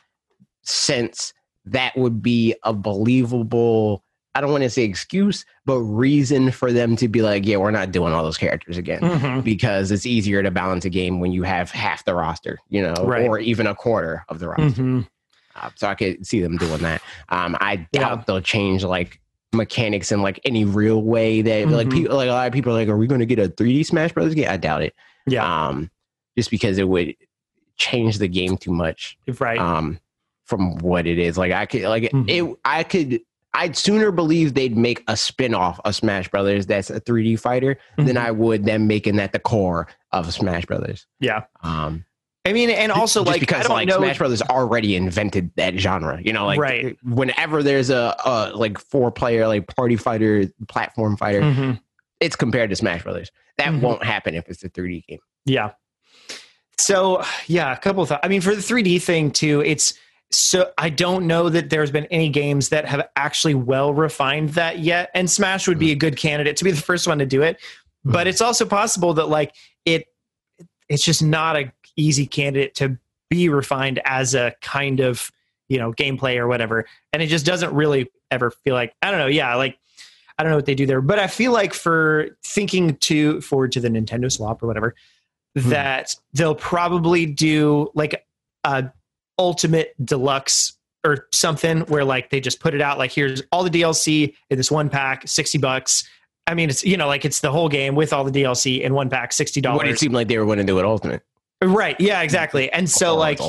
[0.64, 1.34] since
[1.66, 4.04] that would be a believable.
[4.36, 7.72] I don't want to say excuse, but reason for them to be like, yeah, we're
[7.72, 9.44] not doing all those characters again Mhm.
[9.44, 12.94] because it's easier to balance a game when you have half the roster, you know,
[13.04, 13.28] Right.
[13.28, 14.82] or even a quarter of the roster.
[14.82, 15.08] Mhm.
[15.56, 17.02] Uh, so I could see them doing that.
[17.30, 18.02] Um, I Yeah.
[18.02, 19.20] doubt they'll change like
[19.54, 21.92] mechanics in like any real way that like Mhm.
[21.94, 23.84] people like a lot of people are like, are we going to get a 3D
[23.86, 24.48] Smash Brothers game?
[24.50, 24.94] I doubt it.
[25.28, 25.90] yeah Um,
[26.38, 27.16] just because it would
[27.78, 30.00] change the game too much right um
[30.46, 31.38] from what it is.
[31.38, 32.30] Like I could like Mhm.
[32.30, 33.22] it I could
[33.54, 38.16] I'd sooner believe they'd make a spin-off of Smash Brothers that's a 3D fighter than
[38.16, 38.18] Mhm.
[38.18, 41.08] I would them making that the core of Smash Brothers.
[41.20, 42.06] yeah Um
[42.46, 45.52] i mean and also just like i because don't like know Smash Brothers already invented
[45.58, 46.98] that genre, you know, like Right.
[47.04, 51.80] whenever there's a, a like four player like party fighter, platform fighter, Mhm.
[52.20, 53.32] it's compared to Smash Brothers.
[53.58, 53.82] That Mhm.
[53.82, 55.20] won't happen if it's a 3D game.
[55.46, 55.72] Yeah.
[56.78, 58.22] So yeah, a couple of thoughts.
[58.24, 59.94] I mean, for the 3D thing too, it's
[60.32, 64.80] so I don't know that there's been any games that have actually well refined that
[64.80, 65.10] yet.
[65.14, 67.60] And Smash would be a good candidate to be the first one to do it.
[68.06, 69.54] But it's also possible that like
[69.86, 70.06] it
[70.88, 72.98] it's just not a easy candidate to
[73.30, 75.32] be refined as a kind of,
[75.68, 76.86] you know, gameplay or whatever.
[77.14, 79.78] And it just doesn't really ever feel like I don't know, yeah, like
[80.38, 83.72] I don't know what they do there, but I feel like for thinking to forward
[83.74, 84.96] to the Nintendo swap or whatever,
[85.58, 85.70] Hmm.
[85.70, 88.24] that they'll probably do like
[88.64, 88.92] a
[89.40, 90.74] ultimate deluxe
[91.04, 94.58] or something where like they just put it out like here's all the DLC in
[94.58, 96.08] this one pack, sixty bucks.
[96.46, 98.94] I mean, it's you know like it's the whole game with all the DLC in
[98.94, 101.24] one pack, sixty What it seemed like they were going to do at Ultimate.
[101.62, 102.00] Right?
[102.00, 102.72] Yeah, exactly.
[102.72, 103.40] And so like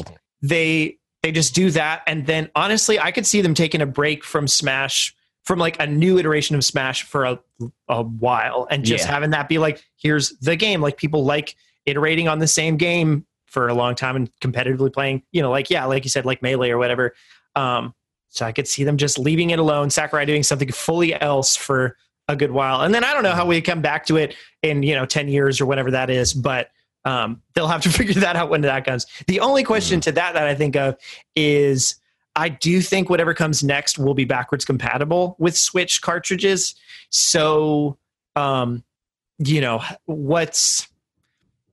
[0.42, 4.24] they they just do that and then honestly i could see them taking a break
[4.24, 5.14] from smash
[5.44, 7.38] from like a new iteration of smash for a,
[7.88, 9.10] a while and just Yeah.
[9.12, 13.26] having that be like here's the game like people like iterating on the same game
[13.44, 16.40] for a long time and competitively playing you know like yeah like you said like
[16.40, 17.12] melee or whatever
[17.54, 17.94] um
[18.30, 21.98] so i could see them just leaving it alone sakurai doing something fully else for
[22.28, 24.82] a good while and then i don't know how we come back to it in
[24.82, 26.70] you know 10 years or whatever that is but
[27.04, 29.06] um, they'll have to figure that out when that comes.
[29.26, 30.96] The only question to that that I think of
[31.34, 31.96] is
[32.36, 36.74] I do think whatever comes next will be backwards compatible with Switch cartridges.
[37.10, 37.98] So,
[38.36, 38.84] um,
[39.38, 40.88] you know, what's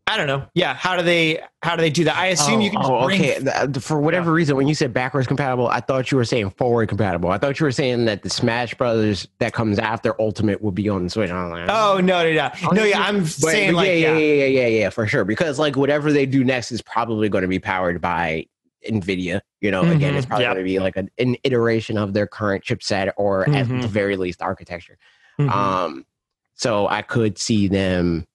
[0.10, 0.48] I don't know.
[0.54, 2.16] Yeah, how do they how do they do that?
[2.16, 2.80] I assume oh, you can.
[2.82, 3.80] Oh, bring, okay.
[3.82, 7.30] For whatever reason, when you said backwards compatible, I thought you were saying forward compatible.
[7.30, 10.88] I thought you were saying that the Smash Brothers that comes after Ultimate will be
[10.88, 11.30] on the Switch.
[11.30, 12.84] I'm Oh no, no, no, no!
[12.86, 15.26] Yeah, I'm But- saying but like yeah, yeah, yeah, yeah, yeah, yeah, yeah, for sure.
[15.26, 18.46] Because like whatever they do next is probably going to be powered by
[18.88, 19.42] Nvidia.
[19.60, 20.54] You know, again, it's probably yep.
[20.54, 23.82] going to be like an, an iteration of their current chipset or at Mhm.
[23.82, 24.98] the very least architecture.
[25.38, 25.50] Mhm.
[25.52, 26.06] Um,
[26.54, 28.26] so I could see them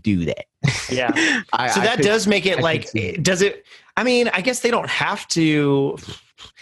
[0.00, 0.44] do that.
[0.90, 1.10] yeah.
[1.52, 3.22] I, so I that could- does make it could like it.
[3.22, 3.64] does it
[3.96, 5.96] i mean i guess they don't have to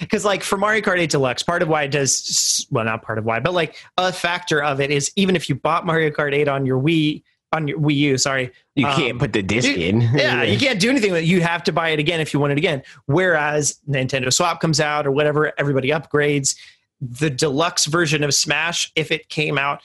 [0.01, 3.19] because like for mario kart 8 deluxe part of why it does well not part
[3.19, 6.33] of why but like a factor of it is even if you bought mario kart
[6.35, 7.23] 8 on your wii
[7.53, 10.01] on your wii u sorry you um, can't put the disc you- in.
[10.01, 12.41] yeah you can't do anything with it you have to buy it again if you
[12.41, 16.57] want it again whereas nintendo swap comes out or whatever everybody upgrades
[17.01, 19.81] the deluxe version of smash if it came out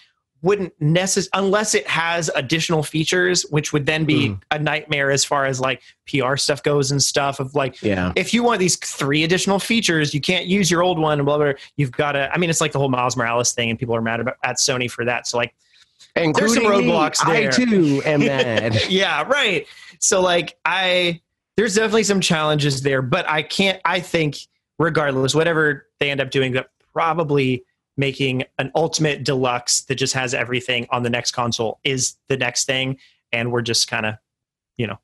[0.45, 4.41] wouldn't necess- unless it has additional features which would then be Mm.
[4.51, 8.13] a nightmare as far as like pr stuff goes and stuff of like yeah.
[8.15, 11.38] if you want these three additional features you can't use your old one and blah
[11.38, 11.61] blah, blah.
[11.77, 14.01] you've got to i mean it's like the whole miles morales thing and people are
[14.01, 15.53] mad about at sony for that so like
[16.15, 16.93] There's some Including me.
[16.93, 18.77] roadblocks I too am mad.
[18.89, 19.65] yeah, right.
[19.99, 21.22] So like I
[21.57, 24.38] there's definitely some challenges there, but I can't I think
[24.77, 27.63] regardless whatever they end up doing that probably
[27.97, 32.65] making an ultimate deluxe that just has everything on the next console is the next
[32.65, 32.97] thing
[33.31, 34.15] and we're just kind of
[34.77, 34.99] you know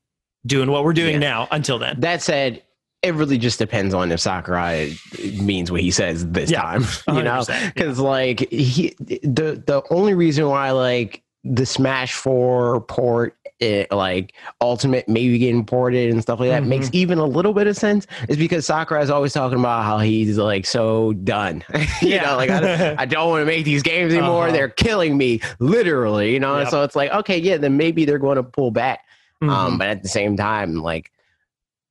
[0.45, 1.19] doing what we're doing Yeah.
[1.19, 1.99] now until then.
[1.99, 2.63] That said,
[3.03, 4.95] it really just depends on if Sakurai
[5.41, 6.84] means what he says this Yeah, time.
[7.07, 7.72] You know, 100%, yeah.
[7.73, 14.34] because like he, the the only reason why like the Smash Four port, it, like
[14.60, 16.68] Ultimate maybe getting ported and stuff like that Mhm.
[16.68, 20.00] makes even a little bit of sense is because Sakurai is always talking about how
[20.00, 21.64] he's like so done.
[22.02, 22.24] you Yeah.
[22.26, 24.46] know, like I, I don't want to make these games anymore.
[24.48, 24.54] Uh-huh.
[24.54, 26.34] They're killing me, literally.
[26.34, 26.70] You know, Yep.
[26.70, 29.02] so it's like okay, yeah, then maybe they're going to pull back.
[29.44, 29.50] Mhm.
[29.50, 31.12] Um, but at the same time, like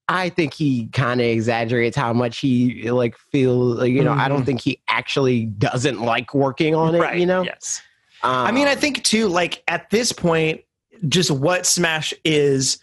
[0.08, 3.78] I think he kind of exaggerates how much he like feels.
[3.78, 4.46] Like, you know, I don't Mhm.
[4.46, 7.00] think he actually doesn't like working on it.
[7.00, 7.16] right.
[7.16, 7.80] You know, Yes.
[8.24, 10.60] Um, I mean, I think too, like at this point,
[11.08, 12.78] just what Smash is,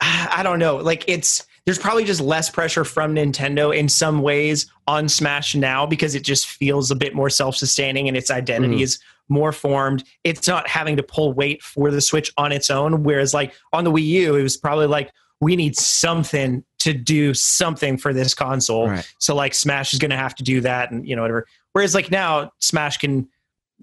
[0.00, 0.76] I don't know.
[0.76, 5.84] Like it's there's probably just less pressure from Nintendo in some ways on Smash now
[5.84, 8.82] because it just feels a bit more self-sustaining and its identity Mhm.
[8.82, 10.04] is more formed.
[10.22, 13.02] It's not having to pull weight for the Switch on its own.
[13.02, 15.10] Whereas like on the Wii U, it was probably like
[15.40, 18.88] we need something to do something for this console.
[18.88, 19.14] Right.
[19.18, 21.46] So like Smash is going to have to do that, and you know whatever.
[21.72, 23.28] Whereas like now Smash can,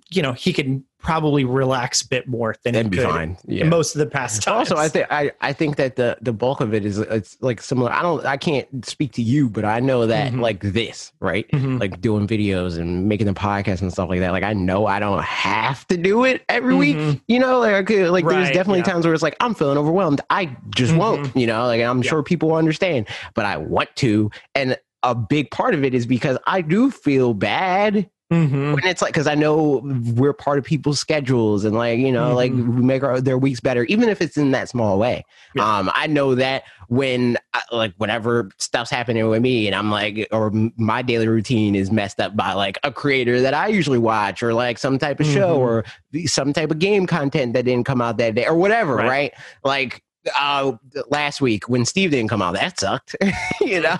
[0.09, 3.37] you know, he can probably relax a bit more than that'd he be could fine.
[3.45, 3.65] Yeah.
[3.65, 4.71] in most of the past times.
[4.71, 7.61] Also, I think I, I think that the the bulk of it is it's like
[7.61, 7.91] similar.
[7.91, 10.39] I don't I can't speak to you, but I know that Mhm.
[10.39, 11.47] like this, right?
[11.51, 11.79] Mhm.
[11.79, 14.31] Like doing videos and making the podcast and stuff like that.
[14.31, 16.97] Like I know I don't have to do it every week.
[16.97, 17.21] Mhm.
[17.27, 18.85] You know, like I could, like there's definitely yeah.
[18.85, 20.21] times where it's like I'm feeling overwhelmed.
[20.29, 21.35] I just won't.
[21.35, 22.09] You know, like I'm Yeah.
[22.09, 24.31] sure people will understand, but I want to.
[24.55, 28.73] And a big part of it is because I do feel bad Mhm.
[28.73, 29.81] when it's like because I know
[30.15, 32.75] we're part of people's schedules and like you know like Mhm.
[32.77, 35.23] we make our, their weeks better even if it's in that small way.
[35.55, 35.77] Yeah.
[35.77, 40.27] Um, I know that when I, like whenever stuff's happening with me and I'm like
[40.31, 44.41] or my daily routine is messed up by like a creator that I usually watch
[44.41, 45.59] or like some type of show Mhm.
[45.59, 45.85] or
[46.25, 49.07] some type of game content that didn't come out that day or whatever, Right.
[49.07, 49.33] right?
[49.63, 50.01] Like
[50.39, 50.71] uh
[51.09, 53.13] last week when Steve didn't come out that sucked
[53.59, 53.97] you know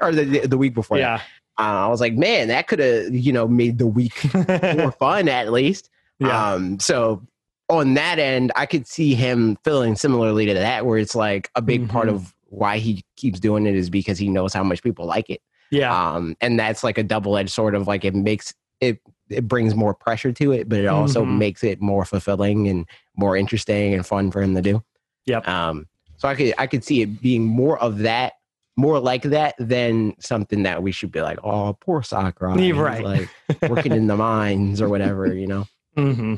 [0.00, 1.20] or the the week before that Yeah.
[1.58, 4.32] Uh, I was like, man, that could have, you know, made the week
[4.76, 5.90] more fun at least.
[6.18, 6.52] yeah.
[6.54, 7.22] Um, so
[7.68, 11.60] on that end, I could see him feeling similarly to that, where it's like a
[11.62, 12.14] big part Mhm.
[12.14, 15.42] of why he keeps doing it is because he knows how much people like it.
[15.70, 15.92] yeah.
[16.14, 19.74] Um, and that's like a double edged sort of like it makes it it brings
[19.74, 21.36] more pressure to it, but it also Mhm.
[21.36, 22.86] makes it more fulfilling and
[23.16, 24.82] more interesting and fun for him to do.
[25.26, 25.46] Yep.
[25.46, 25.86] Um,
[26.16, 28.32] so I could I could see it being more of that,
[28.78, 33.04] more like that than something that we should be like, oh, poor Sakurai, He's, right.
[33.04, 33.28] Like
[33.68, 35.66] working in the mines or whatever, you know.
[35.96, 36.36] Mm-hmm.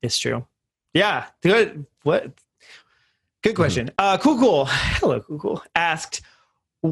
[0.00, 0.46] It's true.
[0.94, 1.26] Yeah.
[1.42, 1.86] Good.
[2.04, 2.32] What?
[3.42, 3.90] Good question.
[3.98, 4.66] Uh, cool, cool.
[4.68, 5.62] Hello, cool, cool.
[5.74, 6.20] Asked,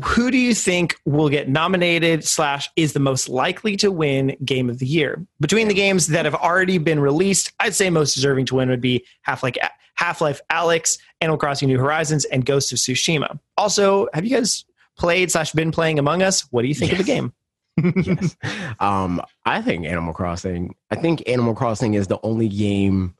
[0.04, 4.68] who do you think will get nominated slash is the most likely to win game
[4.68, 7.52] of the year between the games that have already been released?
[7.60, 9.54] I'd say most deserving to win would be Half Life,
[9.96, 13.38] Half Life, Alyx, Animal Crossing: New Horizons, and Ghost of Tsushima.
[13.56, 14.64] Also, have you guys
[14.98, 16.42] played slash been playing Among Us?
[16.50, 17.32] What do you think of the game?
[18.04, 18.36] yes.
[18.80, 20.74] Um, I think Animal Crossing.
[20.90, 23.14] I think Animal Crossing is the only game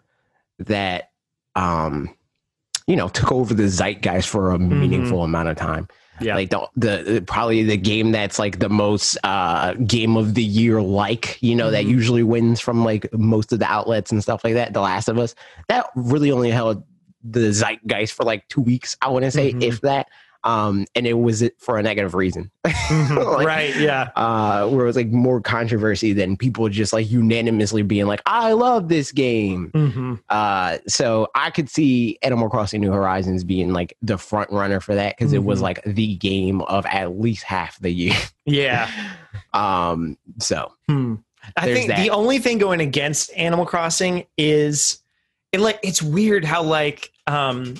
[0.58, 1.10] that,
[1.54, 2.14] um,
[2.86, 5.88] you know, took over the zeitgeist for a meaningful amount of time.
[6.20, 6.34] Yeah.
[6.34, 10.80] like the, the probably the game that's like the most uh game of the year
[10.80, 11.90] like you know that Mhm.
[11.90, 15.18] usually wins from like most of the outlets and stuff like that the last of
[15.18, 15.34] us
[15.68, 16.82] that really only held
[17.22, 19.62] the zeitgeist for like two weeks i want to say Mhm.
[19.62, 20.08] if that
[20.46, 23.34] um and it was it for a negative reason Mhm.
[23.36, 23.76] Like, right.
[23.76, 24.10] Yeah.
[24.16, 28.52] uh where it was like more controversy than people just like unanimously being like i
[28.52, 33.96] love this game hmm uh, so I could see Animal Crossing New Horizons being like
[34.02, 35.62] the front runner for that because it was Mhm.
[35.62, 38.14] like the game of at least half the year.
[38.46, 38.88] Yeah.
[39.52, 41.16] um, so Hmm.
[41.56, 41.98] I think that.
[41.98, 44.98] the only thing going against Animal Crossing is
[45.52, 47.74] it like it's weird how like um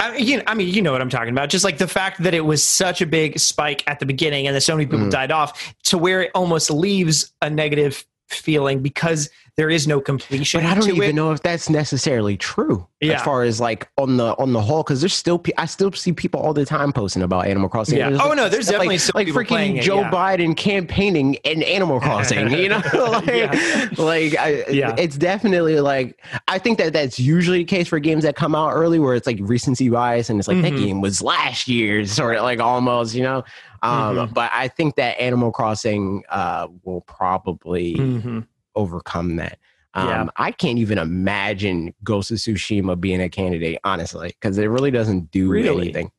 [0.00, 1.48] I mean, you know, I mean, you know what I'm talking about.
[1.48, 4.54] Just like the fact that it was such a big spike at the beginning and
[4.54, 5.10] that so many people Mhm.
[5.10, 9.28] died off to where it almost leaves a negative feeling because
[9.58, 11.14] there is no completion but I don't even it.
[11.16, 13.14] know if that's necessarily true Yeah.
[13.16, 15.90] as far as like on the on the whole because there's still pe- I still
[15.92, 17.98] see people all the time posting about Animal Crossing.
[17.98, 18.10] Yeah.
[18.22, 20.10] Oh like, no, there's like, definitely still like freaking playing it, Joe yeah.
[20.12, 22.50] Biden campaigning in Animal Crossing.
[22.52, 23.88] you know, like, Yeah.
[23.98, 24.94] like I, Yeah.
[24.96, 28.70] it's definitely like I think that that's usually the case for games that come out
[28.72, 30.78] early, where it's like recency bias, and it's like that Mhm.
[30.78, 33.42] game was last year's, sort of like almost, you know.
[33.82, 34.34] Um, Mhm.
[34.34, 38.46] But I think that Animal Crossing uh, will probably Mhm.
[38.78, 39.58] Overcome that.
[39.94, 40.26] Um, Yeah.
[40.36, 45.30] I can't even imagine Ghost of Tsushima being a candidate, honestly, because it really doesn't
[45.30, 45.82] do Really?
[45.86, 46.10] anything.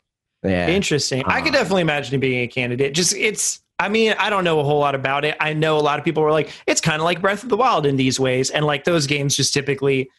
[0.44, 0.68] Yeah.
[0.70, 1.24] Interesting.
[1.26, 2.94] I could Uh, definitely imagine it being a candidate.
[2.94, 5.38] Just it's I mean, I don't know a whole lot about it.
[5.40, 7.56] I know a lot of people were like, it's kind of like Breath of the
[7.56, 8.50] Wild in these ways.
[8.50, 10.10] And like those games just typically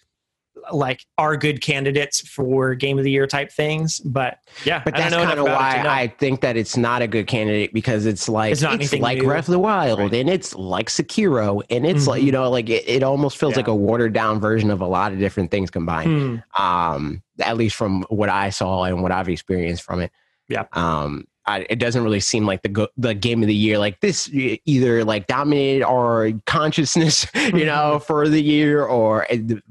[0.72, 4.00] like are good candidates for game of the year type things.
[4.00, 5.84] But yeah, But that's kind of why.
[5.86, 9.24] I think that it's not a good candidate because it's like It's it's, like new.
[9.24, 10.12] Breath of the Wild Right.
[10.14, 12.26] and it's like Sekiro and it's like Mhm.
[12.26, 13.58] you know like it, it almost feels Yeah.
[13.58, 16.42] like a watered down version of a lot of different things combined.
[16.56, 16.62] Hmm.
[16.62, 20.10] Um, at least from what I saw and what I've experienced from it.
[20.48, 20.64] Yeah.
[20.72, 24.00] Um, I, it doesn't really seem like the go- the game of the year like
[24.00, 28.04] this either like dominated our consciousness you know Mm-hmm.
[28.04, 29.62] for the year or it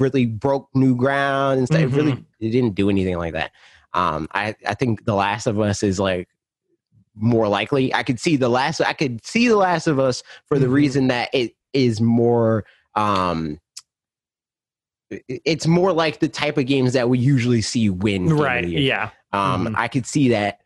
[0.00, 1.80] really broke new ground and stuff.
[1.80, 2.24] It really Mhm.
[2.40, 3.52] it didn't do anything like that.
[3.94, 6.28] Um, I I think The Last of Us is like
[7.14, 7.94] more likely.
[7.94, 8.80] I could see the last.
[8.80, 10.72] I could see The Last of Us for the Mhm.
[10.72, 12.64] reason that it is more.
[12.94, 13.60] Um,
[15.28, 18.22] it's more like the type of games that we usually see win.
[18.24, 18.66] Game of the Right.
[18.68, 19.10] Yeah.
[19.32, 19.74] Um, Mhm.
[19.76, 20.60] I could see that,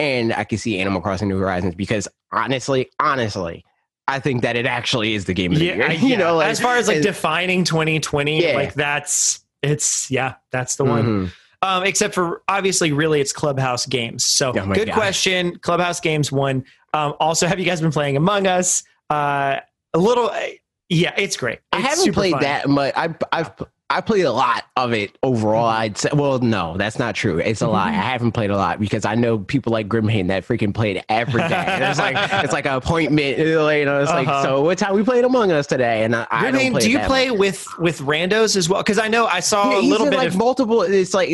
[0.00, 3.64] and I can see Animal Crossing: New Horizons because honestly, honestly,
[4.08, 5.74] I think that it actually is the game of the Yeah.
[5.74, 5.90] year.
[6.00, 8.54] You know, like, as far as like defining 2020, Yeah.
[8.54, 11.04] like that's it's yeah, that's the one.
[11.04, 11.32] Mhm.
[11.62, 14.24] Um, except for obviously, really, it's Clubhouse games.
[14.24, 14.94] So, Oh good God.
[14.94, 15.58] question.
[15.58, 16.64] Clubhouse games one.
[16.94, 18.82] Um, also, have you guys been playing Among Us?
[19.10, 19.56] Uh,
[19.92, 20.40] a little, uh,
[20.88, 21.58] yeah, it's great.
[21.72, 22.42] I haven't played fun.
[22.42, 22.94] that much.
[22.96, 23.50] I've I've
[23.92, 25.66] I played a lot of it overall.
[25.70, 25.76] Mhm.
[25.78, 26.10] I'd say.
[26.12, 27.38] Well, no, that's not true.
[27.38, 27.88] It's a lie.
[27.88, 31.04] I haven't played a lot because I know people like Grimhain that freaking played it
[31.08, 31.64] every day.
[31.66, 33.38] And it's like it's like an appointment.
[33.38, 34.42] You know, it's like Uh-huh.
[34.44, 34.60] so.
[34.62, 36.04] What time we played Among Us today?
[36.04, 37.38] And I, I don't play do you play much.
[37.38, 38.80] with with randos as well?
[38.80, 40.82] Because I know I saw Yeah, a little bit like of multiple.
[40.82, 41.30] It's like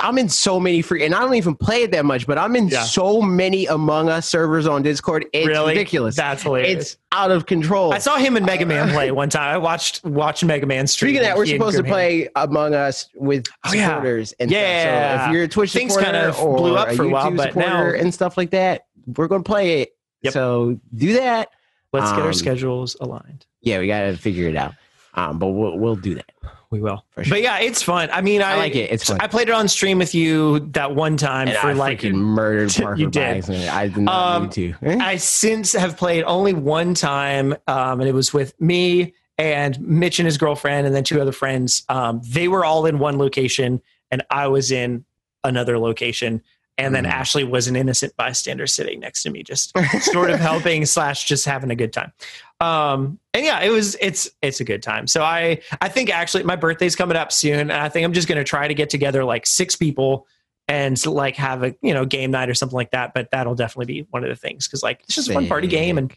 [0.00, 2.26] I'm in so many free, and I don't even play it that much.
[2.26, 2.82] But I'm in Yeah.
[2.82, 5.26] so many Among Us servers on Discord.
[5.32, 6.16] It's really ridiculous.
[6.16, 6.82] That's hilarious.
[6.82, 7.92] It's out of control.
[7.92, 9.54] I saw him and Mega Man play one time.
[9.54, 11.10] I watched watched Mega Man stream.
[11.10, 11.90] Speaking of that, we're supposed to Grimhain.
[12.00, 13.88] Play Among Us with Oh, yeah.
[13.88, 14.60] supporters and stuff.
[14.60, 15.26] So Yeah.
[15.28, 17.30] if you're a Twitch Things supporter kind of or blew up a for a while,
[17.30, 18.82] YouTube but supporter now- and stuff like that,
[19.16, 19.90] we're going to play it.
[20.22, 20.32] Yep.
[20.32, 21.48] So do that.
[21.92, 23.46] Let's get our um, schedules aligned.
[23.62, 24.74] Yeah, we got to figure it out.
[25.14, 26.30] Um, but we'll we'll do that.
[26.70, 27.04] We will.
[27.10, 27.34] For sure.
[27.34, 28.10] But yeah, it's fun.
[28.12, 28.92] I mean, I, I like it.
[28.92, 29.18] It's fun.
[29.20, 32.72] I played it on stream with you that one time And for I like murdered
[32.80, 33.50] Parker by did.
[33.50, 34.74] I did not Um, to.
[34.82, 40.18] I since have played only one time, um, and it was with me and Mitch
[40.18, 41.82] and his girlfriend, and then two other friends.
[41.88, 43.80] Um, they were all in one location,
[44.10, 45.04] and I was in
[45.42, 46.42] another location.
[46.76, 47.10] And then Mm.
[47.10, 51.44] Ashley was an innocent bystander sitting next to me, just sort of helping slash just
[51.44, 52.12] having a good time.
[52.60, 55.06] Um, and yeah, it was it's it's a good time.
[55.06, 58.28] So I I think actually my birthday's coming up soon, and I think I'm just
[58.28, 60.26] gonna try to get together like six people
[60.68, 63.12] and like have a you know game night or something like that.
[63.14, 65.66] But that'll definitely be one of the things because like it's just a fun party
[65.68, 66.14] game and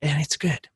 [0.00, 0.68] and it's good.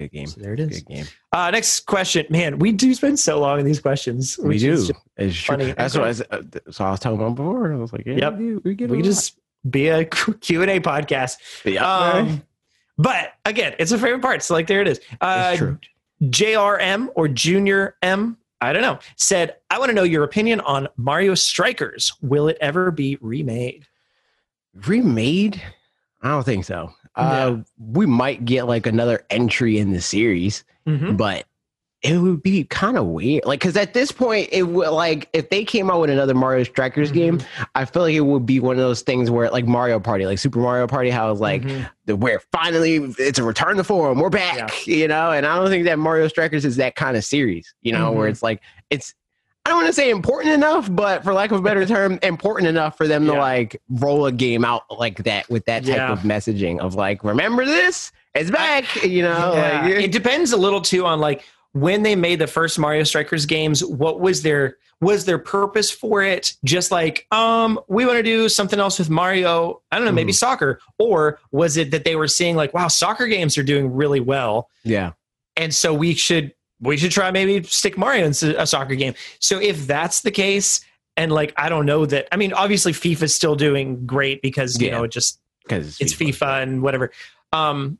[0.00, 0.26] It's a good game.
[0.26, 1.04] So there It's good game.
[1.32, 2.58] Uh, next question, man.
[2.58, 4.38] We do spend so long in these questions.
[4.38, 4.88] We do.
[5.16, 5.72] It's funny.
[5.72, 7.72] That's what I was, uh, so I was talking about before.
[7.72, 8.38] I was like, yeah, Yep.
[8.38, 9.10] we, we get we can lot.
[9.10, 10.04] just be a
[10.40, 11.36] Q and A podcast.
[11.64, 11.84] yeah.
[11.86, 12.42] Um,
[12.98, 14.42] but again, it's a favorite part.
[14.42, 15.00] So like there it is.
[15.20, 15.78] Uh, it's true.
[16.24, 20.86] JRM or Junior M, I don't know, said, I want to know your opinion on
[20.96, 22.12] Mario Strikers.
[22.20, 23.86] Will it ever be remade?
[24.86, 25.60] remade
[26.22, 31.16] i don't think so uh we might get like another entry in the series Mm-hmm.
[31.16, 31.44] but
[32.02, 33.44] it would be kind of weird.
[33.44, 36.64] Like, because at this point, it would like if they came out with another Mario
[36.64, 37.36] Strikers Mm-hmm.
[37.36, 37.40] game,
[37.74, 40.38] I feel like it would be one of those things where, like Mario Party, like
[40.38, 41.90] Super Mario Party, how it's like Mhm.
[42.06, 45.30] the where finally it's a return to form, we're back, you know.
[45.30, 48.26] And I don't think that Mario Strikers is that kind of series, you know, where
[48.26, 48.30] Mhm.
[48.30, 49.14] it's like it's.
[49.70, 52.68] I don't want to say important enough, but for lack of a better term, important
[52.68, 56.10] enough for them to like roll a game out like that with that type Yeah.
[56.12, 58.10] of messaging of like, remember this?
[58.34, 59.52] It's back, you know.
[59.54, 59.82] Yeah.
[59.84, 63.46] Like, it depends a little too on like when they made the first Mario Strikers
[63.46, 63.84] games.
[63.84, 66.54] What was their was their purpose for it?
[66.64, 69.82] Just like um, we want to do something else with Mario.
[69.92, 73.28] I don't know, maybe soccer, or was it that they were seeing like, wow, soccer
[73.28, 75.12] games are doing really well, yeah.
[75.56, 79.14] and so we should we should try maybe stick Mario into a soccer game.
[79.38, 80.80] So if that's the case.
[81.16, 84.86] And like I don't know that I mean obviously FIFA's still doing great because you
[84.86, 84.92] Yeah.
[84.98, 87.10] know it just because it's FIFA and whatever.
[87.52, 87.98] Um,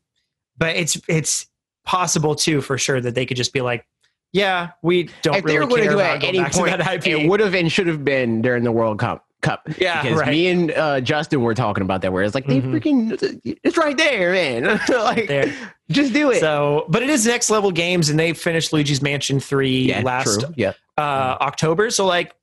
[0.57, 1.47] but it's it's
[1.85, 3.85] possible too for sure that they could just be like,
[4.33, 7.07] yeah, we don't If they really were going to care do it at any point,
[7.07, 9.27] it would have and should have been during the World Cup.
[9.41, 9.69] Cup.
[9.79, 10.31] Yeah, because right.
[10.31, 12.13] me and uh, Justin were talking about that.
[12.13, 12.73] Where it's like they Mhm.
[12.73, 14.65] freaking, it's right there, man.
[14.89, 15.53] like, There.
[15.91, 16.41] just do it.
[16.41, 20.41] So, but it is next level games, and they finished Luigi's Mansion three yeah, last
[20.41, 20.53] true.
[20.57, 21.91] Yeah, uh, October.
[21.91, 22.35] So, like,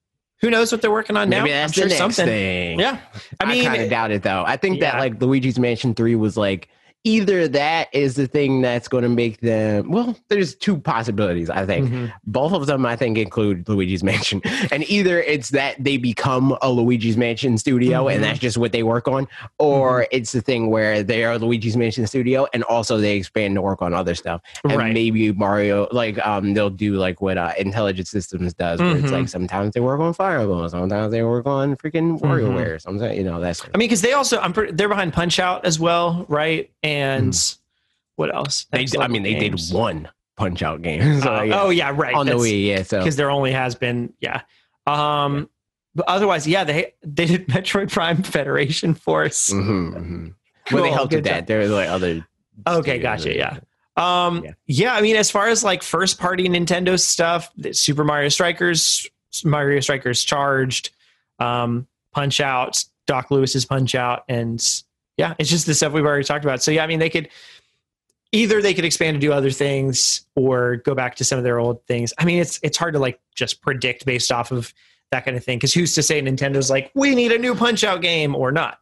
[0.41, 1.39] who knows what they're working on now?
[1.43, 2.25] maybe that's I'm sure something.
[2.25, 2.79] thing.
[2.79, 2.99] Yeah,
[3.39, 4.43] I mean, I, kind of doubt it though.
[4.45, 6.67] I think that like Luigi's Mansion Three was like
[7.07, 9.89] either that is the thing that's going to make them.
[9.89, 11.49] Well, there's two possibilities.
[11.49, 12.11] I think mhm.
[12.25, 12.85] both of them.
[12.85, 18.05] I think include Luigi's Mansion, and either it's that they become a Luigi's Mansion studio,
[18.05, 18.15] Mhm.
[18.15, 19.27] and that's just what they work on,
[19.57, 20.17] or Mm-hmm.
[20.17, 23.81] it's the thing where they are Luigi's Mansion studio, and also they expand to work
[23.81, 24.93] on other stuff, and right.
[24.93, 29.29] maybe Mario, like um, they'll do like what uh, Intelligent Systems does, where it's like
[29.29, 33.39] sometimes they work on Fire Emblem, sometimes they work on freaking WarioWare, sometimes you know
[33.39, 33.63] that's.
[33.73, 36.69] I mean, because they also, I'm pretty, they're behind Punch Out as well, right?
[36.83, 36.96] And
[38.15, 38.65] what else?
[38.71, 39.69] They, I mean, they games.
[39.69, 41.21] did one Punch Out game.
[41.21, 41.61] So, Uh, yeah.
[41.61, 42.13] Oh yeah, right.
[42.13, 42.83] on the That's- Wii, yeah.
[42.83, 44.41] So because there only has been yeah
[44.85, 45.49] um
[45.95, 50.33] but otherwise yeah they they did metroid prime federation force Mhm, mhm.
[50.71, 51.47] well, they helped with that.
[51.47, 52.25] There were like other.
[52.67, 53.59] okay gotcha yeah
[53.97, 54.51] um Yeah.
[54.67, 54.93] yeah.
[54.95, 59.07] i mean as far as like first party nintendo stuff the super mario strikers
[59.43, 60.91] mario strikers charged
[61.39, 64.63] um punch out doc Louis's punch out and
[65.17, 67.29] yeah it's just the stuff we've already talked about so yeah i mean they could
[68.31, 71.59] either they could expand to do other things or go back to some of their
[71.59, 74.73] old things i mean it's it's hard to like just predict based off of
[75.11, 77.83] that kind of thing because who's to say nintendo's like we need a new punch
[77.83, 78.79] out game or not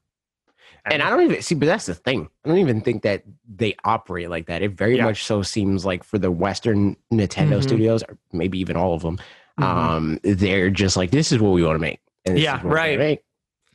[0.87, 2.29] And I don't even see, but that's the thing.
[2.43, 4.61] I don't even think that they operate like that.
[4.61, 5.05] It very Yeah.
[5.05, 7.63] much so seems like for the Western Nintendo Mhm.
[7.63, 9.17] studios, or maybe even all of them,
[9.59, 9.63] Mhm.
[9.63, 12.01] um, they're just like, this is what we want to make.
[12.23, 13.19] And Yeah, is what we're right.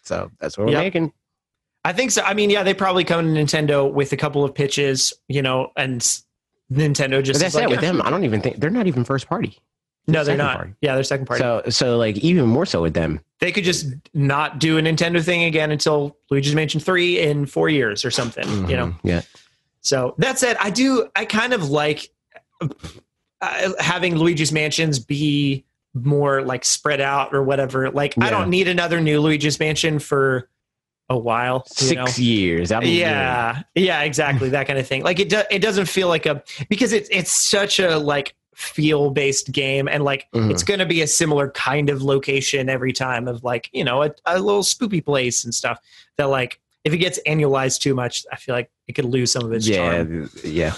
[0.03, 0.83] So that's what we're Yep.
[0.85, 1.13] making.
[1.85, 2.23] I think so.
[2.23, 5.73] I mean, yeah, they probably come to Nintendo with a couple of pitches, you know,
[5.77, 6.01] and
[6.71, 8.03] Nintendo But just that's is like, it with them.
[8.03, 9.59] I don't even think they're not even first party.
[10.07, 10.57] No, they're not.
[10.57, 10.75] party.
[10.81, 11.41] Yeah, they're second party.
[11.41, 13.21] So, so like even more so with them.
[13.39, 17.69] they could just not do a Nintendo thing again until Luigi's Mansion 3 in four
[17.69, 18.95] years or something, you know?
[19.03, 19.23] Yeah.
[19.81, 22.11] So that said, I do, I kind of like
[23.41, 27.91] uh, having Luigi's Mansions be more like spread out or whatever.
[27.91, 30.49] Like, I don't need another new Luigi's Mansion for
[31.11, 31.67] a while.
[31.81, 32.07] you know?
[32.07, 32.73] Six years.
[32.73, 36.25] I'm yeah yeah exactly that kind of thing like it do, it doesn't feel like
[36.25, 40.51] a because it's it's such a like feel based game and like Mhm.
[40.51, 44.03] it's going to be a similar kind of location every time of like you know
[44.03, 45.79] a, a little spoopy place and stuff
[46.17, 49.45] that like if it gets annualized too much i feel like it could lose some
[49.45, 50.75] of its yeah, charm yeah.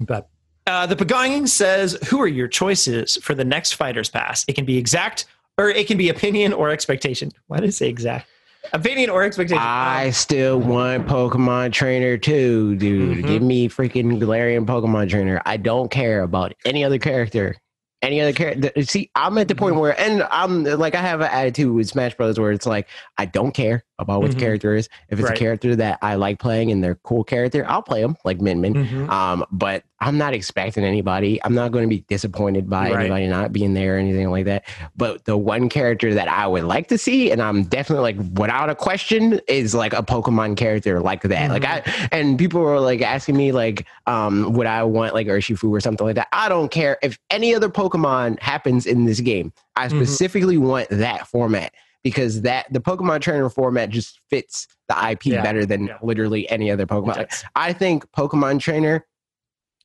[0.00, 0.28] but
[0.66, 4.44] uh, the Pagonging says, "Who are your choices for the next Fighters Pass?
[4.46, 5.24] It can be exact,
[5.58, 7.32] or it can be opinion or expectation.
[7.48, 8.28] Why did it say exact?
[8.72, 9.62] Opinion or expectation?
[9.62, 13.18] I still want Pokemon Trainer too, dude.
[13.18, 13.26] Mhm.
[13.26, 15.42] Give me freaking Galarian Pokemon Trainer.
[15.44, 17.56] I don't care about any other character.
[18.02, 18.70] Any other character.
[18.82, 22.14] See, I'm at the point where, and I'm like, I have an attitude with Smash
[22.16, 24.34] Brothers where it's like, I don't care about what Mhm.
[24.34, 24.88] the character is.
[25.08, 25.36] If it's Right.
[25.36, 28.60] a character that I like playing and they're cool character, I'll play them like Min
[28.60, 28.74] Min.
[28.74, 29.08] Mhm.
[29.08, 31.38] Um, but I'm not expecting anybody.
[31.44, 33.00] I'm not going to be disappointed by Right.
[33.02, 34.64] anybody not being there or anything like that.
[34.96, 38.68] But the one character that I would like to see, and I'm definitely like without
[38.68, 41.50] a question, is like a Pokemon character like that.
[41.50, 45.70] Like I and people were like asking me like, um, would I want like Urshifu
[45.70, 46.26] or something like that?
[46.32, 49.52] I don't care if any other Pokemon happens in this game.
[49.76, 49.90] I Mhm.
[50.04, 51.72] specifically want that format
[52.02, 55.42] because that the Pokemon trainer format just fits the IP Yeah.
[55.42, 55.98] better than Yeah.
[56.02, 57.28] literally any other Pokemon.
[57.54, 59.06] I think Pokemon Trainer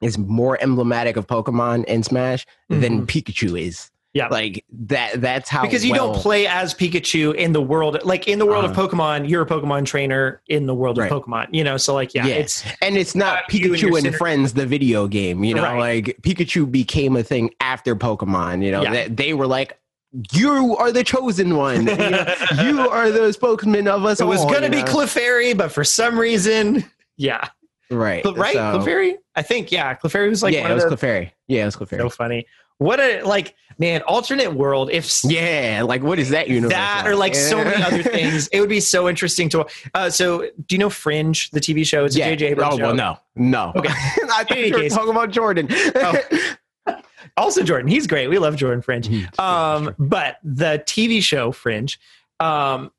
[0.02, 3.07] is more emblematic of Pokemon in Smash than Mhm.
[3.07, 3.90] Pikachu is.
[4.14, 4.30] Yeah.
[4.30, 5.22] like that.
[5.22, 8.48] That's how because you well- don't play as Pikachu in the world like in the
[8.48, 8.88] world of Uh-huh.
[8.88, 11.11] Pokemon, you're a Pokemon trainer in the world Right.
[11.11, 11.48] of Pokemon.
[11.52, 12.36] You know, so like yeah, Yeah.
[12.36, 14.15] it's And it's not about you and Pikachu and.
[14.15, 15.44] Friends, the video game.
[15.44, 16.03] You know, Right.
[16.07, 18.64] like Pikachu became a thing after Pokemon.
[18.65, 18.94] You know, Yeah.
[18.94, 19.78] that they were like,
[20.32, 21.86] "You are the chosen one.
[21.88, 22.26] you, know,
[22.64, 24.86] you are the spokesman of us." it was all," gonna you be know?
[24.86, 26.86] Clefairy, but for some reason,
[27.18, 27.49] yeah,
[27.91, 29.15] right, Cl- right, so- Clefairy.
[29.35, 31.31] I think yeah, Clefairy was like yeah, it was the, Clefairy.
[31.47, 31.99] Yeah, it was Clefairy.
[31.99, 32.45] so funny.
[32.80, 34.91] What a like man, alternate world.
[34.91, 36.73] If yeah, like what is that universe?
[36.73, 39.65] that or like so many other things, it would be so interesting to.
[39.95, 42.05] Uh, so do you know Fringe, the TV show?
[42.05, 42.35] It's a yeah.
[42.35, 42.84] JJ Abrams oh show.
[42.84, 43.73] well, no, no.
[43.76, 43.89] Okay.
[43.93, 45.68] I any you were talking about Jordan.
[45.72, 46.18] Oh.
[47.35, 48.30] Also Jordan, he's great.
[48.30, 49.09] We love Jordan Fringe.
[49.09, 49.39] Mhm.
[49.39, 51.99] Um, but the TV show Fringe,
[52.39, 52.91] um,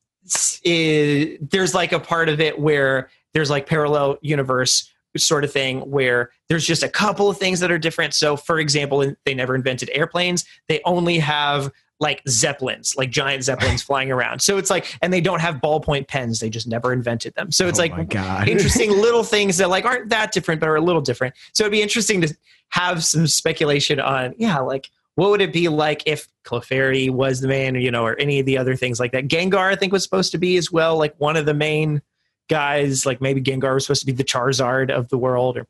[0.63, 5.81] is, there's like a part of it where there's like parallel universe sort of thing
[5.91, 8.15] where there's just a couple of things that are different.
[8.15, 10.45] So, for example, they never invented airplanes.
[10.69, 14.41] They only have like zeppelins, like giant zeppelins flying around.
[14.41, 16.39] So it's like, and they don't have ballpoint pens.
[16.39, 17.51] They just never invented them.
[17.51, 18.15] So it's Oh like
[18.47, 21.73] interesting little things that like aren't that different but are a little different so it'd
[21.73, 22.37] be interesting to
[22.71, 27.49] have some speculation on yeah like what would it be like if Clefairy was the
[27.49, 29.27] man, you know, or any of the other things like that?
[29.27, 32.01] Gengar, I think, was supposed to be as well, like one of the main
[32.49, 33.07] guys.
[33.07, 35.67] Like maybe Gengar was supposed to be the Charizard of the world, or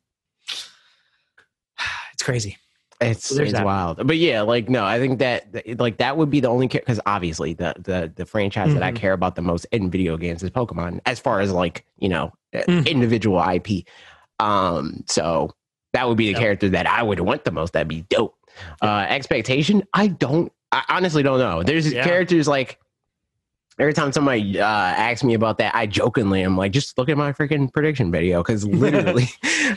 [2.13, 2.57] it's crazy.
[3.01, 3.65] It's So it's that.
[3.65, 5.47] wild, but yeah, like no, I think that
[5.79, 8.97] like that would be the only because obviously the the the franchise that I Mhm.
[8.97, 12.33] care about the most in video games is Pokemon, as far as like you know
[12.53, 12.87] Mhm.
[12.89, 13.85] individual IP.
[14.41, 15.53] Um, so
[15.93, 16.41] that would be the Yep.
[16.41, 17.73] character that I would want the most.
[17.73, 18.35] That'd be dope.
[18.83, 21.63] Uh, expectation, I don't, I honestly don't know.
[21.63, 22.03] There's Yeah.
[22.03, 22.81] characters like
[23.79, 27.17] every time somebody uh, asks me about that, I jokingly am like, just look at
[27.17, 29.29] my freaking prediction video because literally,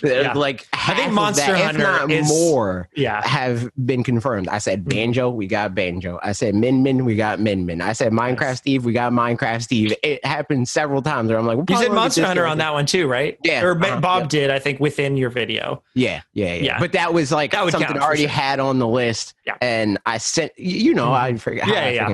[0.03, 0.33] Yeah.
[0.33, 3.25] like I think Monster that, Hunter is- more Yeah.
[3.27, 4.47] have been confirmed.
[4.47, 4.89] I said Mhm.
[4.89, 6.19] Banjo, we got Banjo.
[6.23, 7.81] I said Min Min, we got Min Min.
[7.81, 8.57] I said Minecraft Nice.
[8.57, 9.93] Steve, we got Minecraft Steve.
[10.03, 13.07] It happened several times where I'm like, You said Monster Hunter on that one too,
[13.07, 13.37] right?
[13.43, 14.27] Yeah, Or uh-huh, Bob yeah.
[14.27, 15.83] did, I think, within your video.
[15.93, 16.79] Yeah, yeah, yeah, Yeah.
[16.79, 18.29] But that was like That something I already sure.
[18.29, 19.35] had on the list.
[19.45, 19.55] Yeah.
[19.61, 22.07] And I sent, you know, I forget how Yeah, I yeah.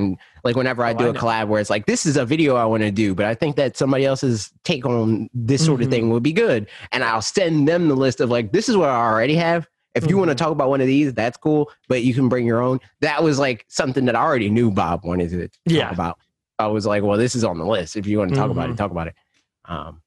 [0.47, 2.55] Like whenever I Oh, do I a collab where it's like, this is a video
[2.55, 5.87] I want to do, but I think that somebody else's take on this sort of
[5.87, 5.91] Mhm.
[5.91, 6.67] thing would be good.
[6.91, 9.67] And I'll send them the list of like, this is what I already have.
[9.93, 12.45] If you want to talk about one of these, that's cool, but you can bring
[12.45, 12.79] your own.
[13.01, 15.91] That was like something that I already knew Bob wanted to talk Yeah.
[15.91, 16.17] about.
[16.59, 17.95] I was like, well, this is on the list.
[17.95, 18.73] If you want to talk about Mhm.
[18.73, 19.15] it, talk about it.
[19.65, 20.01] Um,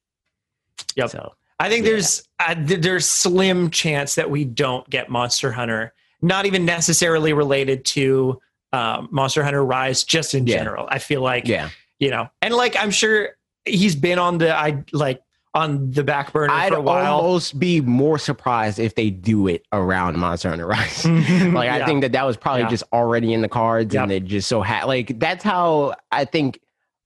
[0.95, 1.09] Yep.
[1.11, 1.91] So I think Yeah.
[1.91, 5.93] there's uh, th- there's slim chance that we don't get Monster Hunter.
[6.21, 8.39] Not even necessarily related to
[8.73, 10.57] um, Monster Hunter Rise, just in Yeah.
[10.57, 10.87] general.
[10.89, 11.69] I feel like yeah,
[11.99, 13.29] you know, and like I'm sure
[13.65, 15.21] he's been on the I like
[15.53, 17.15] on the back burner I'd for a while.
[17.17, 21.03] almost be more surprised if they do it around Monster Hunter Rise.
[21.05, 22.69] like I think that that was probably Yeah.
[22.69, 24.03] just already in the cards, Yep.
[24.03, 26.61] and it just so ha- like that's how I think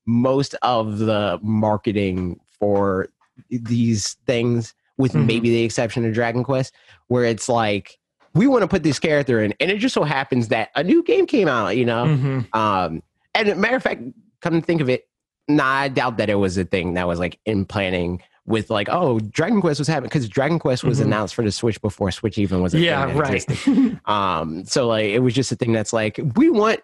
[0.06, 3.10] most of the marketing for
[3.50, 5.26] these things, with Mhm.
[5.26, 6.74] maybe the exception of Dragon Quest,
[7.08, 7.98] where it's like
[8.36, 11.02] we want to put this character in, and it just so happens that a new
[11.04, 12.06] game came out, you know.
[12.06, 12.54] Mhm.
[12.56, 13.02] Um,
[13.34, 14.02] and matter of fact,
[14.42, 15.08] come to think of it,
[15.48, 18.88] nah, I doubt that it was a thing that was like in planning with like,
[18.92, 21.06] oh, Dragon Quest was happening because Dragon Quest was Mhm.
[21.06, 24.00] announced for the Switch before Switch even was a yeah, thing right.
[24.08, 26.80] Um, so like it was just a thing that's like we want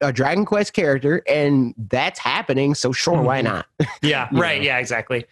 [0.00, 2.74] a Dragon Quest character, and that's happening.
[2.74, 3.44] So sure, why Mhm.
[3.44, 3.66] not?
[4.02, 4.60] yeah, right.
[4.60, 4.66] know.
[4.66, 5.24] Yeah, exactly.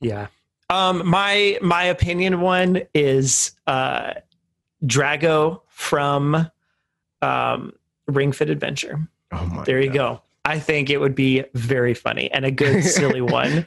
[0.00, 0.26] Yeah.
[0.68, 4.12] Um, my my opinion one is uh,
[4.84, 6.50] Dragaux from
[7.22, 7.72] um,
[8.06, 8.98] Ring Fit Adventure.
[9.32, 9.94] Oh my There you God.
[9.94, 10.22] go.
[10.44, 13.66] I think it would be very funny and a good silly one.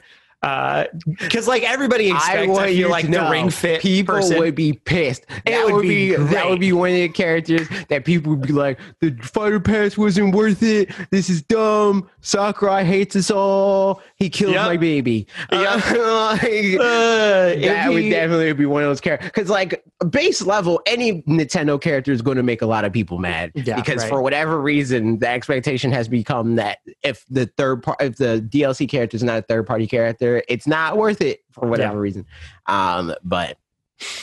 [1.20, 4.38] Because like everybody expects, I you feel like the Ring Fit people person.
[4.38, 5.24] would be pissed.
[5.46, 8.52] That would would, be that would be one of the characters that people would be
[8.52, 10.90] like, the fighter pass wasn't worth it.
[11.10, 12.08] This is dumb.
[12.20, 14.02] Sakurai hates us all.
[14.16, 14.66] He killed Yep.
[14.66, 15.26] my baby.
[15.50, 15.86] Yep.
[15.86, 19.30] Uh, like, Uh, that would definitely be one of those characters.
[19.34, 23.18] Because like base level, any Nintendo character is going to make a lot of people
[23.18, 23.50] mad.
[23.54, 24.08] Yeah, because right.
[24.08, 28.88] for whatever reason, the expectation has become that if the third part, if the DLC
[28.88, 32.26] character is not a third party character, it's not worth it for whatever reason.
[32.66, 33.58] Um, but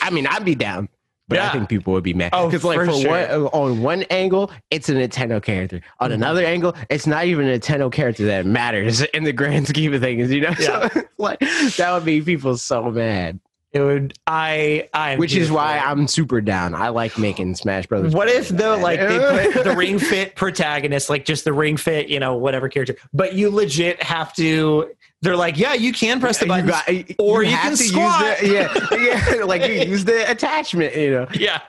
[0.01, 0.89] I mean, I'd be down.
[1.27, 3.09] But I think people would be mad Oh, because, like, for for sure.
[3.09, 5.79] one, on one angle, it's a Nintendo character.
[6.01, 6.15] On Mhm.
[6.15, 10.01] another angle, it's not even a Nintendo character that matters in the grand scheme of
[10.01, 10.29] things.
[10.29, 10.89] You know, Yeah.
[10.93, 11.39] so like
[11.77, 13.39] that would be people so mad.
[13.71, 14.13] It would.
[14.27, 14.89] I.
[14.93, 15.15] I.
[15.15, 15.87] Which is why it.
[15.87, 16.75] I'm super down.
[16.75, 18.13] I like making Smash Brothers.
[18.13, 22.09] What if though, like they put the ring fit protagonist, like just the ring fit,
[22.09, 24.89] you know, whatever character, but you legit have to.
[25.23, 27.05] They're like, yeah, you can press the button.
[27.19, 28.37] or you have can squat.
[28.39, 28.97] the- yeah,
[29.37, 31.27] yeah, like you use the attachment, you know.
[31.33, 31.61] yeah.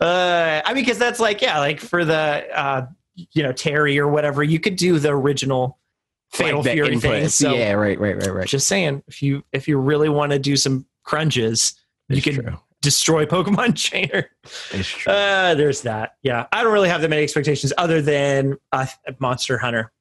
[0.00, 2.86] Uh, I mean, because that's like, yeah, like for the, uh,
[3.32, 5.78] you know, Terry or whatever, you could do the original
[6.32, 7.28] Fatal Like Fury thing.
[7.28, 8.46] So yeah, right, right, right, right.
[8.48, 11.74] just saying, if you if you really want to do some crunches,
[12.08, 12.56] you can true.
[12.82, 14.28] destroy Pokemon Trainer.
[14.72, 15.12] It's true.
[15.12, 16.16] Uh, there's that.
[16.22, 18.86] Yeah, I don't really have that many expectations other than uh,
[19.18, 19.92] Monster Hunter.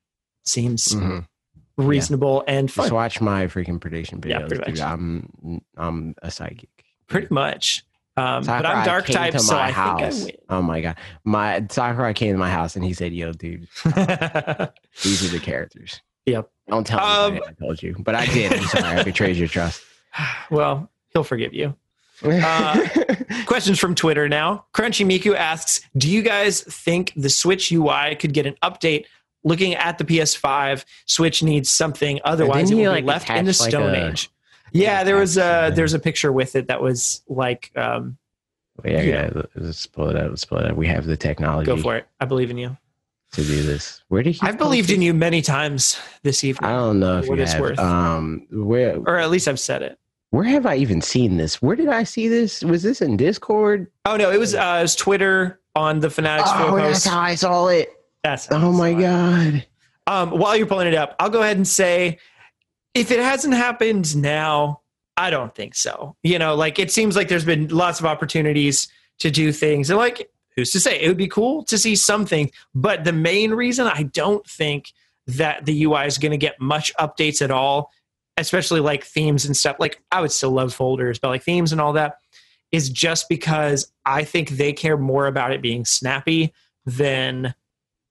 [0.45, 1.27] Seems Mhm.
[1.77, 2.83] Reasonable and fun.
[2.85, 4.47] Just watch my freaking prediction Yeah, videos.
[4.47, 4.81] pretty dude.
[4.81, 6.69] I'm I'm a psychic.
[7.07, 7.85] Pretty much.
[8.17, 10.23] Um, but I'm dark type, so I house.
[10.23, 10.95] think Oh my god,
[11.25, 14.69] my Sakurai came to my house and he said, "Yo, dude, I win.
[15.03, 16.49] these are the characters." Yep.
[16.69, 18.53] Don't tell Um, anybody I told you, but I did.
[18.53, 19.83] I'm sorry, I betrayed your trust.
[20.49, 21.75] well, he'll forgive you.
[22.23, 22.87] Uh,
[23.45, 24.65] Questions from Twitter now.
[24.73, 29.05] Crunchy Miku asks, "Do you guys think the Switch UI could get an update?
[29.45, 32.19] Looking at the PS5, Switch needs something.
[32.25, 34.29] Otherwise, it will be like, left in the like, Stone a- Age."
[34.73, 38.17] Yeah, there was a there's a picture with it that was like, um,
[38.83, 39.29] yeah, yeah.
[39.55, 40.29] Let's pull it out.
[40.31, 40.75] Let's pull it out.
[40.75, 42.07] We have the technology go for it.
[42.19, 42.75] I believe in you.
[43.33, 44.01] to do this.
[44.09, 44.39] Where did he?
[44.41, 47.53] I've believed in you many times this evening, I don't know if what you it's
[47.53, 47.61] have.
[47.61, 47.79] worth.
[47.79, 49.97] Um, where or at least I've said it.
[50.31, 51.61] where have I even seen this?
[51.61, 52.61] Where did I see this?
[52.63, 53.87] Was this in Discord?
[54.05, 57.35] Oh no, it was uh, it was Twitter on the Fanatics Oh, that's how I
[57.35, 57.89] saw it.
[58.25, 59.67] That's Oh my god.
[60.07, 62.17] Um, while you're pulling it up, I'll go ahead and say
[62.95, 64.81] if it hasn't happened now,
[65.15, 66.15] I don't think so.
[66.23, 68.87] You know, like it seems like there's been lots of opportunities
[69.19, 69.91] to do things.
[69.91, 70.99] And like, who's to say?
[70.99, 72.49] It would be cool to see something.
[72.73, 74.91] But the main reason I don't think
[75.27, 77.91] that the UI is going to get much updates at all,
[78.37, 79.75] especially like themes and stuff.
[79.77, 82.15] Like, I would still love folders, but like themes and all that
[82.71, 86.55] is just because I think they care more about it being snappy
[86.87, 87.53] than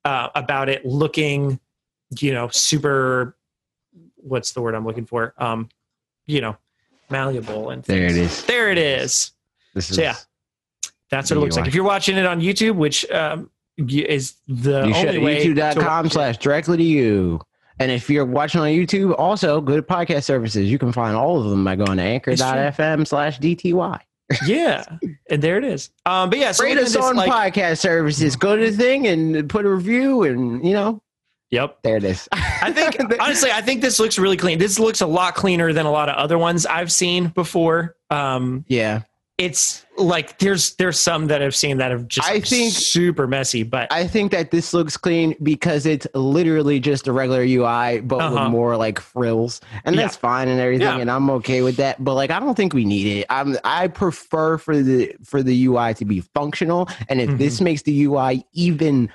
[0.04, 1.60] uh, about it looking,
[2.18, 3.36] you know, super.
[4.16, 5.34] What's the word I'm looking for?
[5.38, 5.68] Um,
[6.26, 6.56] you know,
[7.10, 8.44] malleable and There it is.
[8.44, 9.32] There it is.
[9.74, 10.16] This is So, yeah.
[11.10, 11.66] That's what it looks like.
[11.66, 15.54] If you're watching it on YouTube, which um, is the you should only way to
[15.54, 16.12] youtube.com it.
[16.12, 17.40] slash directly to you.
[17.78, 20.70] And if you're watching on YouTube, also go to podcast services.
[20.70, 24.00] You can find all of them by going to anchor.fm slash DTY.
[24.46, 24.84] Yeah,
[25.30, 25.90] and there it is.
[26.06, 28.36] Um, but yeah, so Rate us on like- podcast services.
[28.36, 31.02] Go to the thing and put a review, and you know,
[31.50, 31.78] Yep.
[31.82, 32.28] there it is.
[32.32, 34.58] I think honestly, I think this looks really clean.
[34.58, 37.96] This looks a lot cleaner than a lot of other ones I've seen before.
[38.10, 39.02] Um, yeah.
[39.36, 43.64] It's like there's there's some that I've seen that have just I think- super messy,
[43.64, 48.20] but I think that this looks clean because it's literally just a regular UI, but
[48.20, 48.42] Uh-huh.
[48.44, 50.98] with more like frills, and that's fine and everything, Yeah.
[50.98, 52.02] and I'm okay with that.
[52.02, 53.26] But like, I don't think we need it.
[53.28, 57.64] I'm I prefer for the for the UI to be functional, and if this Mm-hmm.
[57.64, 59.10] makes the UI even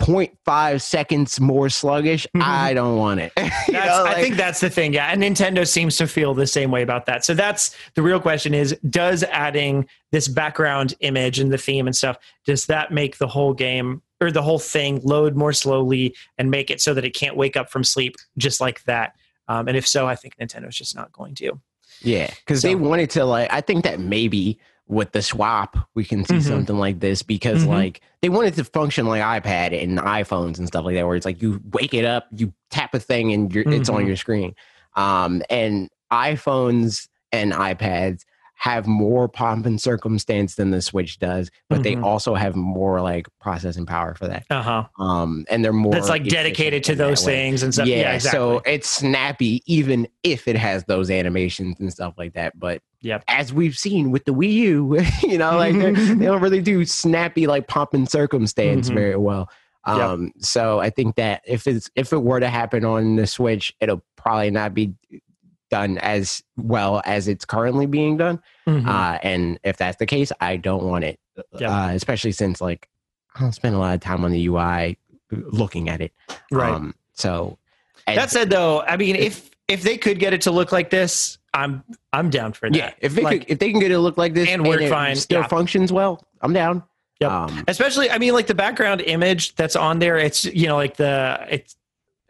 [0.00, 2.42] 0.5 seconds more sluggish, Mhm.
[2.42, 3.32] I don't want it.
[3.68, 4.94] You That's, know, I think that's the thing.
[4.94, 5.08] Yeah.
[5.08, 7.24] And Nintendo seems to feel the same way about that.
[7.24, 11.94] So that's the real question is does adding this background image and the theme and
[11.94, 12.16] stuff,
[12.46, 16.70] does that make the whole game or the whole thing load more slowly and make
[16.70, 19.14] it so that it can't wake up from sleep just like that?
[19.48, 21.60] Um, and if so, I think Nintendo's just not going to.
[22.00, 23.52] Yeah, because they wanted to like.
[23.52, 24.58] I think that maybe
[24.88, 26.42] with the swap we can see Mhm.
[26.42, 27.68] something like this because Mhm.
[27.68, 31.26] like they wanted to function like iPad and iPhones and stuff like that, where it's
[31.26, 34.06] like you wake it up, you tap a thing, and you're, it's on Mhm.
[34.08, 34.54] your screen.
[34.96, 38.24] Um, and iPhones and iPads
[38.60, 42.02] have more pomp and circumstance than the Switch does, but they Mhm.
[42.02, 44.44] also have more like processing power for that.
[44.50, 44.84] Uh huh.
[44.98, 47.34] Um, and they're more That's like dedicated to those way.
[47.34, 47.86] things and stuff.
[47.86, 48.36] Yeah, Yeah, exactly.
[48.36, 52.58] so it's snappy even if it has those animations and stuff like that.
[52.58, 53.22] But Yep.
[53.28, 57.46] as we've seen with the Wii U, you know, like they're- don't really do snappy
[57.46, 58.94] like pomp and circumstance Mhm.
[58.94, 59.48] very well.
[59.86, 59.96] Yep.
[59.96, 63.72] Um, so I think that if it's if it were to happen on the Switch,
[63.80, 64.94] it'll probably not be
[65.70, 68.40] done as well as it's currently being done.
[68.66, 68.86] Mhm.
[68.86, 71.18] Uh, and if that's the case, I don't want it.
[71.58, 71.86] Yeah.
[71.86, 72.88] Uh, especially since like
[73.34, 74.96] I don't spend a lot of time on the UI
[75.30, 76.12] looking at it.
[76.50, 76.72] right.
[76.72, 77.58] Um, so
[78.06, 80.90] and- that said, though, I mean, if if they could get it to look like
[80.90, 82.76] this, I'm I'm down for that.
[82.76, 84.66] yeah, if they like, could, if they can get it to look like this And
[84.66, 85.46] work it fine, still yeah.
[85.48, 86.82] functions well, I'm down.
[87.20, 87.30] Yep.
[87.32, 90.96] Um, especially i mean like the background image that's on there it's you know like
[90.98, 91.74] the it's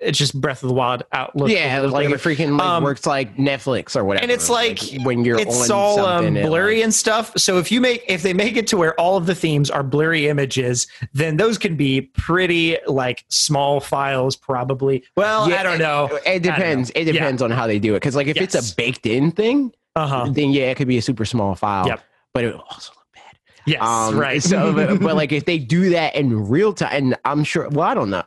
[0.00, 3.36] it's just breath of the wild outlook yeah, like it freaking like Um, works like
[3.36, 4.22] Netflix or whatever.
[4.22, 7.72] and it's like, when you're it's all um, it, blurry like- and stuff so if
[7.72, 10.86] you make if they make it to where all of the themes are blurry images
[11.12, 16.42] then those can be pretty like small files probably well Yeah, i don't know It
[16.42, 16.90] depends.
[16.90, 17.12] It Yeah.
[17.14, 17.96] depends on how they do it.
[18.00, 20.28] Because like if it's a baked in thing, Uh-huh.
[20.30, 21.86] then yeah, it could be a super small file.
[21.88, 22.00] Yep.
[22.34, 23.36] But it also look bad.
[23.66, 24.42] Yes, Um, right.
[24.42, 27.68] So, but, but like if they do that in real time, and I'm sure.
[27.68, 28.22] Well, I don't know.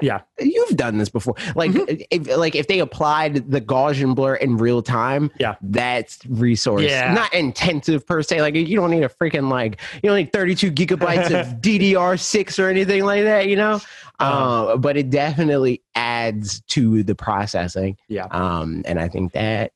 [0.00, 0.20] Yeah.
[0.40, 1.34] you've done this before.
[1.54, 2.04] Like, Mhm.
[2.10, 5.56] if like if they applied the Gaussian blur in real time, Yeah.
[5.60, 6.82] that's resource.
[6.82, 7.12] Yeah.
[7.12, 8.40] Not intensive per se.
[8.40, 12.68] Like you don't need a freaking like you don't need 32 gigabytes of DDR6 or
[12.68, 13.48] anything like that.
[13.48, 13.80] You know.
[14.20, 17.96] Uh, but it definitely adds to the processing.
[18.08, 18.26] Yeah.
[18.30, 19.72] Um, and I think that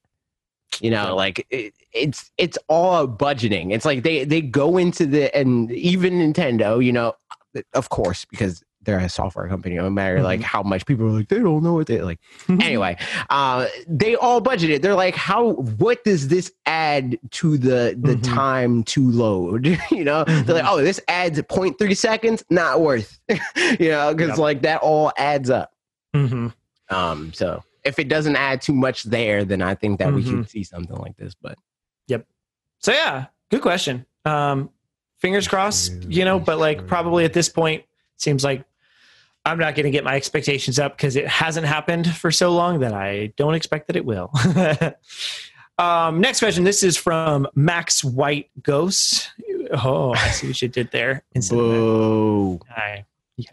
[0.80, 5.34] you know like it, it's it's all budgeting it's like they they go into the
[5.34, 7.14] and even nintendo you know
[7.72, 10.46] of course because they're a software company no matter like Mm-hmm.
[10.46, 12.18] how much people are like they don't know what they like
[12.48, 12.96] anyway
[13.28, 18.22] uh they all budgeted they're like how what does this add to the the Mhm.
[18.34, 20.70] time to load you know they're like Mhm.
[20.70, 23.18] oh this adds 0.3 seconds not worth
[23.78, 24.38] you know because Yep.
[24.38, 25.72] like that all adds up
[26.14, 26.54] Mhm.
[26.88, 30.50] um, so if it doesn't add too much there, then I think that we could
[30.50, 31.34] see something like this.
[31.40, 31.56] But
[32.08, 32.26] yep.
[32.80, 34.04] So yeah, good question.
[34.24, 34.70] Um,
[35.18, 37.84] fingers crossed, you know, but like probably at this point,
[38.16, 38.64] seems like
[39.46, 42.80] I'm not going to get my expectations up because it hasn't happened for so long
[42.80, 44.30] that I don't expect that it will.
[45.78, 46.64] um, next question.
[46.64, 49.30] This is from Max White Ghost.
[49.70, 51.22] Oh, I see what you did there.
[51.32, 52.60] Instead of boo.
[52.70, 53.06] Hi.
[53.36, 53.50] Yeah.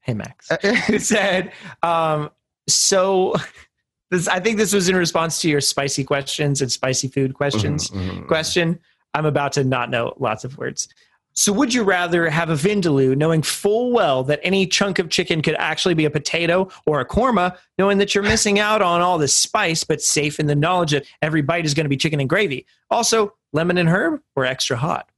[0.00, 0.48] Hey, Max.
[0.62, 1.52] It said,
[1.82, 2.28] um,
[2.68, 3.34] so
[4.10, 7.88] this, I think this was in response to your spicy questions and spicy food questions
[7.90, 8.26] Mhm, mhm.
[8.26, 8.78] question.
[9.14, 10.88] I'm about to not know lots of words.
[11.34, 15.40] So, would you rather have a vindaloo knowing full well that any chunk of chicken
[15.40, 19.16] could actually be a potato or a korma, knowing that you're missing out on all
[19.16, 22.20] the spice, but safe in the knowledge that every bite is going to be chicken
[22.20, 22.66] and gravy?
[22.90, 25.08] Also, lemon and herb or extra hot?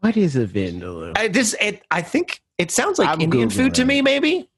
[0.00, 1.16] What is a vindaloo?
[1.16, 3.86] I, this, it, I think it sounds like I'm Indian food to Googling.
[3.86, 4.50] me, maybe.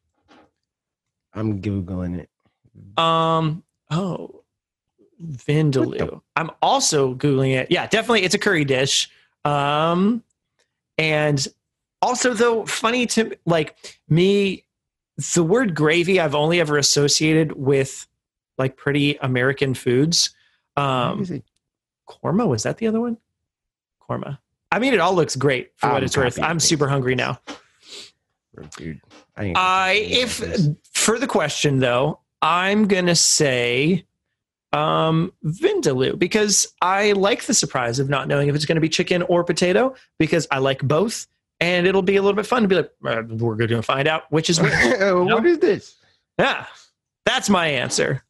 [1.35, 2.29] I'm googling it.
[2.99, 3.63] Um.
[3.91, 4.43] Oh,
[5.23, 6.21] vindaloo.
[6.37, 7.71] I'm also googling it.
[7.71, 9.11] Yeah, definitely, it's a curry dish.
[9.45, 10.23] Um,
[10.99, 11.47] and
[12.01, 13.77] also though, funny to like
[14.09, 14.65] me,
[15.35, 18.07] the word gravy I've only ever associated with
[18.59, 20.35] like pretty American foods.
[20.75, 21.43] What Um,
[22.09, 23.19] korma was that the other one?
[24.09, 24.39] Korma.
[24.71, 26.41] I mean, it all looks great for what I'm it's worth.
[26.41, 27.41] I'm super hungry now.
[28.77, 29.01] Dude,
[29.37, 30.43] I, I if
[30.93, 34.05] for the question though, I'm gonna say
[34.73, 39.23] um Vindaloo because I like the surprise of not knowing if it's gonna be chicken
[39.23, 41.27] or potato because I like both
[41.61, 44.25] and it'll be a little bit fun to be like uh, we're gonna find out
[44.31, 44.73] which is which.
[45.01, 45.95] what is this?
[46.39, 46.67] yeah,
[47.25, 48.25] that's my answer.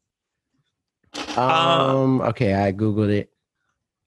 [1.37, 2.21] Um.
[2.23, 3.31] okay, I googled it.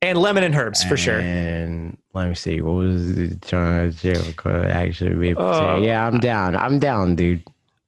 [0.01, 1.19] And lemon and herbs for Uh, sure.
[1.19, 2.61] And let me see.
[2.61, 5.33] What was the trying to could actually be?
[5.33, 6.55] to Uh, yeah, I'm down.
[6.55, 7.43] I'm down, dude.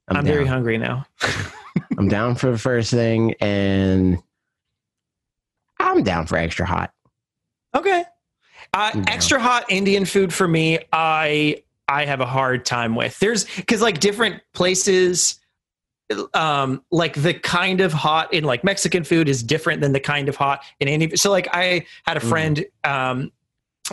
[0.07, 0.33] I'm, I'm, down.
[0.33, 1.05] very hungry now.
[1.97, 4.21] I'm down for the first thing, and
[5.79, 6.91] I'm down for extra hot.
[7.75, 8.03] Okay.
[8.73, 9.03] Uh, Yeah.
[9.07, 13.17] Extra hot Indian food for me, I I have a hard time with.
[13.19, 15.39] There's because like different places,
[16.33, 20.27] um, like the kind of hot in like Mexican food is different than the kind
[20.29, 21.15] of hot in Indian.
[21.17, 22.29] So like I had a Mhm.
[22.29, 23.31] friend, um,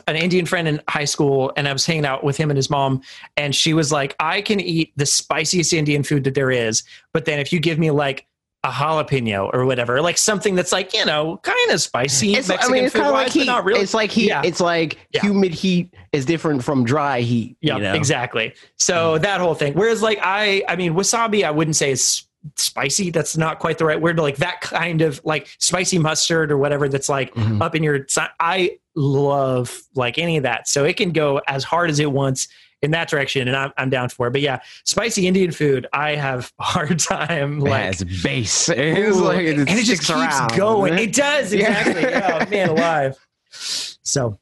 [0.09, 2.69] an Indian friend in high school, and I was hanging out with him and his
[2.69, 3.01] mom,
[3.37, 6.83] and she was like, "I can eat the spiciest Indian food that there is,
[7.13, 8.27] but then if you give me like."
[8.65, 12.35] A jalapeno or whatever, like something that's like you know, kind of spicy.
[12.35, 13.47] It's, I Mexican mean, it's kind of like heat.
[13.47, 13.81] not really.
[13.81, 14.29] It's like heat.
[14.29, 14.41] Yeah.
[14.43, 15.21] It's like Yeah.
[15.21, 17.57] humid heat is different from dry heat.
[17.61, 17.93] Yeah, you know?
[17.95, 18.55] exactly.
[18.79, 19.75] So that whole thing.
[19.75, 22.25] Whereas, like, I, I mean, wasabi, I wouldn't say is
[22.57, 23.11] spicy.
[23.11, 24.17] That's not quite the right word.
[24.17, 26.89] But like that kind of like spicy mustard or whatever.
[26.89, 27.61] That's like Mhm.
[27.63, 28.07] up in your.
[28.41, 30.69] I love like any of that.
[30.69, 32.49] So it can go as hard as it wants
[32.85, 34.31] in that direction, and I'm, I'm down for it.
[34.33, 37.83] But yeah, spicy Indian food, I have a hard time It like.
[37.85, 38.69] has base.
[38.69, 40.57] It's like it and it just keeps around.
[40.57, 40.97] going.
[40.99, 42.03] It does exactly.
[42.03, 43.17] yeah, man, alive.
[43.51, 44.39] So,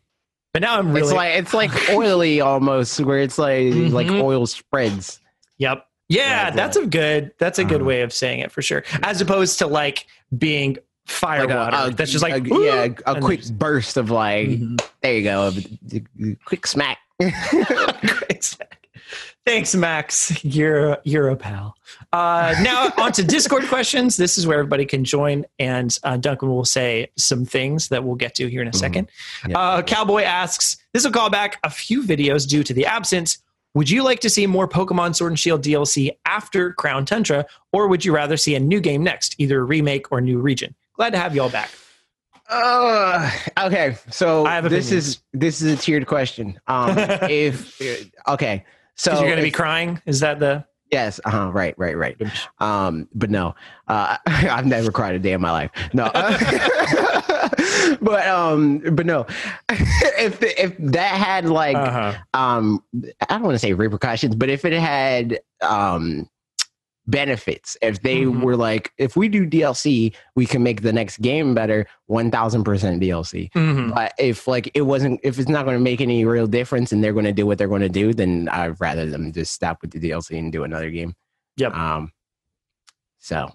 [0.53, 4.23] but now I'm really It's like it's like oily almost, where it's like like Mhm.
[4.23, 5.21] oil spreads.
[5.59, 5.87] Yep.
[6.09, 7.85] Yeah, Right, that's a good that's a good Uh-huh.
[7.87, 8.85] way of saying it for sure.
[9.03, 10.07] As opposed to like
[10.37, 11.77] being fire Like a- water.
[11.79, 14.81] a- that's just like a, yeah, a quick burst of like Mhm.
[15.01, 15.53] there you go,
[15.95, 16.99] a quick smack.
[19.45, 20.45] Thanks, Max.
[20.45, 21.75] You're you're a pal.
[22.13, 24.17] Uh, now on to Discord questions.
[24.17, 28.15] This is where everybody can join, and uh, Duncan will say some things that we'll
[28.15, 28.77] get to here in a Mhm.
[28.77, 29.09] second.
[29.49, 29.59] Yeah.
[29.59, 33.39] Uh, Cowboy asks, "This will call back a few videos due to the absence.
[33.75, 37.89] Would you like to see more Pokemon Sword and Shield DLC after Crown Tundra, or
[37.89, 40.75] would you rather see a new game next, either a remake or new region?
[40.95, 41.71] Glad to have you all back.
[42.53, 43.31] Uh,
[43.61, 44.93] okay, so this opinions.
[44.93, 46.61] is this is a tiered question.
[46.67, 47.81] Um, if
[48.29, 48.65] okay,
[48.95, 50.01] so you're going to be crying.
[50.07, 50.65] Is that the?
[50.91, 51.19] Yes.
[51.25, 51.75] Uh-huh, right.
[51.79, 51.97] Right.
[51.97, 52.17] Right.
[52.61, 53.55] Um, but no,
[53.89, 55.71] uh, I've never cried a day in my life.
[55.95, 56.11] No.
[58.03, 59.25] but um, but no.
[59.71, 62.13] if if that had like Uh-huh.
[62.35, 62.85] um,
[63.23, 66.29] I don't want to say repercussions, but if it had um
[67.07, 68.43] benefits, if they Mhm.
[68.43, 71.87] were like, if we do DLC, we can make the next game better.
[72.07, 73.51] One thousand percent DLC.
[73.55, 73.95] Mhm.
[73.95, 77.03] But if like it wasn't, if it's not going to make any real difference, and
[77.03, 79.79] they're going to do what they're going to do, then I'd rather them just stop
[79.83, 81.15] with the DLC and do another game.
[81.57, 81.75] Yep.
[81.75, 82.13] Um.
[83.19, 83.51] So.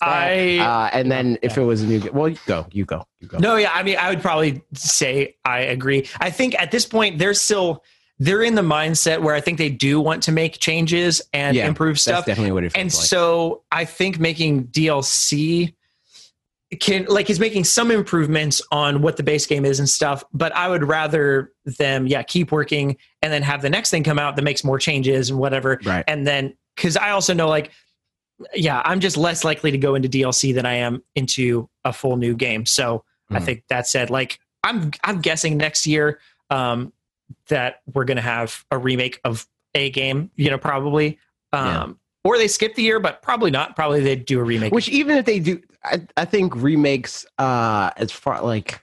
[0.00, 1.62] I uh, and then if yeah.
[1.62, 3.36] it was a new, game, well, you go, you go, you go.
[3.36, 6.08] No, yeah, I mean, I would probably say I agree.
[6.20, 7.84] I think at this point they're still
[8.18, 11.66] they're in the mindset where I think they do want to make changes and Yeah,
[11.66, 12.26] improve that's stuff.
[12.26, 13.06] definitely what it feels And like.
[13.08, 15.74] so I think making DLC
[16.80, 20.54] can like is making some improvements on what the base game is and stuff, but
[20.56, 24.36] I would rather them yeah, keep working and then have the next thing come out
[24.36, 25.78] that makes more changes and whatever.
[25.84, 26.04] right.
[26.08, 27.70] And then cuz I also know like
[28.54, 32.16] yeah, I'm just less likely to go into DLC than I am into a full
[32.16, 32.66] new game.
[32.66, 33.44] So I Mhm.
[33.44, 36.18] think that said, like I'm I'm guessing next year
[36.50, 36.92] um,
[37.48, 41.18] that we're gonna have a remake of a game, you know, probably.
[41.52, 41.86] Um, Yeah.
[42.26, 43.76] Or they skip the year, but probably not.
[43.76, 44.72] Probably they do a remake.
[44.72, 48.80] Which even if they do, I, I think remakes, uh, as far like,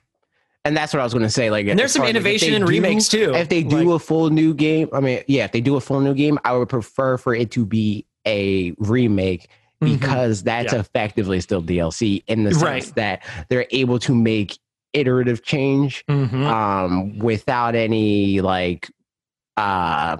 [0.63, 1.49] and that's what I was going to say.
[1.49, 3.34] Like, and there's some far as, like, if innovation in do- remakes too.
[3.34, 5.81] If they do Like, a full new game, I mean, yeah, if they do a
[5.81, 9.47] full new game, I would prefer for it to be a remake
[9.84, 9.99] mhm.
[9.99, 10.80] because that's Yeah.
[10.81, 12.95] effectively still DLC in the sense Right.
[12.95, 14.59] that they're able to make
[14.93, 16.45] iterative change Mhm.
[16.45, 18.89] um without any like
[19.57, 20.18] uh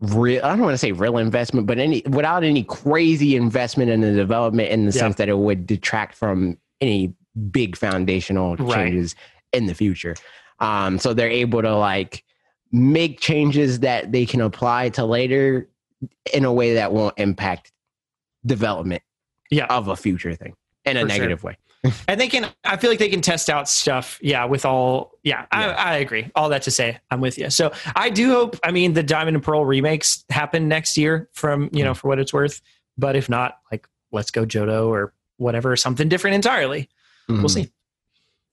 [0.00, 4.00] real I don't want to say real investment, but any without any crazy investment in
[4.00, 5.00] the development in the Yeah.
[5.00, 7.12] sense that it would detract from any
[7.50, 8.74] big foundational Right.
[8.86, 9.14] changes
[9.52, 10.14] in the future.
[10.60, 12.24] Um so they're able to like
[12.72, 15.68] make changes that they can apply to later
[16.32, 17.72] in a way that won't impact
[18.46, 19.02] development
[19.50, 19.66] Yeah.
[19.66, 20.54] of a future thing
[20.86, 21.18] in a For sure.
[21.18, 21.56] negative way.
[22.08, 22.46] And they can.
[22.64, 24.18] I feel like they can test out stuff.
[24.20, 25.12] Yeah, with all.
[25.22, 25.74] Yeah, Yeah.
[25.78, 26.30] I, I agree.
[26.34, 27.48] All that to say, I'm with you.
[27.50, 28.56] So I do hope.
[28.62, 31.28] I mean, the Diamond and Pearl remakes happen next year.
[31.32, 32.60] From you know, for what it's worth.
[32.98, 36.88] But if not, like, let's go Johto or whatever, something different entirely.
[37.28, 37.50] We'll Mhm.
[37.50, 37.70] see.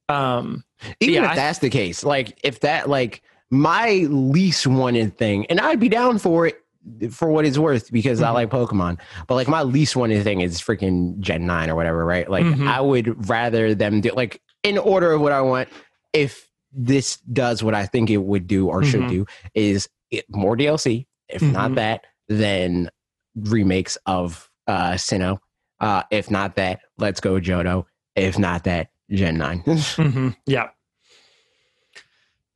[0.09, 0.63] Um.
[0.99, 5.45] Even Yeah, if I- that's the case, like if that like my least wanted thing,
[5.47, 6.61] and I'd be down for it
[7.11, 8.33] for what it's worth because I Mhm.
[8.33, 12.29] like Pokemon, but like my least wanted thing is freaking Gen nine or whatever, right?
[12.29, 12.67] Like Mhm.
[12.67, 15.69] I would rather them do like in order of what I want.
[16.13, 19.09] If this does what I think it would do or should Mhm.
[19.09, 21.07] do, is it more DLC.
[21.29, 21.75] If not Mhm.
[21.75, 22.89] that, then
[23.35, 25.39] remakes of uh Sinnoh.
[25.79, 27.85] Uh, if not that, let's go Johto.
[28.15, 29.61] If not that, Gen nine.
[29.65, 30.69] mhm, Yeah.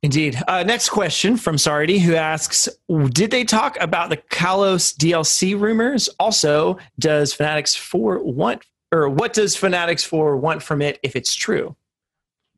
[0.02, 0.40] Indeed.
[0.48, 2.68] Uh, next question from Sardi, who asks
[3.10, 6.08] Did they talk about the Kalos DLC rumors?
[6.18, 11.34] Also, does Fanatics 4 want, or what does Fanatics 4 want from it if it's
[11.34, 11.76] true?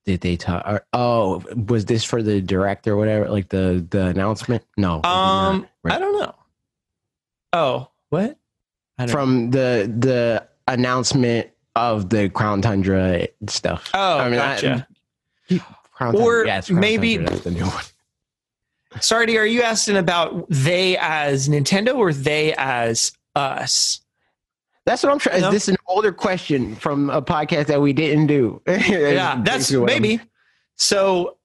[0.06, 0.66] Did they talk?
[0.66, 3.28] Or, oh, was this for the direct or whatever?
[3.28, 4.64] Like the the announcement?
[4.76, 4.98] No.
[4.98, 5.48] it did not.
[5.48, 5.94] Um, Right.
[5.94, 6.34] I don't know.
[7.52, 8.38] Oh, what?
[8.98, 13.90] I don't From the the announcement of the Crown Tundra stuff.
[13.92, 14.86] Oh, I mean, gotcha.
[15.50, 15.60] I,
[15.94, 17.84] Crown Or yeah, Crown maybe- that's the new one.
[19.00, 24.00] Sardi, are you asking about they as Nintendo or they as us?
[24.86, 25.42] That's what I'm trying.
[25.42, 28.62] Is this an older question from a podcast that we didn't do?
[28.68, 30.20] yeah, that's maybe.
[30.76, 31.38] So,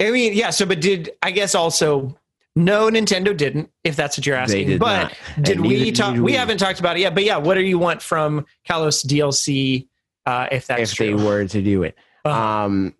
[0.00, 0.50] I mean, yeah.
[0.50, 2.16] So, but did I guess also
[2.56, 4.68] no Nintendo didn't, if that's what you're asking.
[4.68, 5.44] did but not.
[5.44, 6.14] did And we talk?
[6.14, 6.32] We we.
[6.34, 7.14] haven't talked about it yet.
[7.14, 9.88] But yeah, what do you want from Kalos DLC?
[10.24, 11.06] Uh, if that's if true.
[11.18, 11.96] they were to do it.
[12.24, 12.40] Uh-huh.
[12.64, 12.94] Um,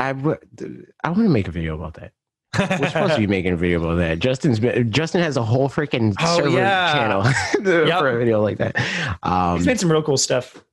[0.00, 0.86] I would.
[1.04, 2.12] I want to make a video about that.
[2.58, 4.18] We're supposed to be making a video about that.
[4.18, 6.92] Justin's been, Justin has a whole freaking Oh, server yeah.
[6.92, 7.22] channel
[7.86, 7.98] Yep.
[8.00, 8.76] for a video like that.
[9.22, 10.64] Um, He's made some real cool stuff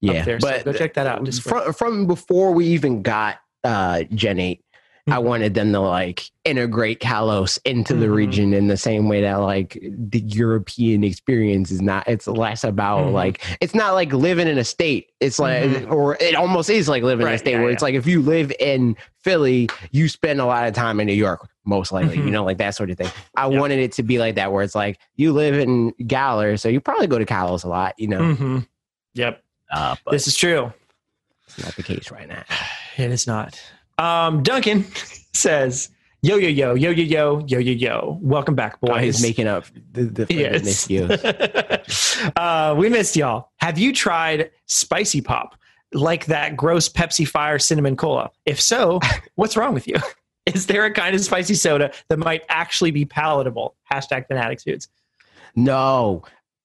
[0.00, 0.38] yeah, up there.
[0.40, 1.24] So but go check that out.
[1.24, 4.64] Just from, from before we even got uh, Gen 8,
[5.10, 8.14] I wanted them to like integrate Kalos into the Mhm.
[8.14, 12.06] region in the same way that like the European experience is not.
[12.08, 13.12] It's less about Mhm.
[13.12, 15.10] like it's not like living in a state.
[15.20, 15.90] It's like Mhm.
[15.92, 17.74] or it almost is like living in a state yeah, where yeah.
[17.74, 21.12] it's like if you live in Philly, you spend a lot of time in New
[21.12, 22.16] York, most likely.
[22.16, 23.10] You know, like that sort of thing.
[23.36, 23.60] I Yep.
[23.60, 26.80] wanted it to be like that, where it's like you live in Galar, so you
[26.80, 27.94] probably go to Kalos a lot.
[27.98, 28.66] You know, Mhm.
[29.14, 30.72] Yep, uh, but this is true.
[31.46, 32.42] it's not the case right now.
[32.96, 33.60] It is not.
[33.98, 34.84] Um, Duncan
[35.34, 35.90] says,
[36.22, 38.18] "Yo yo yo yo yo yo yo yo yo.
[38.22, 40.62] Welcome back, boys." He's making up the, the Yes.
[40.62, 42.32] miscues.
[42.36, 43.50] uh, we missed y'all.
[43.58, 45.56] Have you tried spicy pop
[45.92, 48.30] like that gross Pepsi Fire cinnamon cola?
[48.46, 49.00] If so,
[49.34, 49.96] what's wrong with you?
[50.46, 53.74] Is there a kind of spicy soda that might actually be palatable?
[53.92, 54.88] Hashtag Fanatics Foods.
[55.54, 56.22] No.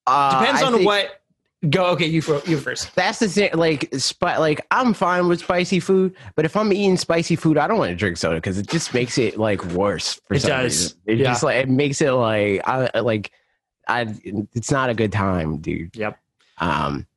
[0.08, 1.22] Uh, Depends I on think what.
[1.70, 1.86] Go.
[1.92, 2.94] Okay, you fir- you first.
[2.96, 3.50] That's the thing.
[3.54, 7.68] Like, spi- like I'm fine with spicy food, but if I'm eating spicy food, I
[7.68, 10.20] don't want to drink soda because it just makes it like worse.
[10.28, 10.64] For It does.
[10.64, 10.98] reason.
[11.06, 11.24] It Yeah.
[11.32, 13.32] just like it makes it like I like
[13.88, 14.14] I.
[14.54, 15.96] It's not a good time, dude.
[15.96, 16.20] Yep.
[16.58, 17.08] Um,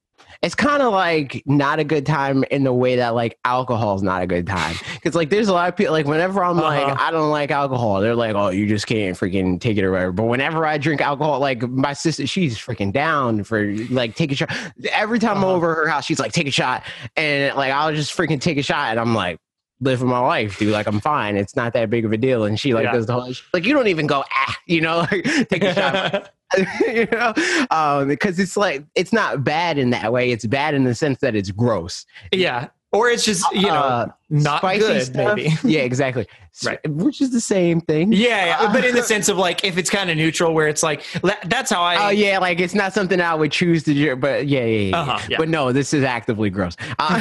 [0.43, 4.03] it's kind of like not a good time in the way that like alcohol is
[4.03, 6.85] not a good time because like there's a lot of people like whenever I'm like
[6.87, 6.97] Uh-huh.
[6.99, 10.13] I don't like alcohol they're like oh you just can't freaking take it or whatever
[10.13, 14.35] but whenever I drink alcohol like my sister she's freaking down for like take a
[14.35, 14.51] shot
[14.93, 15.53] every time I'm Uh-huh.
[15.55, 16.83] over her house she's like take a shot
[17.17, 19.39] and like I'll just freaking take a shot and I'm like
[19.81, 21.36] living my life dude like I'm fine.
[21.36, 22.44] It's not that big of a deal.
[22.44, 22.93] And she like Yeah.
[22.93, 26.31] does the whole like you don't even go ah you know like take a shot.
[26.86, 27.35] You know?
[27.70, 30.31] Um because it's like it's not bad in that way.
[30.31, 32.07] It's bad in the sense that it's gross.
[32.32, 32.69] Yeah.
[32.93, 35.53] Or it's just you know Uh, not spicy good stuff- maybe.
[35.65, 36.27] yeah exactly
[36.65, 36.79] Right.
[36.89, 39.91] which is the same thing Yeah, yeah, but in the sense of like if it's
[39.91, 41.03] kind of neutral, where it's like
[41.45, 42.07] that's how I.
[42.07, 44.97] Oh yeah, like it's not something I would choose to do, but yeah, yeah, yeah.
[45.01, 45.37] Uh-huh, yeah.
[45.37, 46.77] But no, this is actively gross.
[46.99, 47.21] Uh,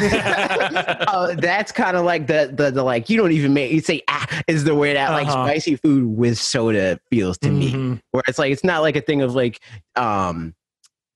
[1.08, 4.02] uh, that's kind of like the, the the like you don't even make you say
[4.08, 5.46] ah is the way that like Uh-huh.
[5.46, 7.72] spicy food with soda feels to me.
[7.74, 9.60] Mhm, Where it's like it's not like a thing of like
[9.98, 10.56] um,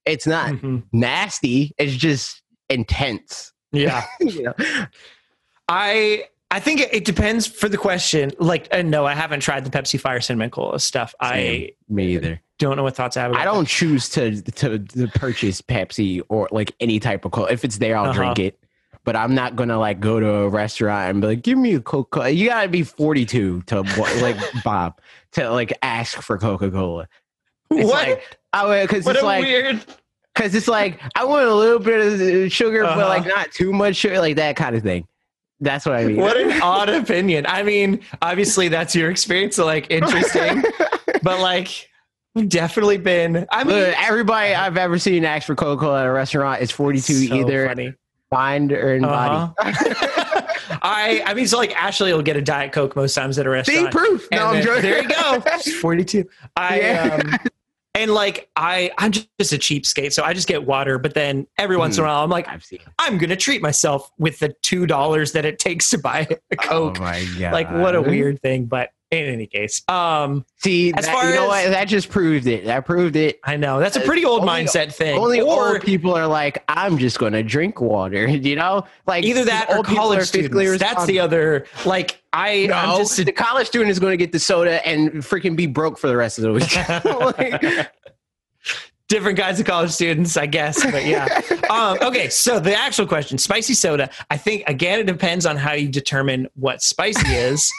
[0.04, 0.82] it's not mhm.
[0.92, 1.72] nasty.
[1.78, 3.52] It's just intense.
[3.72, 4.04] Yeah.
[4.20, 4.54] you know?
[5.68, 8.32] I I think it, it depends for the question.
[8.38, 11.14] Like, uh, no, I haven't tried the Pepsi Fire Cinnamon Cola stuff.
[11.20, 11.70] I Same.
[11.88, 12.40] Me either.
[12.58, 13.30] don't know what thoughts I have.
[13.30, 17.50] About I don't choose to, to to purchase Pepsi or like any type of cola.
[17.52, 18.12] If it's there, I'll Uh-huh.
[18.14, 18.58] drink it.
[19.04, 21.80] But I'm not gonna like go to a restaurant and be like, "Give me a
[21.80, 22.28] Coca." Cola.
[22.30, 23.80] You gotta be 42 to
[24.20, 25.00] like Bob
[25.32, 27.08] to like ask for Coca Cola.
[27.68, 27.86] What?
[27.86, 29.84] like I because it's like weird.
[30.40, 32.96] Because it's like I want a little bit of sugar, Uh-huh.
[32.96, 35.06] but like not too much sugar, like that kind of thing.
[35.60, 36.16] That's what I mean.
[36.16, 37.44] What an odd opinion.
[37.46, 39.56] I mean, obviously that's your experience.
[39.56, 40.62] So like interesting,
[41.22, 41.88] but like
[42.48, 43.46] definitely been.
[43.50, 46.70] I mean, Look, everybody I've ever seen ask for Coca Cola at a restaurant is
[46.70, 47.92] 42 so either funny.
[48.32, 49.52] mind or in body.
[49.58, 50.46] Uh-huh.
[50.82, 53.50] I I mean, so like Ashley will get a diet coke most times at a
[53.50, 53.92] restaurant.
[53.92, 54.26] proof.
[54.32, 54.82] And No, I'm joking.
[54.82, 55.42] There you go.
[55.62, 56.24] She's 42.
[56.56, 57.20] I Yeah.
[57.22, 57.38] um
[57.94, 60.98] and like I I'm just a cheapskate, so I just get water.
[60.98, 62.12] But then every once in a Hmm.
[62.12, 62.48] while, I'm like.
[62.98, 66.98] I'm gonna treat myself with the two dollars that it takes to buy a coke.
[66.98, 67.52] Oh my god!
[67.52, 68.66] like what a weird thing.
[68.66, 71.70] But in any case, um, See, As that, far you know as- what?
[71.72, 72.64] That just proved it.
[72.66, 73.40] That proved it.
[73.44, 75.18] I know that's a pretty old Only- mindset thing.
[75.18, 78.28] Only or old people are like, I'm just going to drink water.
[78.50, 80.78] You know, like either that or college students.
[80.78, 81.66] That's the other.
[81.84, 85.10] Like I, No, I'm just the college student is going to get the soda and
[85.14, 86.74] freaking be broke for the rest of the week.
[87.38, 87.92] Like,
[89.08, 90.82] different kinds of college students, I guess.
[90.90, 91.40] But yeah.
[91.68, 94.08] um, okay, so the actual question, spicy soda.
[94.30, 97.72] I think again, it depends on how you determine what spicy is,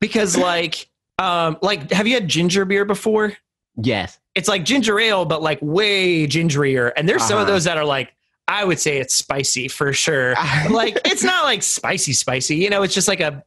[0.00, 3.34] because like, um, like, have you had ginger beer before?
[3.76, 4.18] yes.
[4.36, 6.92] It's like ginger ale, but like way gingerier.
[6.96, 7.50] And there's some of Uh-huh.
[7.52, 8.12] those that are like,
[8.46, 10.34] I would say it's spicy for sure.
[10.70, 12.54] like, it's not like spicy, spicy.
[12.56, 13.42] You know, it's just like a,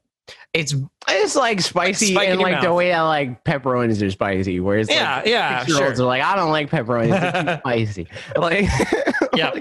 [0.54, 0.76] it's
[1.08, 2.76] It's like spicy in and like the mouth.
[2.78, 4.60] way that like pepperonis are spicy.
[4.60, 5.92] Whereas yeah, like, yeah, sure.
[5.94, 7.60] are like, I don't like pepperonis.
[7.60, 8.08] Spicy.
[8.36, 8.68] Like,
[9.36, 9.54] Yeah.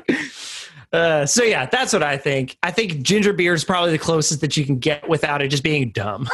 [0.92, 2.58] Uh, so yeah, that's what I think.
[2.64, 5.62] I think ginger beer is probably the closest that you can get without it just
[5.62, 6.28] being dumb.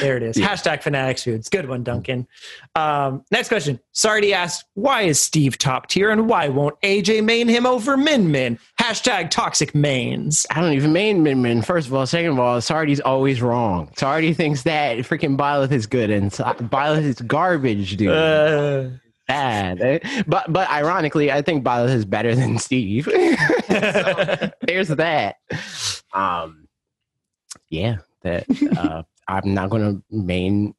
[0.00, 0.36] There it is.
[0.36, 0.48] Yeah.
[0.48, 1.48] Hashtag fanatics foods.
[1.48, 2.26] Good one, Duncan.
[2.74, 3.80] Um, next question.
[3.92, 8.30] Sardi asks, why is Steve top tier and why won't AJ main him over Min
[8.30, 8.58] Min?
[8.80, 10.46] Hashtag toxic mains.
[10.50, 11.62] I don't even main Min Min.
[11.62, 13.90] First of all, second of all, Sardi's always wrong.
[13.96, 18.08] Sardi thinks that freaking Byleth is good and Sa- Byleth is garbage, dude.
[18.08, 18.90] Uh,
[19.26, 19.80] Bad.
[19.80, 20.22] Eh?
[20.26, 23.04] But but ironically, I think Byleth is better than Steve.
[23.66, 25.36] so, there's that.
[26.12, 26.68] Um,
[27.68, 28.44] yeah, that
[28.78, 30.74] uh, I'm not gonna main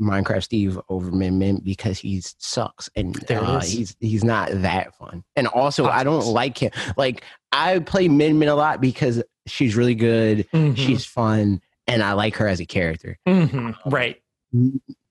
[0.00, 5.22] Minecraft Steve over Min Min because he sucks and uh, he's he's not that fun.
[5.36, 6.70] And also, I don't like him.
[6.96, 10.48] Like I play Min Min a lot because she's really good.
[10.52, 13.18] mhm, She's fun, and I like her as a character.
[13.28, 14.20] mhm, right.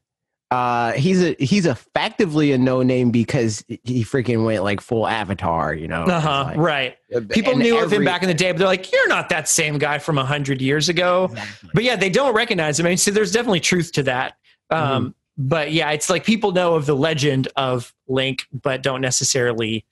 [0.53, 5.73] Uh, he's a he's effectively a no name because he freaking went like full Avatar.
[5.75, 6.45] You know, Uh huh.
[6.49, 6.97] Like- right.
[7.31, 9.79] People knew of him back in the day, but they're like, "You're not that same
[9.79, 11.71] guy from a hundred years ago." Exactly.
[11.75, 12.87] But yeah, they don't recognize him.
[12.87, 14.35] I mean, so there's definitely truth to that.
[14.71, 15.09] Um, Mm-hmm.
[15.39, 19.87] But yeah, it's like people know of the legend of Link, but don't necessarily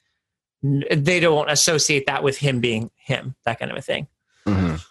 [0.62, 3.34] they don't associate that with him being him.
[3.46, 4.06] That kind of a thing.
[4.46, 4.84] Mhm.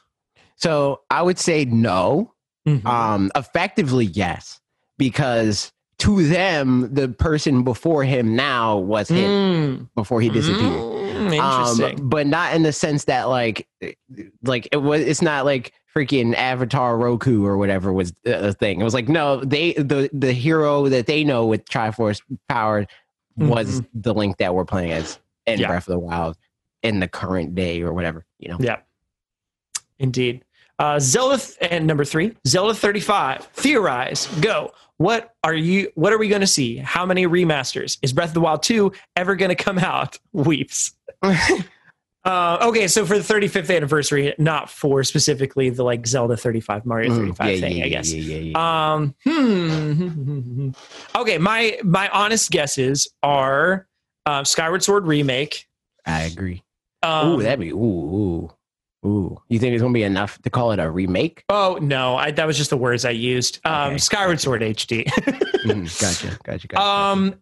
[0.56, 2.34] So I would say no.
[2.68, 2.84] Mhm.
[2.86, 4.59] Um, effectively yes,
[5.00, 9.90] because to them the person before him now was him Mm.
[9.96, 10.62] before he disappeared.
[10.62, 12.00] Mm, interesting.
[12.00, 13.68] Um, but not in the sense that like,
[14.44, 15.02] like it was.
[15.02, 18.80] It's not like freaking Avatar Roku or whatever was a thing.
[18.80, 22.86] It was like no, they the the hero that they know with Triforce power
[23.36, 25.62] was the Link that we're playing as in Mm-hmm.
[25.64, 25.68] Yeah.
[25.68, 26.38] Breath of the Wild
[26.84, 28.26] in the current day or whatever.
[28.38, 28.58] You know.
[28.62, 28.78] Yeah.
[29.98, 30.46] Indeed.
[30.80, 31.00] Uh,
[31.62, 33.46] and number three, Zelda 35.
[33.54, 34.28] Theorize.
[34.40, 34.72] Go.
[34.98, 35.92] What are you?
[35.96, 36.78] What are we going to see?
[36.78, 40.18] How many remasters is Breath of the Wild 2 ever going to come out?
[40.34, 40.94] Weeps.
[42.26, 47.10] Uh, okay, so for the 35th anniversary, not for specifically the like Zelda 35, Mario
[47.12, 48.12] Mm, 35 yeah, thing, yeah, I guess.
[48.12, 48.94] Yeah, yeah, yeah.
[48.94, 50.70] Um, hmm.
[51.16, 53.88] Okay, my my honest guesses are
[54.26, 55.68] uh, Skyward Sword remake.
[56.06, 56.62] I agree.
[57.02, 58.52] Um, ooh, that'd be ooh, ooh,
[59.06, 59.42] ooh.
[59.48, 61.44] You think it's gonna be enough to call it a remake?
[61.50, 63.60] Oh no, I, that was just the words I used.
[63.66, 63.98] Um, Okay.
[64.00, 65.06] Skyward Sword HD.
[65.60, 66.82] Mhm, gotcha, gotcha, gotcha.
[66.82, 67.36] um,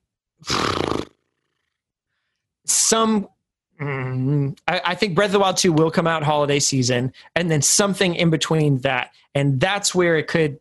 [2.66, 3.28] some.
[3.80, 7.52] mm, I, I think Breath of the Wild 2 will come out holiday season, and
[7.52, 10.60] then something in between that, and that's where it could.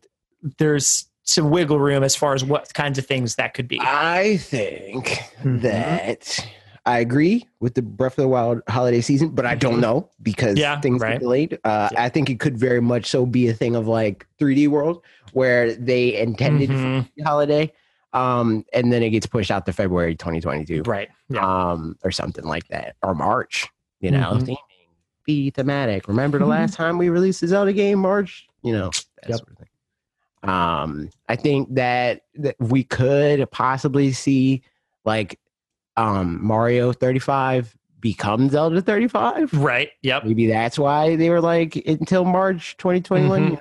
[0.58, 3.80] There's some wiggle room as far as what kinds of things that could be.
[3.80, 5.06] I think
[5.42, 5.62] Mhm.
[5.62, 6.46] that
[6.86, 10.50] I agree with the Breath of the Wild holiday season, but I don't know because
[10.54, 10.58] Mm-hmm.
[10.58, 11.12] Yeah, things right.
[11.14, 11.58] get delayed.
[11.64, 12.04] Uh, Yeah.
[12.04, 15.02] I think it could very much so be a thing of like 3D World
[15.32, 17.04] where they intended Mhm.
[17.04, 17.72] for the holiday,
[18.12, 21.08] um, and then it gets pushed out to February 2022, Right.
[21.28, 21.44] Yeah.
[21.44, 23.66] um, or something like that, or March.
[24.00, 24.42] You know, Mhm.
[24.46, 24.56] theming,
[25.24, 26.06] be thematic.
[26.06, 28.46] Remember the last time we released a Zelda game, March?
[28.62, 28.90] You know,
[29.22, 29.38] that Yep.
[29.38, 29.68] sort of thing.
[30.48, 34.62] Um, I think that, that we could possibly see
[35.04, 35.40] like
[35.96, 39.52] um Mario 35 become Zelda 35.
[39.54, 39.90] Right.
[40.02, 40.24] Yep.
[40.24, 43.40] Maybe that's why they were like until March 2021.
[43.40, 43.50] Mhm.
[43.50, 43.58] you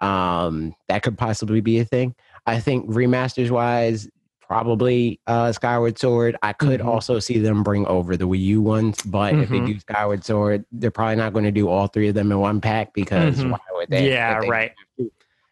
[0.00, 0.06] know?
[0.08, 2.14] Um, that could possibly be a thing.
[2.46, 4.08] I think remasters wise,
[4.40, 6.36] probably uh Skyward Sword.
[6.42, 6.86] I could Mhm.
[6.86, 9.66] also see them bring over the Wii U ones, but if they Mhm.
[9.66, 12.60] do Skyward Sword, they're probably not going to do all three of them in one
[12.60, 13.50] pack because Mhm.
[13.50, 14.08] why would they?
[14.10, 14.72] Yeah, they right.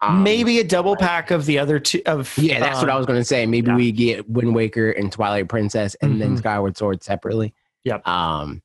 [0.03, 2.01] Um, Maybe a double pack of the other two.
[2.07, 3.45] Of Yeah, that's what I um, was going to say.
[3.47, 3.77] Maybe yeah.
[3.77, 6.39] we get Wind Waker and Twilight Princess, and then Mhm.
[6.39, 7.53] Skyward Sword separately.
[7.85, 8.07] Yep.
[8.09, 8.63] Um,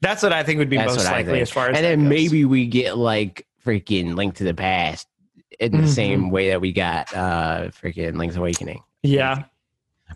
[0.00, 2.08] That's what I think would be most likely as far as and then goes.
[2.08, 5.06] maybe we get like freaking Link to the Past
[5.58, 5.88] in the Mhm.
[5.88, 8.80] same way that we got uh freaking Link's Awakening.
[9.02, 9.44] Yeah,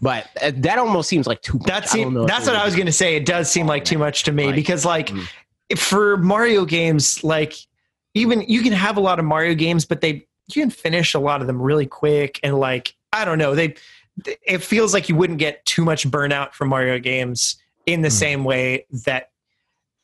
[0.00, 1.66] But uh, that almost seems like too much.
[1.66, 3.16] that seem, don't know if that's what I was going to say.
[3.16, 5.26] It does seem like too much to me because, like, Mm.
[5.78, 7.54] for Mario games, like
[8.14, 11.18] even you can have a lot of Mario games, but they you can finish a
[11.18, 13.74] lot of them really quick and like I don't know they.
[14.47, 17.56] It feels like you wouldn't get too much burnout from Mario games
[17.86, 18.12] in the Mm.
[18.12, 19.30] same way that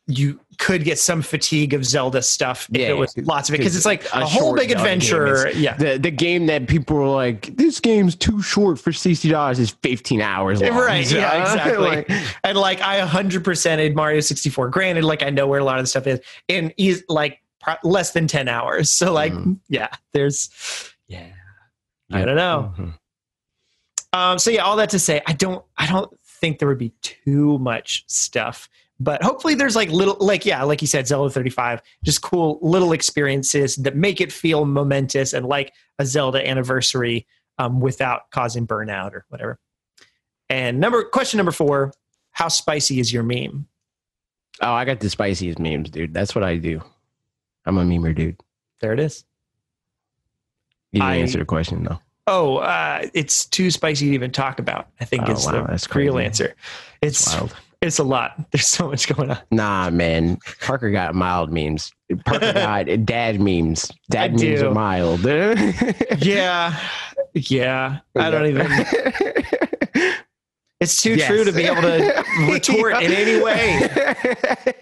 [0.07, 3.59] you could get some fatigue of Zelda stuff if Yeah, it was lots of it
[3.59, 5.51] because it's like a a, whole big adventure.
[5.51, 9.59] Yeah, The the game that people were like, this game's too short for sixty dollars
[9.59, 10.71] is fifteen hours long.
[10.71, 11.77] Right, yeah, exactly.
[11.77, 12.11] like,
[12.45, 14.71] and like I 100%ed Mario 64.
[14.71, 17.77] Granted, like I know where a lot of the stuff is and is like pro-
[17.83, 18.91] less than 10 hours.
[18.91, 19.59] So like, Mhm.
[19.69, 20.51] yeah, there's,
[21.07, 21.33] yeah,
[22.11, 22.75] I don't know.
[22.79, 22.95] Mhm.
[24.13, 26.11] Um, so yeah, all that to say, I don't, I don't
[26.41, 28.69] think there would be too much stuff,
[28.99, 32.93] but hopefully there's like little, like yeah, like you said, Zelda 35, just cool little
[32.93, 37.27] experiences that make it feel momentous and like a Zelda anniversary
[37.59, 39.59] um, without causing burnout or whatever.
[40.49, 41.93] And number question number four:
[42.31, 43.67] How spicy is your meme?
[44.63, 46.15] Oh, I got the spiciest memes, dude.
[46.15, 46.83] That's what I do.
[47.69, 48.41] I'm a memer, dude.
[48.81, 49.25] There it is.
[50.93, 51.99] You didn't I- answer the question though.
[52.31, 54.89] Oh, uh, it's too spicy to even talk about.
[55.01, 56.55] I think Oh, is wow, the real answer.
[57.01, 57.57] It's Wild.
[57.81, 58.33] it's a lot.
[58.51, 59.39] There's so much going on.
[59.51, 60.37] Nah, man.
[60.61, 61.91] Parker got mild memes.
[62.27, 63.91] Parker got dad memes.
[64.11, 64.69] Dad I memes do.
[64.69, 65.25] are mild.
[66.19, 66.79] Yeah,
[67.35, 68.01] yeah.
[68.15, 68.71] I don't even.
[70.81, 71.27] It's too Yes.
[71.27, 73.89] true to be able to retort in any way.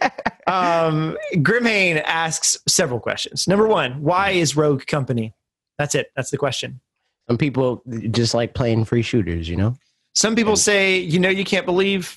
[0.48, 3.48] Um, Grimhane asks several questions.
[3.48, 5.34] Number one, why is Rogue Company?
[5.76, 6.12] That's it.
[6.14, 6.80] That's the question.
[7.28, 7.82] Some people
[8.12, 9.74] just like playing free shooters, you know?
[10.14, 12.16] Some people say, you know, you can't believe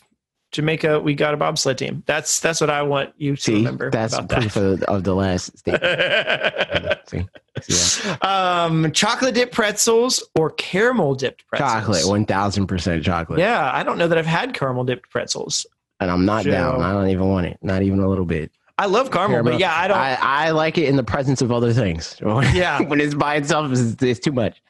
[0.51, 0.99] Jamaica.
[0.99, 2.03] We got a bobsled team.
[2.05, 3.91] That's that's what I want you to See, remember.
[3.91, 5.83] that's proof of, of the last statement.
[7.07, 7.27] See?
[7.61, 8.23] See that?
[8.25, 11.71] um, chocolate dipped pretzels or caramel dipped pretzels.
[11.71, 13.39] Chocolate, 1000% chocolate.
[13.39, 15.65] Yeah, I don't know that I've had caramel dipped pretzels.
[15.99, 16.81] And I'm not down.
[16.81, 17.57] I don't even want it.
[17.61, 18.51] Not even a little bit.
[18.77, 19.51] I love caramel, Caramel.
[19.53, 19.97] but yeah, I don't.
[19.97, 22.15] I, I like it in the presence of other things.
[22.53, 22.81] Yeah.
[22.83, 24.61] when it's by itself, it's, it's too much.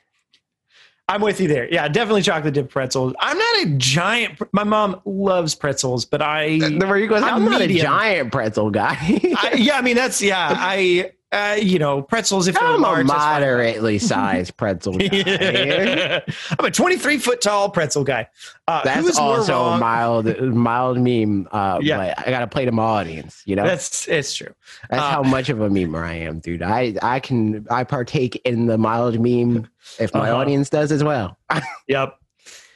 [1.10, 1.68] I'm with you there.
[1.72, 3.14] Yeah, definitely chocolate dipped pretzels.
[3.20, 4.40] I'm not a giant.
[4.54, 8.96] My mom loves pretzels, but I, you go, I'm I'm not a giant pretzel guy.
[9.00, 10.50] I yeah, I mean that's yeah.
[10.56, 13.42] I uh, you know pretzels if I'm a large, that's fine.
[13.42, 15.06] moderately sized pretzel guy.
[15.12, 16.20] Yeah.
[16.60, 18.28] I'm a 23 foot tall pretzel guy.
[18.68, 21.48] Uh, That's who's also a mild, mild meme.
[21.52, 22.14] Uh, Yeah.
[22.18, 23.42] I gotta play to my audience.
[23.46, 24.54] You know, that's, That's it's true.
[24.90, 26.62] uh, how much of a memer I am, dude.
[26.64, 29.68] I I can I partake in the mild meme
[30.00, 30.38] if my Uh-huh.
[30.38, 31.38] audience does as well.
[31.88, 32.18] Yep.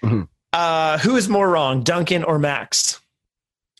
[0.03, 0.27] Mhm.
[0.51, 2.99] Uh, who is more wrong, Duncan or Max?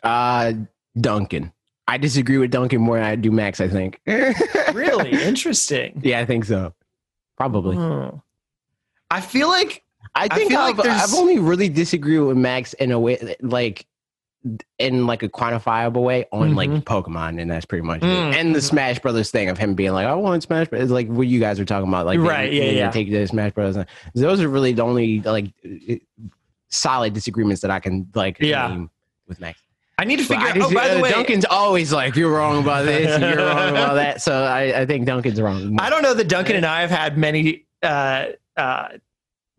[0.01, 0.53] Uh,
[0.99, 1.51] Duncan.
[1.93, 3.61] I disagree with Duncan more than I do Max.
[3.61, 4.01] I think.
[4.73, 6.01] Really interesting.
[6.03, 6.73] Yeah, I think so.
[7.37, 7.75] Probably.
[7.75, 8.17] Hmm.
[9.11, 9.83] I feel like
[10.15, 13.35] I I think feel I've, like I've only really disagreed with Max in a way
[13.41, 13.85] like
[14.79, 18.35] in like a quantifiable way on like Pokemon, and that's pretty much Mm, it.
[18.37, 18.61] And the.
[18.61, 20.89] Smash Brothers thing of him being like, "I want Smash," Brothers.
[20.91, 22.89] like what you guys are talking about, like Right, they- yeah, they yeah.
[22.91, 23.85] take the Smash Brothers.
[24.15, 25.53] Those are really the only like
[26.69, 28.67] solid disagreements that I can like Yeah.
[28.69, 28.89] name
[29.27, 29.61] with Max.
[29.97, 30.57] I need to figure out.
[30.57, 33.95] Oh, by the uh, way, Duncan's always like, "You're wrong about this, you're wrong about
[33.95, 35.77] that." So I, I think Duncan's wrong.
[35.79, 38.87] I don't know that Duncan and I have had many uh, uh,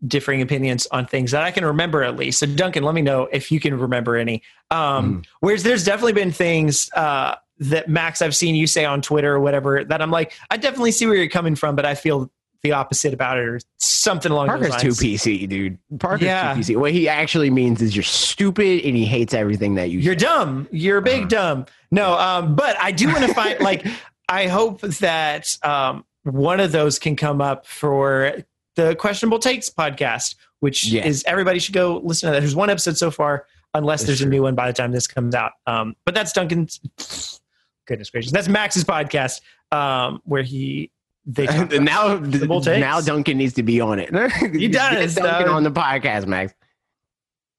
[0.05, 2.39] differing opinions on things that I can remember at least.
[2.39, 4.41] So Duncan, let me know if you can remember any.
[4.71, 9.33] Um, Whereas there's definitely been things uh, that Max I've seen you say on Twitter
[9.33, 12.29] or whatever that I'm like, I definitely see where you're coming from, but I feel
[12.65, 14.83] the opposite about it or something along Parker's those lines.
[14.83, 15.31] Parker's too.
[15.31, 15.77] PC, dude.
[15.99, 16.53] Parker's Yeah.
[16.53, 16.75] too PC.
[16.75, 19.99] What he actually means is you're stupid and he hates everything that you.
[19.99, 20.25] You're say.
[20.25, 20.67] dumb.
[20.71, 21.53] You're big Uh-huh.
[21.55, 21.65] dumb.
[21.91, 23.85] No, um, but I do want to find like
[24.27, 28.33] I hope that um, one of those can come up for
[28.75, 31.05] the Questionable Takes podcast, which Yeah.
[31.05, 32.39] is everybody should go listen to that.
[32.41, 35.07] There's one episode so far, unless That's there's a new one by the time this
[35.07, 35.51] comes out.
[35.67, 37.39] Um, but that's Duncan's.
[37.87, 40.89] Goodness gracious, that's Max's podcast um, where he
[41.25, 41.45] they
[41.79, 44.09] now, now Duncan needs to be on it.
[44.53, 46.53] He does, Get Duncan uh, on the podcast, Max.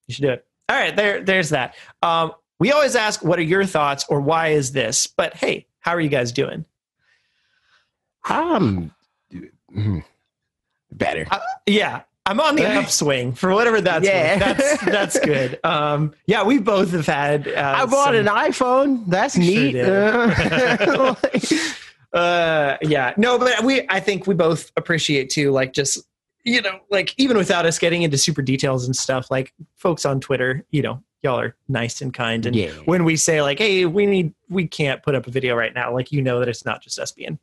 [0.09, 0.47] You should do it.
[0.69, 1.75] All right, there, there's that.
[2.03, 5.93] Um, we always ask, "What are your thoughts?" or "Why is this?" But hey, how
[5.93, 6.65] are you guys doing?
[8.29, 8.93] Um,
[9.77, 10.05] mm,
[10.91, 11.27] better.
[11.67, 14.39] Yeah, I'm on the upswing for whatever that's Yeah.
[14.49, 14.59] worth.
[14.59, 15.61] That's that's good.
[15.65, 17.47] Um, yeah, we both have had.
[17.49, 19.05] Uh, I bought some- an iPhone.
[19.07, 19.73] That's neat.
[19.73, 19.87] did.
[22.13, 23.87] Uh, yeah, no, but we.
[23.89, 25.51] I think we both appreciate too.
[25.51, 26.07] Like just
[26.45, 30.21] you know, like even without us getting into super details and stuff, like folks on
[30.21, 32.47] Twitter, you know, y'all are nice and kind.
[32.47, 32.71] And yeah.
[32.85, 35.93] when we say like, hey, we need, we can't put up a video right now,
[35.93, 37.41] like you know that it's not just us being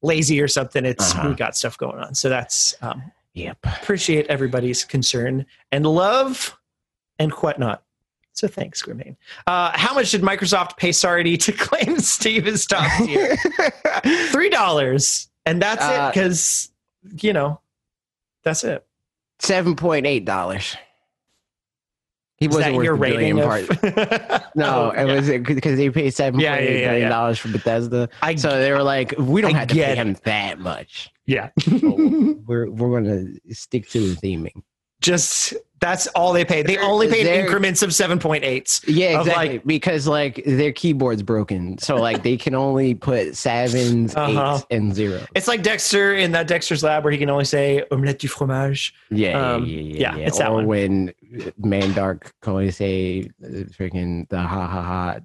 [0.00, 0.84] lazy or something.
[0.84, 1.30] It's Uh-huh.
[1.30, 2.14] we got stuff going on.
[2.14, 3.02] So that's um,
[3.34, 3.58] Yep.
[3.64, 6.56] appreciate everybody's concern and love
[7.18, 7.82] and whatnot.
[8.36, 9.16] So thanks, Grimane.
[9.46, 13.34] Uh, how much did Microsoft pay Sardi to claim Steve is top tier?
[14.30, 16.70] Three dollars, and that's it Uh, because
[17.22, 17.60] you know
[18.44, 18.86] that's it.
[19.38, 20.76] Seven point eight dollars.
[22.36, 23.38] He wasn't worth your rating?
[23.38, 23.64] part.
[24.54, 25.14] No, Oh, it yeah.
[25.14, 27.08] was because they paid seven Yeah, yeah, yeah, yeah.
[27.08, 28.10] dollars for Bethesda.
[28.20, 31.10] I So they were like, we don't I have to pay get him that much.
[31.24, 31.48] yeah.
[31.66, 34.62] We're we're gonna stick to the theming.
[35.06, 36.62] Just that's all they pay.
[36.62, 38.80] They only pay They're- increments of seven point eights.
[38.88, 39.48] Yeah, exactly.
[39.50, 44.54] like- because like their keyboard's broken, so like they can only put sevens, Uh-huh.
[44.56, 45.26] eights, and zeros.
[45.36, 48.92] It's like Dexter in that Dexter's lab where he can only say omelette du fromage.
[49.10, 50.26] Yeah, Um, yeah, yeah, yeah, yeah.
[50.26, 50.66] it's that or one.
[50.66, 51.12] when
[51.60, 53.46] Mandark can only say uh,
[53.78, 55.18] freaking the ha ha ha,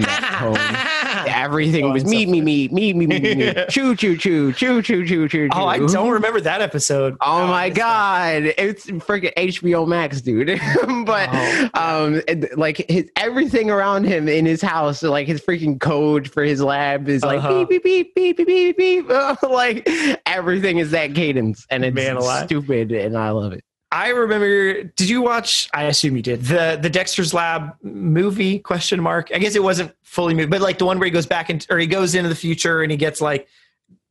[0.00, 0.54] don't get mad.
[0.54, 1.24] in that home.
[1.26, 3.54] Everything was me, me, me, me, me, me, me, me.
[3.70, 5.48] Choo, choo, choo, choo, choo, choo, choo.
[5.52, 7.16] Oh, I don't remember that episode.
[7.20, 10.46] Oh I my god, it's freaking HBO Max, dude.
[11.06, 15.80] but Oh, um, it- like his everything around him in his house, like his freaking
[15.80, 17.64] code for his lab is like Uh-huh.
[17.64, 19.08] beep beep beep beep beep beep.
[19.08, 19.42] beep.
[19.42, 19.88] like
[20.26, 22.46] everything is that cadence, and it's Man alive.
[22.46, 23.64] stupid, and I love it.
[23.94, 24.82] I remember.
[24.82, 25.70] Did you watch?
[25.72, 26.42] I assume you did.
[26.42, 28.58] The the Dexter's Lab movie?
[28.58, 29.30] Question mark.
[29.32, 31.72] I guess it wasn't fully moved, but like the one where he goes back into
[31.72, 33.46] or he goes into the future and he gets like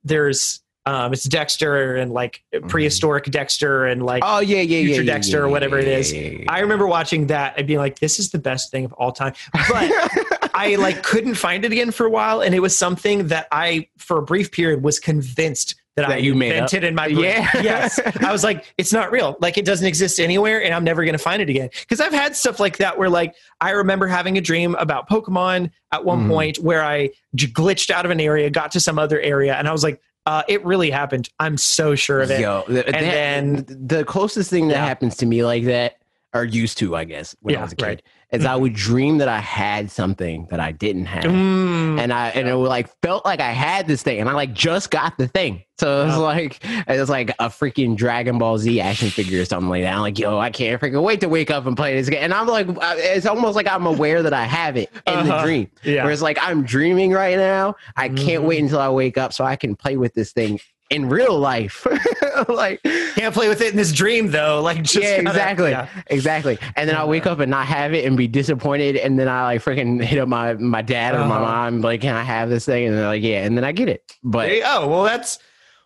[0.06, 5.14] there's um it's Dexter and like prehistoric Dexter and like Oh yeah, yeah, Future yeah,
[5.14, 6.46] Dexter yeah, or whatever it yeah.
[6.48, 9.34] I remember watching that and being like, this is the best thing of all time.
[9.52, 9.92] But
[10.54, 13.90] I like couldn't find it again for a while, and it was something that I,
[13.98, 17.24] for a brief period, was convinced that, I you invented in my brain.
[17.24, 17.50] Yeah.
[17.62, 19.38] yes, I was like, it's not real.
[19.42, 21.70] Like it doesn't exist anywhere, and I'm never going to find it again.
[21.82, 25.70] Because I've had stuff like that where, like, I remember having a dream about Pokemon
[25.92, 26.30] at one Mhm.
[26.30, 29.68] point where I j- glitched out of an area, got to some other area, and
[29.68, 31.30] I was like, uh, it really happened.
[31.40, 32.40] I'm so sure of it.
[32.42, 34.86] Yo, th- that- then- the closest thing that Yeah.
[34.86, 35.98] happens to me like that,
[36.34, 38.02] are used to, I guess, when I was a kid, right.
[38.34, 41.24] Is I would dream that I had something that I didn't have.
[41.26, 42.00] Mm.
[42.00, 44.92] and I and it like felt like I had this thing, and I like just
[44.92, 45.64] got the thing.
[45.80, 46.22] So it was Wow.
[46.24, 49.94] like it was like a freaking Dragon Ball Z action figure or something like that.
[49.94, 52.20] I'm like, yo, I can't freaking wait to wake up and play this game.
[52.24, 55.44] And I'm like, it's almost like I'm aware that I have it in the Uh-huh.
[55.46, 55.70] dream.
[55.84, 56.04] yeah.
[56.04, 58.48] Whereas like I'm dreaming right now, I can't Mhm.
[58.48, 61.88] wait until I wake up so I can play with this thing in real life.
[62.48, 62.82] like
[63.16, 64.62] Can't play with it in this dream though.
[64.62, 65.88] Like just yeah, kinda- exactly, yeah.
[66.08, 66.58] exactly.
[66.76, 68.98] And then I'll wake up and not have it and be disappointed.
[68.98, 71.40] And then I like freaking hit up my my dad or my Uh-huh.
[71.42, 72.88] mom, like, can I have this thing?
[72.88, 73.44] And they're like, yeah.
[73.46, 74.04] And then I get it.
[74.24, 75.40] But Hey, oh well, that's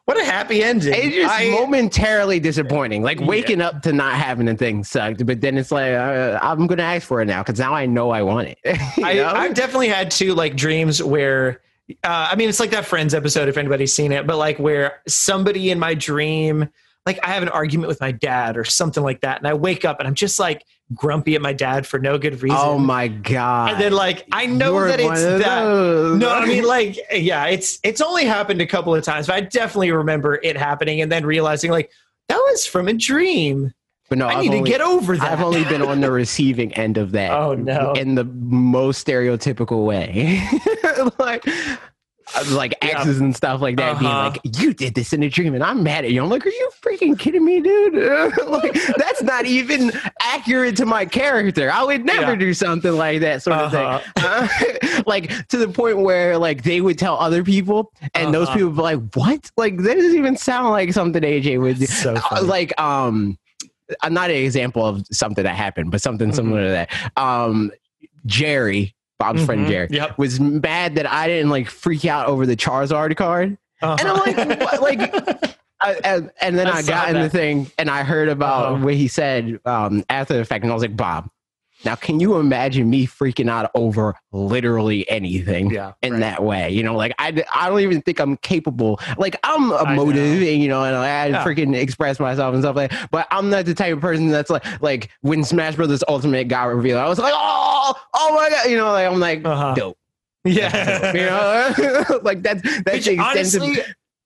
[0.05, 0.93] what a happy ending.
[0.95, 3.03] it's just I- momentarily disappointing.
[3.03, 3.25] Like Yeah.
[3.27, 6.83] waking up to not having a thing sucked, but then it's like uh, I'm gonna
[6.83, 8.57] ask for it now because now I know I want it.
[9.03, 11.61] I, i've definitely had two like dreams where
[12.03, 15.01] uh, I mean it's like that Friends episode if anybody's seen it, but like where
[15.07, 16.69] somebody in my dream,
[17.05, 19.83] like I have an argument with my dad or something like that, and I wake
[19.85, 22.57] up and I'm just like grumpy at my dad for no good reason.
[22.59, 23.71] oh my god!
[23.73, 25.63] and then like I know You're that it's that.
[26.17, 29.41] No, I mean like yeah, it's it's only happened a couple of times, but I
[29.41, 31.91] definitely remember it happening and then realizing like
[32.29, 33.73] that was from a dream.
[34.09, 35.31] but no, I I've need only- to get over that.
[35.31, 37.31] I've only been on the receiving end of that.
[37.37, 37.93] Oh, no.
[37.93, 40.41] In the most stereotypical way.
[41.19, 41.45] like
[42.51, 43.01] like Yeah.
[43.07, 44.29] and stuff like that being Uh-huh.
[44.43, 46.21] like, You did this in a dream and I'm mad at you.
[46.23, 47.93] I'm like, Are you freaking kidding me, dude?
[48.47, 49.91] like that's not even
[50.21, 51.71] accurate to my character.
[51.71, 52.35] I would never Yeah.
[52.35, 53.99] do something like that sort of Uh-huh.
[53.99, 54.77] thing.
[54.97, 58.57] Uh, like to the point where like they would tell other people and those Uh-huh.
[58.57, 59.51] people would be like, What?
[59.57, 61.85] Like that doesn't even sound like something AJ would do.
[61.85, 63.37] So Uh, like um
[64.01, 66.35] I'm not an example of something that happened, but something Mhm.
[66.35, 66.89] similar to that.
[67.15, 67.71] Um,
[68.25, 69.69] Jerry, Bob's friend Mhm.
[69.69, 70.17] Jerry, Yep.
[70.17, 74.37] was mad that I didn't like freak out over the Charizard card, and I'm like,
[74.61, 74.81] what?
[74.81, 78.73] like, I, and, and then I I, got in the thing and I heard about
[78.73, 78.85] Uh-huh.
[78.85, 81.29] what he said um, after the fact, and I was like, Bob.
[81.85, 85.93] Now, can you imagine me freaking out over literally anything yeah.
[86.01, 86.19] in right.
[86.21, 86.69] that way?
[86.71, 88.99] You know, like I, I don't even think I'm capable.
[89.17, 91.43] Like I'm emotive, and you know, and I Yeah.
[91.43, 92.91] freaking express myself and stuff like.
[92.91, 93.09] that.
[93.11, 96.63] But I'm not the type of person that's like, like when Smash Brothers Ultimate got
[96.65, 99.73] revealed, I was like, oh, oh my god, you know, like I'm like, Uh-huh.
[99.75, 99.97] dope,
[100.43, 101.11] Yeah.
[101.13, 103.77] you know, like that's that's the extent of- honestly,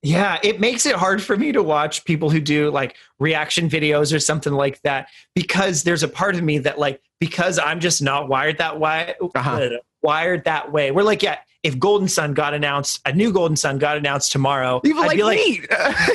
[0.04, 4.16] yeah, it makes it hard for me to watch people who do like reaction videos
[4.16, 8.02] or something like that because there's a part of me that like because I'm just
[8.02, 9.70] not wired that way, Uh-huh.
[10.02, 10.92] wired that way.
[10.92, 14.80] We're like, yeah, if Golden Sun got announced, a new Golden Sun got announced tomorrow,
[14.82, 15.62] People I'd like be like, me.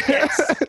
[0.08, 0.64] Yes.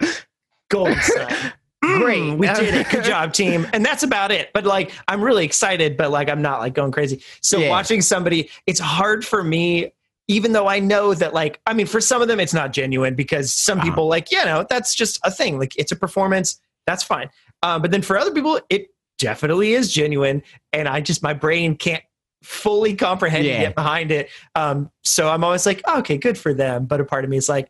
[0.69, 1.51] Golden Sun.
[1.85, 2.37] Mm, Great.
[2.39, 2.89] we did it.
[2.89, 3.67] Good job, team.
[3.71, 4.49] And that's about it.
[4.51, 7.21] But like, I'm really excited, but like, I'm not like going crazy.
[7.41, 7.69] So Yeah.
[7.69, 9.91] watching somebody, it's hard for me,
[10.27, 13.13] even though I know that like, I mean, for some of them, it's not genuine
[13.13, 13.89] because some Uh-huh.
[13.89, 15.59] people like, you know, that's just a thing.
[15.59, 16.59] Like, it's a performance.
[16.87, 17.29] That's fine.
[17.61, 18.87] Um, but then for other people, it
[19.17, 20.43] definitely is genuine.
[20.73, 22.03] And I just, my brain can't
[22.43, 23.53] fully comprehend Yeah.
[23.53, 24.29] and get behind it.
[24.55, 26.85] Um, so I'm always like, oh, okay, good for them.
[26.85, 27.69] But a part of me is like,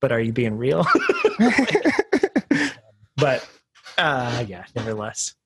[0.00, 0.86] but are you being real?
[3.16, 3.48] but
[3.96, 5.36] uh yeah nevertheless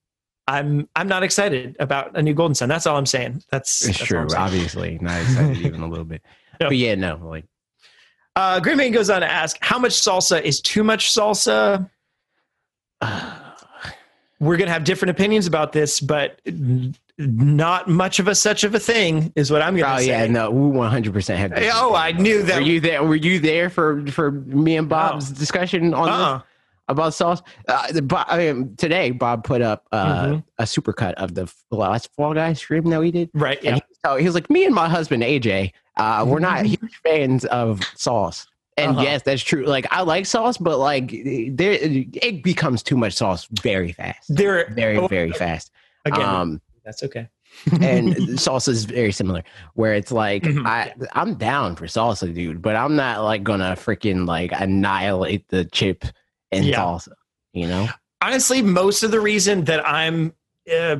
[0.46, 3.98] i'm i'm not excited about a new golden sun that's all i'm saying that's, It's
[3.98, 6.22] that's true, obviously not excited even a little bit.
[6.60, 6.68] Yeah.
[6.68, 7.44] But yeah, no, like
[8.36, 11.90] uh green Man goes on to ask how much salsa is too much salsa
[14.40, 16.40] we're gonna have different opinions about this but
[17.18, 20.24] not much of a such of a thing is what i'm gonna Oh say Oh
[20.24, 21.58] yeah, no, we one hundred percent had.
[21.58, 23.02] Hey, oh, I knew that- Were you there?
[23.02, 26.38] Were you there for for me and Bob's discussion on uh-uh.
[26.38, 26.44] this?
[26.90, 27.42] about sauce.
[27.68, 30.44] Uh, the, I mean, today Bob put up uh, Mhm.
[30.58, 33.58] a supercut of the last Fall Guy stream that we did, Right.
[33.58, 33.74] and Yeah.
[33.74, 37.44] he, so he was like, "Me and my husband AJ, uh, we're not huge fans
[37.46, 38.46] of sauce."
[38.78, 39.02] And Uh-huh.
[39.02, 39.64] yes, that's true.
[39.66, 44.72] Like I like sauce, but like there, it becomes too much sauce very fast, There.
[44.74, 45.70] very oh, very fast.
[46.04, 47.28] Again, Um, that's okay.
[47.80, 49.42] and salsa is very similar
[49.74, 53.72] where it's like Mhm, I I'm down for salsa, dude, but I'm not like gonna
[53.74, 56.04] freaking like annihilate the chip
[56.52, 56.78] in Yeah.
[56.80, 57.12] salsa,
[57.52, 57.88] you know?
[58.20, 60.32] honestly, most of the reason that I'm
[60.72, 60.96] uh,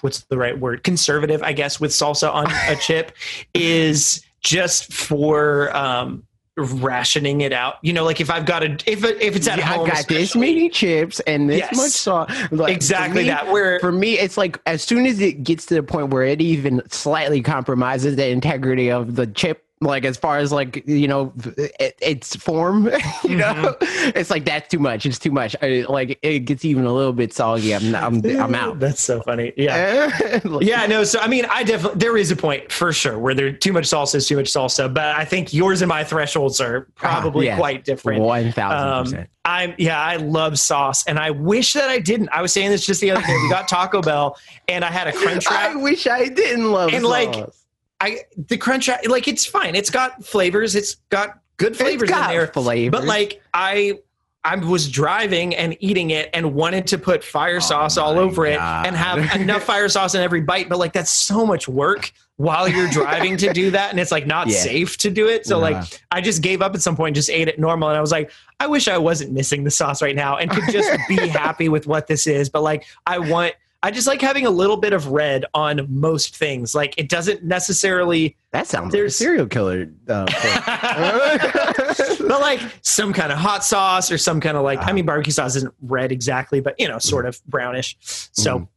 [0.00, 3.12] what's the right word conservative, I guess, with salsa on a chip
[3.52, 6.24] is just for um,
[6.56, 7.76] rationing it out.
[7.82, 10.08] You know, like if I've got a if if it's at Yeah, home, I got
[10.08, 11.76] this many chips and this Yes.
[11.76, 12.30] much sauce.
[12.50, 13.48] Like, exactly me- that.
[13.50, 16.40] Where For me, it's like as soon as it gets to the point where it
[16.40, 21.32] even slightly compromises the integrity of the chip, like as far as like you know
[21.56, 22.88] it, its form,
[23.24, 25.04] you know, it's like that's too much.
[25.06, 25.54] It's too much.
[25.62, 27.74] I, like it gets even a little bit soggy.
[27.74, 28.80] I'm I'm I'm out.
[28.80, 29.52] That's so funny.
[29.56, 30.40] Yeah.
[30.60, 31.04] Yeah, no.
[31.04, 33.84] So I mean, I definitely there is a point for sure where there too much
[33.84, 37.58] salsa is too much salsa, but I think yours and my thresholds are probably yes.
[37.58, 38.22] quite different.
[38.22, 39.30] One thousand Um, percent.
[39.44, 42.30] I'm yeah, I love sauce, and I wish that I didn't.
[42.30, 43.36] I was saying this just the other day.
[43.42, 44.38] We got Taco Bell,
[44.68, 47.63] and I had a crunch I wish I didn't love And, like, sauce.
[48.00, 49.74] I the crunch like it's fine.
[49.74, 50.74] It's got flavors.
[50.74, 52.46] It's got good flavors got in there.
[52.48, 52.98] flavors.
[53.00, 53.98] But like I
[54.46, 58.20] I was driving and eating it and wanted to put fire Oh sauce all my
[58.20, 60.68] over it and have enough fire sauce in every bite.
[60.68, 63.90] But like that's so much work while you're driving to do that.
[63.90, 64.58] And it's like not Yeah.
[64.58, 65.46] safe to do it.
[65.46, 65.62] So Nah.
[65.68, 67.88] like I just gave up at some point, just ate it normal.
[67.88, 68.30] And I was like,
[68.60, 71.86] I wish I wasn't missing the sauce right now and could just be happy with
[71.86, 72.50] what this is.
[72.50, 73.54] But like I want
[73.84, 76.74] I just like having a little bit of red on most things.
[76.74, 79.90] Like it doesn't necessarily that sounds like a serial killer.
[80.08, 80.24] Uh,
[82.26, 85.34] but like some kind of hot sauce or some kind of like I mean barbecue
[85.34, 87.98] sauce isn't red exactly, but you know, sort of brownish.
[88.00, 88.68] So Mhm.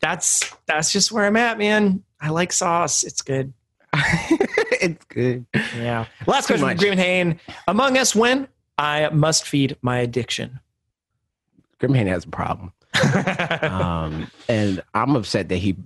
[0.00, 2.02] that's that's just where I'm at, man.
[2.20, 3.04] I like sauce.
[3.04, 3.52] It's good.
[3.94, 5.46] it's good.
[5.76, 6.06] Yeah.
[6.26, 6.98] Last Too question from much.
[6.98, 7.38] Hain.
[7.68, 8.48] Among us when
[8.78, 10.58] I must feed my addiction.
[11.80, 12.72] Grimhand has a problem.
[13.62, 15.76] um, and I'm upset that he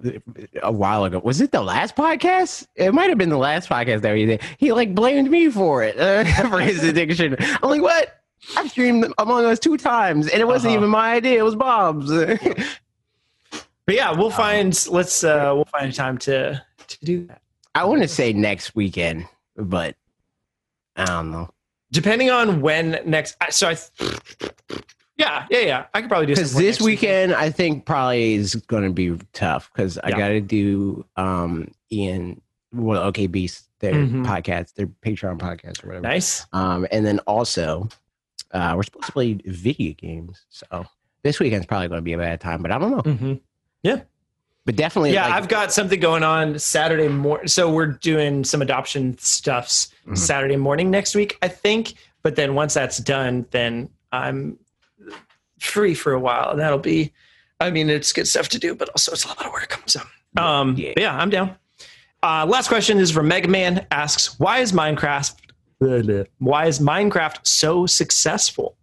[0.63, 2.67] a while ago was it the last podcast?
[2.77, 4.43] It might have been the last podcast that he did.
[4.59, 7.37] He like blamed me for it uh, for his addiction.
[7.41, 8.17] I'm like, what?
[8.57, 10.79] I streamed Among Us two times, and it wasn't Uh-huh.
[10.81, 11.39] even my idea.
[11.39, 12.11] It was Bob's.
[13.87, 17.43] But yeah, we'll find let's uh we'll find time to to do that.
[17.75, 19.27] I want to say next weekend,
[19.57, 19.97] but
[20.95, 21.51] I don't know
[21.91, 23.77] Depending on when next so I
[25.21, 25.85] yeah, yeah, yeah.
[25.95, 27.31] I could probably do because this weekend.
[27.31, 30.19] weekend I think probably is going to be tough because I Yeah.
[30.19, 32.41] got to do um Ian
[32.73, 34.25] well OK Beast their Mhm.
[34.27, 36.03] podcast their Patreon podcast or whatever.
[36.07, 36.47] Nice.
[36.53, 37.89] Um, and then also,
[38.53, 40.45] uh, we're supposed to play video games.
[40.51, 40.85] So
[41.23, 43.13] this weekend's probably going to be a bad time, but I don't know.
[43.13, 43.35] hmm
[44.67, 47.49] But definitely, Yeah, like, I've got something going on Saturday morning.
[47.49, 50.19] So we're doing some adoption stuffs Mhm.
[50.19, 51.95] Saturday morning next week, I think.
[52.23, 54.59] But then once that's done, then I'm
[55.61, 56.51] free for a while.
[56.51, 57.13] And that'll be,
[57.61, 59.81] I mean, it's good stuff to do, but also it's a lot of work.
[59.87, 60.01] So,
[60.37, 60.93] um, Yeah.
[60.97, 61.55] yeah, I'm down.
[62.23, 65.35] Uh, last question is from Mega Man asks, why is Minecraft,
[66.39, 68.77] why is Minecraft so successful?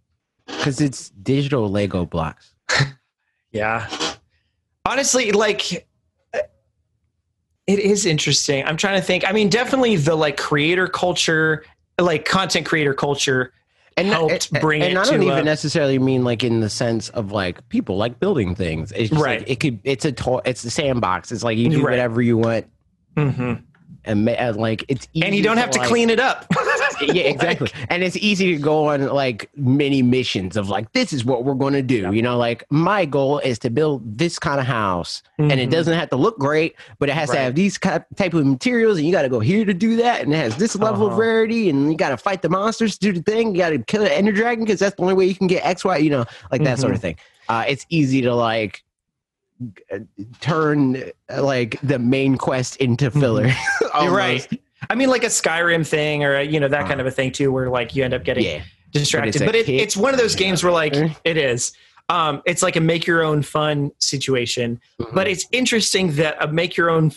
[0.46, 2.54] because it's digital Lego blocks.
[3.52, 3.88] Yeah.
[4.84, 5.72] Honestly, like
[7.66, 8.64] it is interesting.
[8.64, 9.26] I'm trying to think.
[9.28, 11.64] I mean, definitely the like creator culture,
[11.98, 13.52] like content creator culture
[13.98, 16.70] And helped and- bring and it I don't even uh, necessarily mean like in the
[16.70, 18.92] sense of like people like building things.
[18.92, 19.40] It's just Right.
[19.40, 19.80] like, it could.
[19.84, 21.32] It's a to- It's a sandbox.
[21.32, 21.92] It's like you do Right.
[21.92, 22.66] whatever you want,
[23.16, 23.62] Mhm.
[24.08, 26.46] And, and like it's easy and you don't have to like- clean it up.
[27.00, 27.70] yeah, exactly.
[27.90, 31.54] and it's easy to go on like many missions of like, this is what we're
[31.54, 31.98] going to do.
[32.02, 32.10] Yeah.
[32.10, 35.72] You know, like my goal is to build this kind of house, and it Mhm.
[35.72, 39.06] doesn't have to look great, but it has to have these type of materials, and
[39.06, 41.20] you got to go here to do that, and it has this level of Uh-huh.
[41.20, 43.52] rarity, and you got to fight the monsters to do the thing.
[43.54, 45.64] You got to kill an ender dragon because that's the only way you can get
[45.64, 45.98] X, Y.
[45.98, 46.80] You know, like that Mm-hmm.
[46.80, 47.16] sort of thing.
[47.48, 48.82] Uh, it's easy to like
[49.92, 49.98] uh,
[50.40, 51.02] turn
[51.34, 53.50] uh, like the main quest into filler.
[54.00, 54.04] Mm-hmm.
[54.12, 54.50] You're almost.
[54.52, 54.60] right.
[54.90, 57.32] I mean, like a Skyrim thing, or a, you know that kind of a thing
[57.32, 58.62] too, where like you end up getting Yeah.
[58.92, 59.44] distracted.
[59.44, 60.94] But, it, it's one of those games where like
[61.24, 61.72] it is.
[62.10, 64.80] Um, it's like a make your own fun situation.
[65.12, 67.12] but it's interesting that a make your own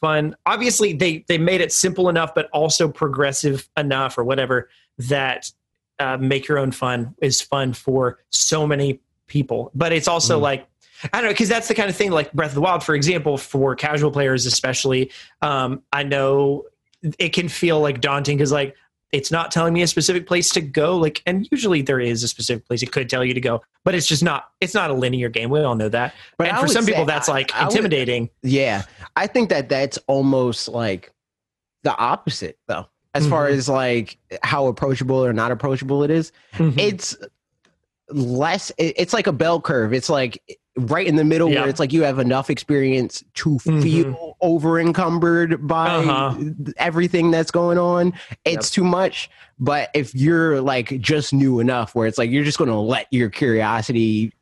[0.00, 4.68] fun obviously they they made it simple enough but also progressive enough or whatever
[4.98, 5.50] that
[5.98, 10.42] uh, make your own fun is fun for so many people but it's also Mhm.
[10.42, 10.66] like
[11.12, 12.94] i don't know because that's the kind of thing like breath of the wild for
[12.94, 15.10] example for casual players especially
[15.42, 16.64] um, i know
[17.18, 18.74] it can feel like daunting because like
[19.12, 20.96] it's not telling me a specific place to go.
[20.96, 23.94] Like, and usually there is a specific place it could tell you to go, but
[23.94, 24.50] it's just not.
[24.60, 25.48] It's not a linear game.
[25.48, 26.12] We all know that.
[26.36, 28.30] But and for some people, that's like I- I would- intimidating.
[28.42, 28.82] Yeah,
[29.14, 31.12] I think that that's almost like
[31.84, 33.52] the opposite, though, as far Mhm.
[33.52, 36.32] as like how approachable or not approachable it is.
[36.54, 36.76] Mhm.
[36.76, 37.16] It's
[38.10, 38.72] less.
[38.76, 39.92] It's like a bell curve.
[39.92, 40.42] It's like
[40.76, 41.60] right in the middle Yeah.
[41.60, 43.82] where it's like you have enough experience to Mhm.
[43.82, 46.34] feel over encumbered by Uh-huh.
[46.76, 48.12] everything that's going on.
[48.44, 49.30] It's too much.
[49.58, 53.06] But if you're like just new enough, where it's like you're just going to let
[53.10, 54.32] your curiosity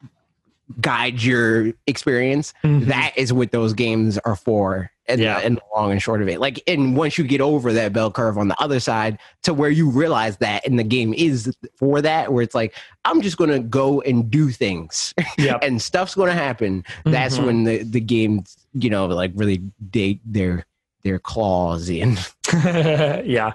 [0.81, 2.86] guide your experience, Mhm.
[2.86, 5.39] that is what those games are for and Yeah.
[5.40, 7.93] the, and the long and short of it like and once you get over that
[7.93, 11.55] bell curve on the other side to where you realize that and the game is
[11.76, 12.74] for that where it's like
[13.05, 15.59] i'm just gonna go and do things Yep.
[15.62, 17.47] and stuff's gonna happen that's Mhm.
[17.47, 19.59] when the the games you know like really
[19.90, 20.64] date their
[21.02, 22.16] their claws in
[22.55, 23.52] yeah.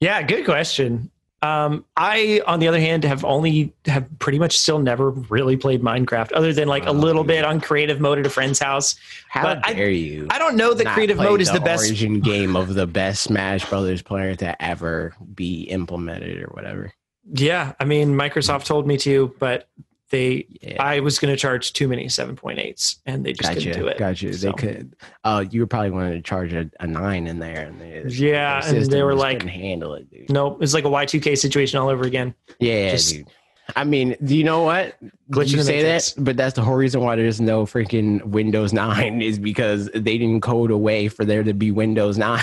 [0.00, 1.10] Yeah, good question.
[1.40, 5.82] Um, I, on the other hand, have only have pretty much still never really played
[5.82, 7.28] Minecraft, other than like a Oh, little dude.
[7.28, 8.96] bit on creative mode at a friend's house.
[9.28, 11.84] how But I- dare you I don't know that creative mode is the best.
[11.86, 16.92] origin game of the best smash brothers player to ever be implemented or whatever
[17.32, 19.68] Yeah, I mean, Microsoft told me to, but
[20.10, 23.60] they, yeah I was going to charge too many 7.8s, and they just Gotcha.
[23.68, 23.98] couldn't do it.
[23.98, 24.32] Gotcha.
[24.34, 24.96] So- They could.
[25.24, 28.60] Oh, you were probably wanting to charge a, a nine in there, and they, Yeah,
[28.60, 30.30] the and they were like- handle it, dude.
[30.30, 32.34] Nope, it's like a Y2K situation all over again.
[32.58, 33.28] Yeah, just- dude.
[33.76, 34.96] I mean, do you know what?
[35.30, 39.20] Glitch you say that, but that's the whole reason why there's no freaking Windows 9
[39.20, 42.42] is because they didn't code a way for there to be Windows 9,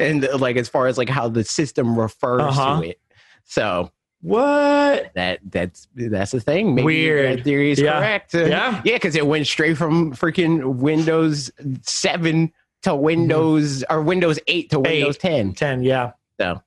[0.00, 2.80] and like as far as like how the system refers Uh-huh.
[2.80, 3.00] to it.
[3.44, 3.92] So
[4.26, 5.12] What?
[5.14, 6.74] that that's that's the thing.
[6.74, 7.38] Maybe Weird.
[7.38, 7.98] that theory is Yeah.
[8.00, 8.34] correct.
[8.34, 8.82] Yeah.
[8.84, 11.50] Yeah, because it went straight from freaking Windows
[11.82, 15.54] 7 to Windows or Windows 8 to Windows 10.
[15.54, 16.12] 10, yeah.
[16.40, 16.60] So,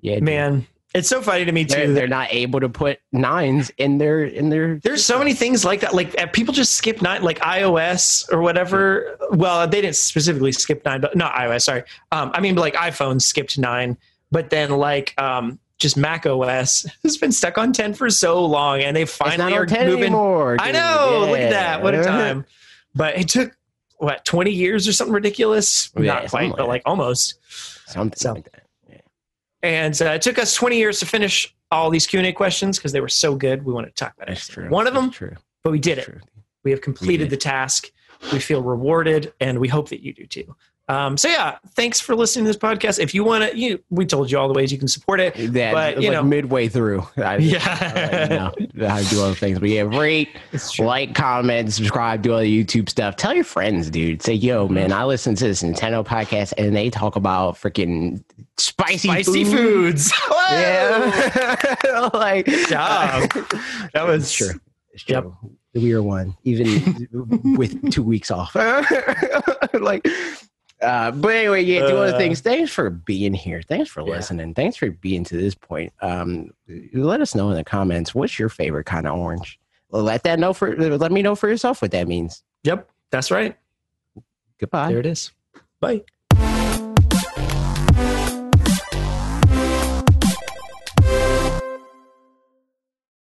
[0.00, 0.24] yeah, dude.
[0.24, 1.92] Man, it's so funny to me, they're, too.
[1.92, 4.76] they're not able to put nines in their in their.
[4.76, 5.94] There's so many things like that.
[5.94, 9.18] Like uh, people just skip nine, like iOS or whatever.
[9.30, 11.62] Well, they didn't specifically skip nine, but not iOS.
[11.64, 11.82] Sorry.
[12.12, 13.98] Um, I mean, like iPhone skipped nine,
[14.30, 18.80] but then like um, just Mac OS has been stuck on ten for so long,
[18.80, 20.04] and they finally are 10 moving.
[20.04, 20.56] anymore.
[20.60, 21.26] I know.
[21.30, 21.82] Look at that.
[21.82, 22.44] What a time.
[22.94, 23.56] But it took
[23.98, 25.90] what 20 years or something ridiculous.
[25.96, 27.38] Yeah, not quite, but like like almost.
[27.86, 28.62] Something So- like that.
[28.88, 28.98] Yeah.
[29.62, 33.00] And uh, it took us 20 years to finish all these Q&A questions because they
[33.00, 33.64] were so good.
[33.64, 34.52] We wanted to talk about That's it.
[34.52, 34.68] true.
[34.70, 35.36] One of That's them, True.
[35.64, 36.12] but we did That's it.
[36.12, 36.20] true.
[36.64, 37.30] We have completed did.
[37.30, 37.90] the task.
[38.32, 40.56] We feel rewarded, and we hope that you do too.
[40.90, 42.98] Um, so yeah, thanks for listening to this podcast.
[42.98, 45.34] If you want to, you we told you all the ways you can support it.
[45.52, 47.58] That, But, you like know- midway through, I, Yeah.
[47.62, 49.58] I, you know, I do other things.
[49.58, 50.30] But yeah, rate,
[50.78, 53.16] like, comment, subscribe, do all the YouTube stuff.
[53.16, 54.22] Tell your friends, dude.
[54.22, 58.24] Say, yo, man, I listen to this Nintendo podcast and they talk about freaking
[58.56, 59.56] spicy, Spicy food.
[59.56, 60.12] foods.
[60.50, 62.08] Yeah.
[62.14, 63.30] like, job.
[63.92, 64.60] That was- It's true.
[64.92, 65.14] It's true.
[65.14, 65.26] Yep.
[65.82, 67.06] We are one, even
[67.56, 68.54] with two weeks off.
[69.74, 70.08] like,
[70.82, 72.40] uh, but anyway, yeah, do other Uh, things.
[72.40, 73.62] Thanks for being here.
[73.62, 74.14] Thanks for Yeah.
[74.14, 74.54] listening.
[74.54, 75.92] Thanks for being to this point.
[76.00, 76.50] Um,
[76.92, 79.58] let us know in the comments what's your favorite kind of orange.
[79.90, 80.76] Let that know for.
[80.76, 82.42] Let me know for yourself what that means.
[82.64, 83.56] Yep, that's right.
[84.58, 84.88] Goodbye.
[84.90, 85.32] There it is.
[85.80, 86.02] Bye.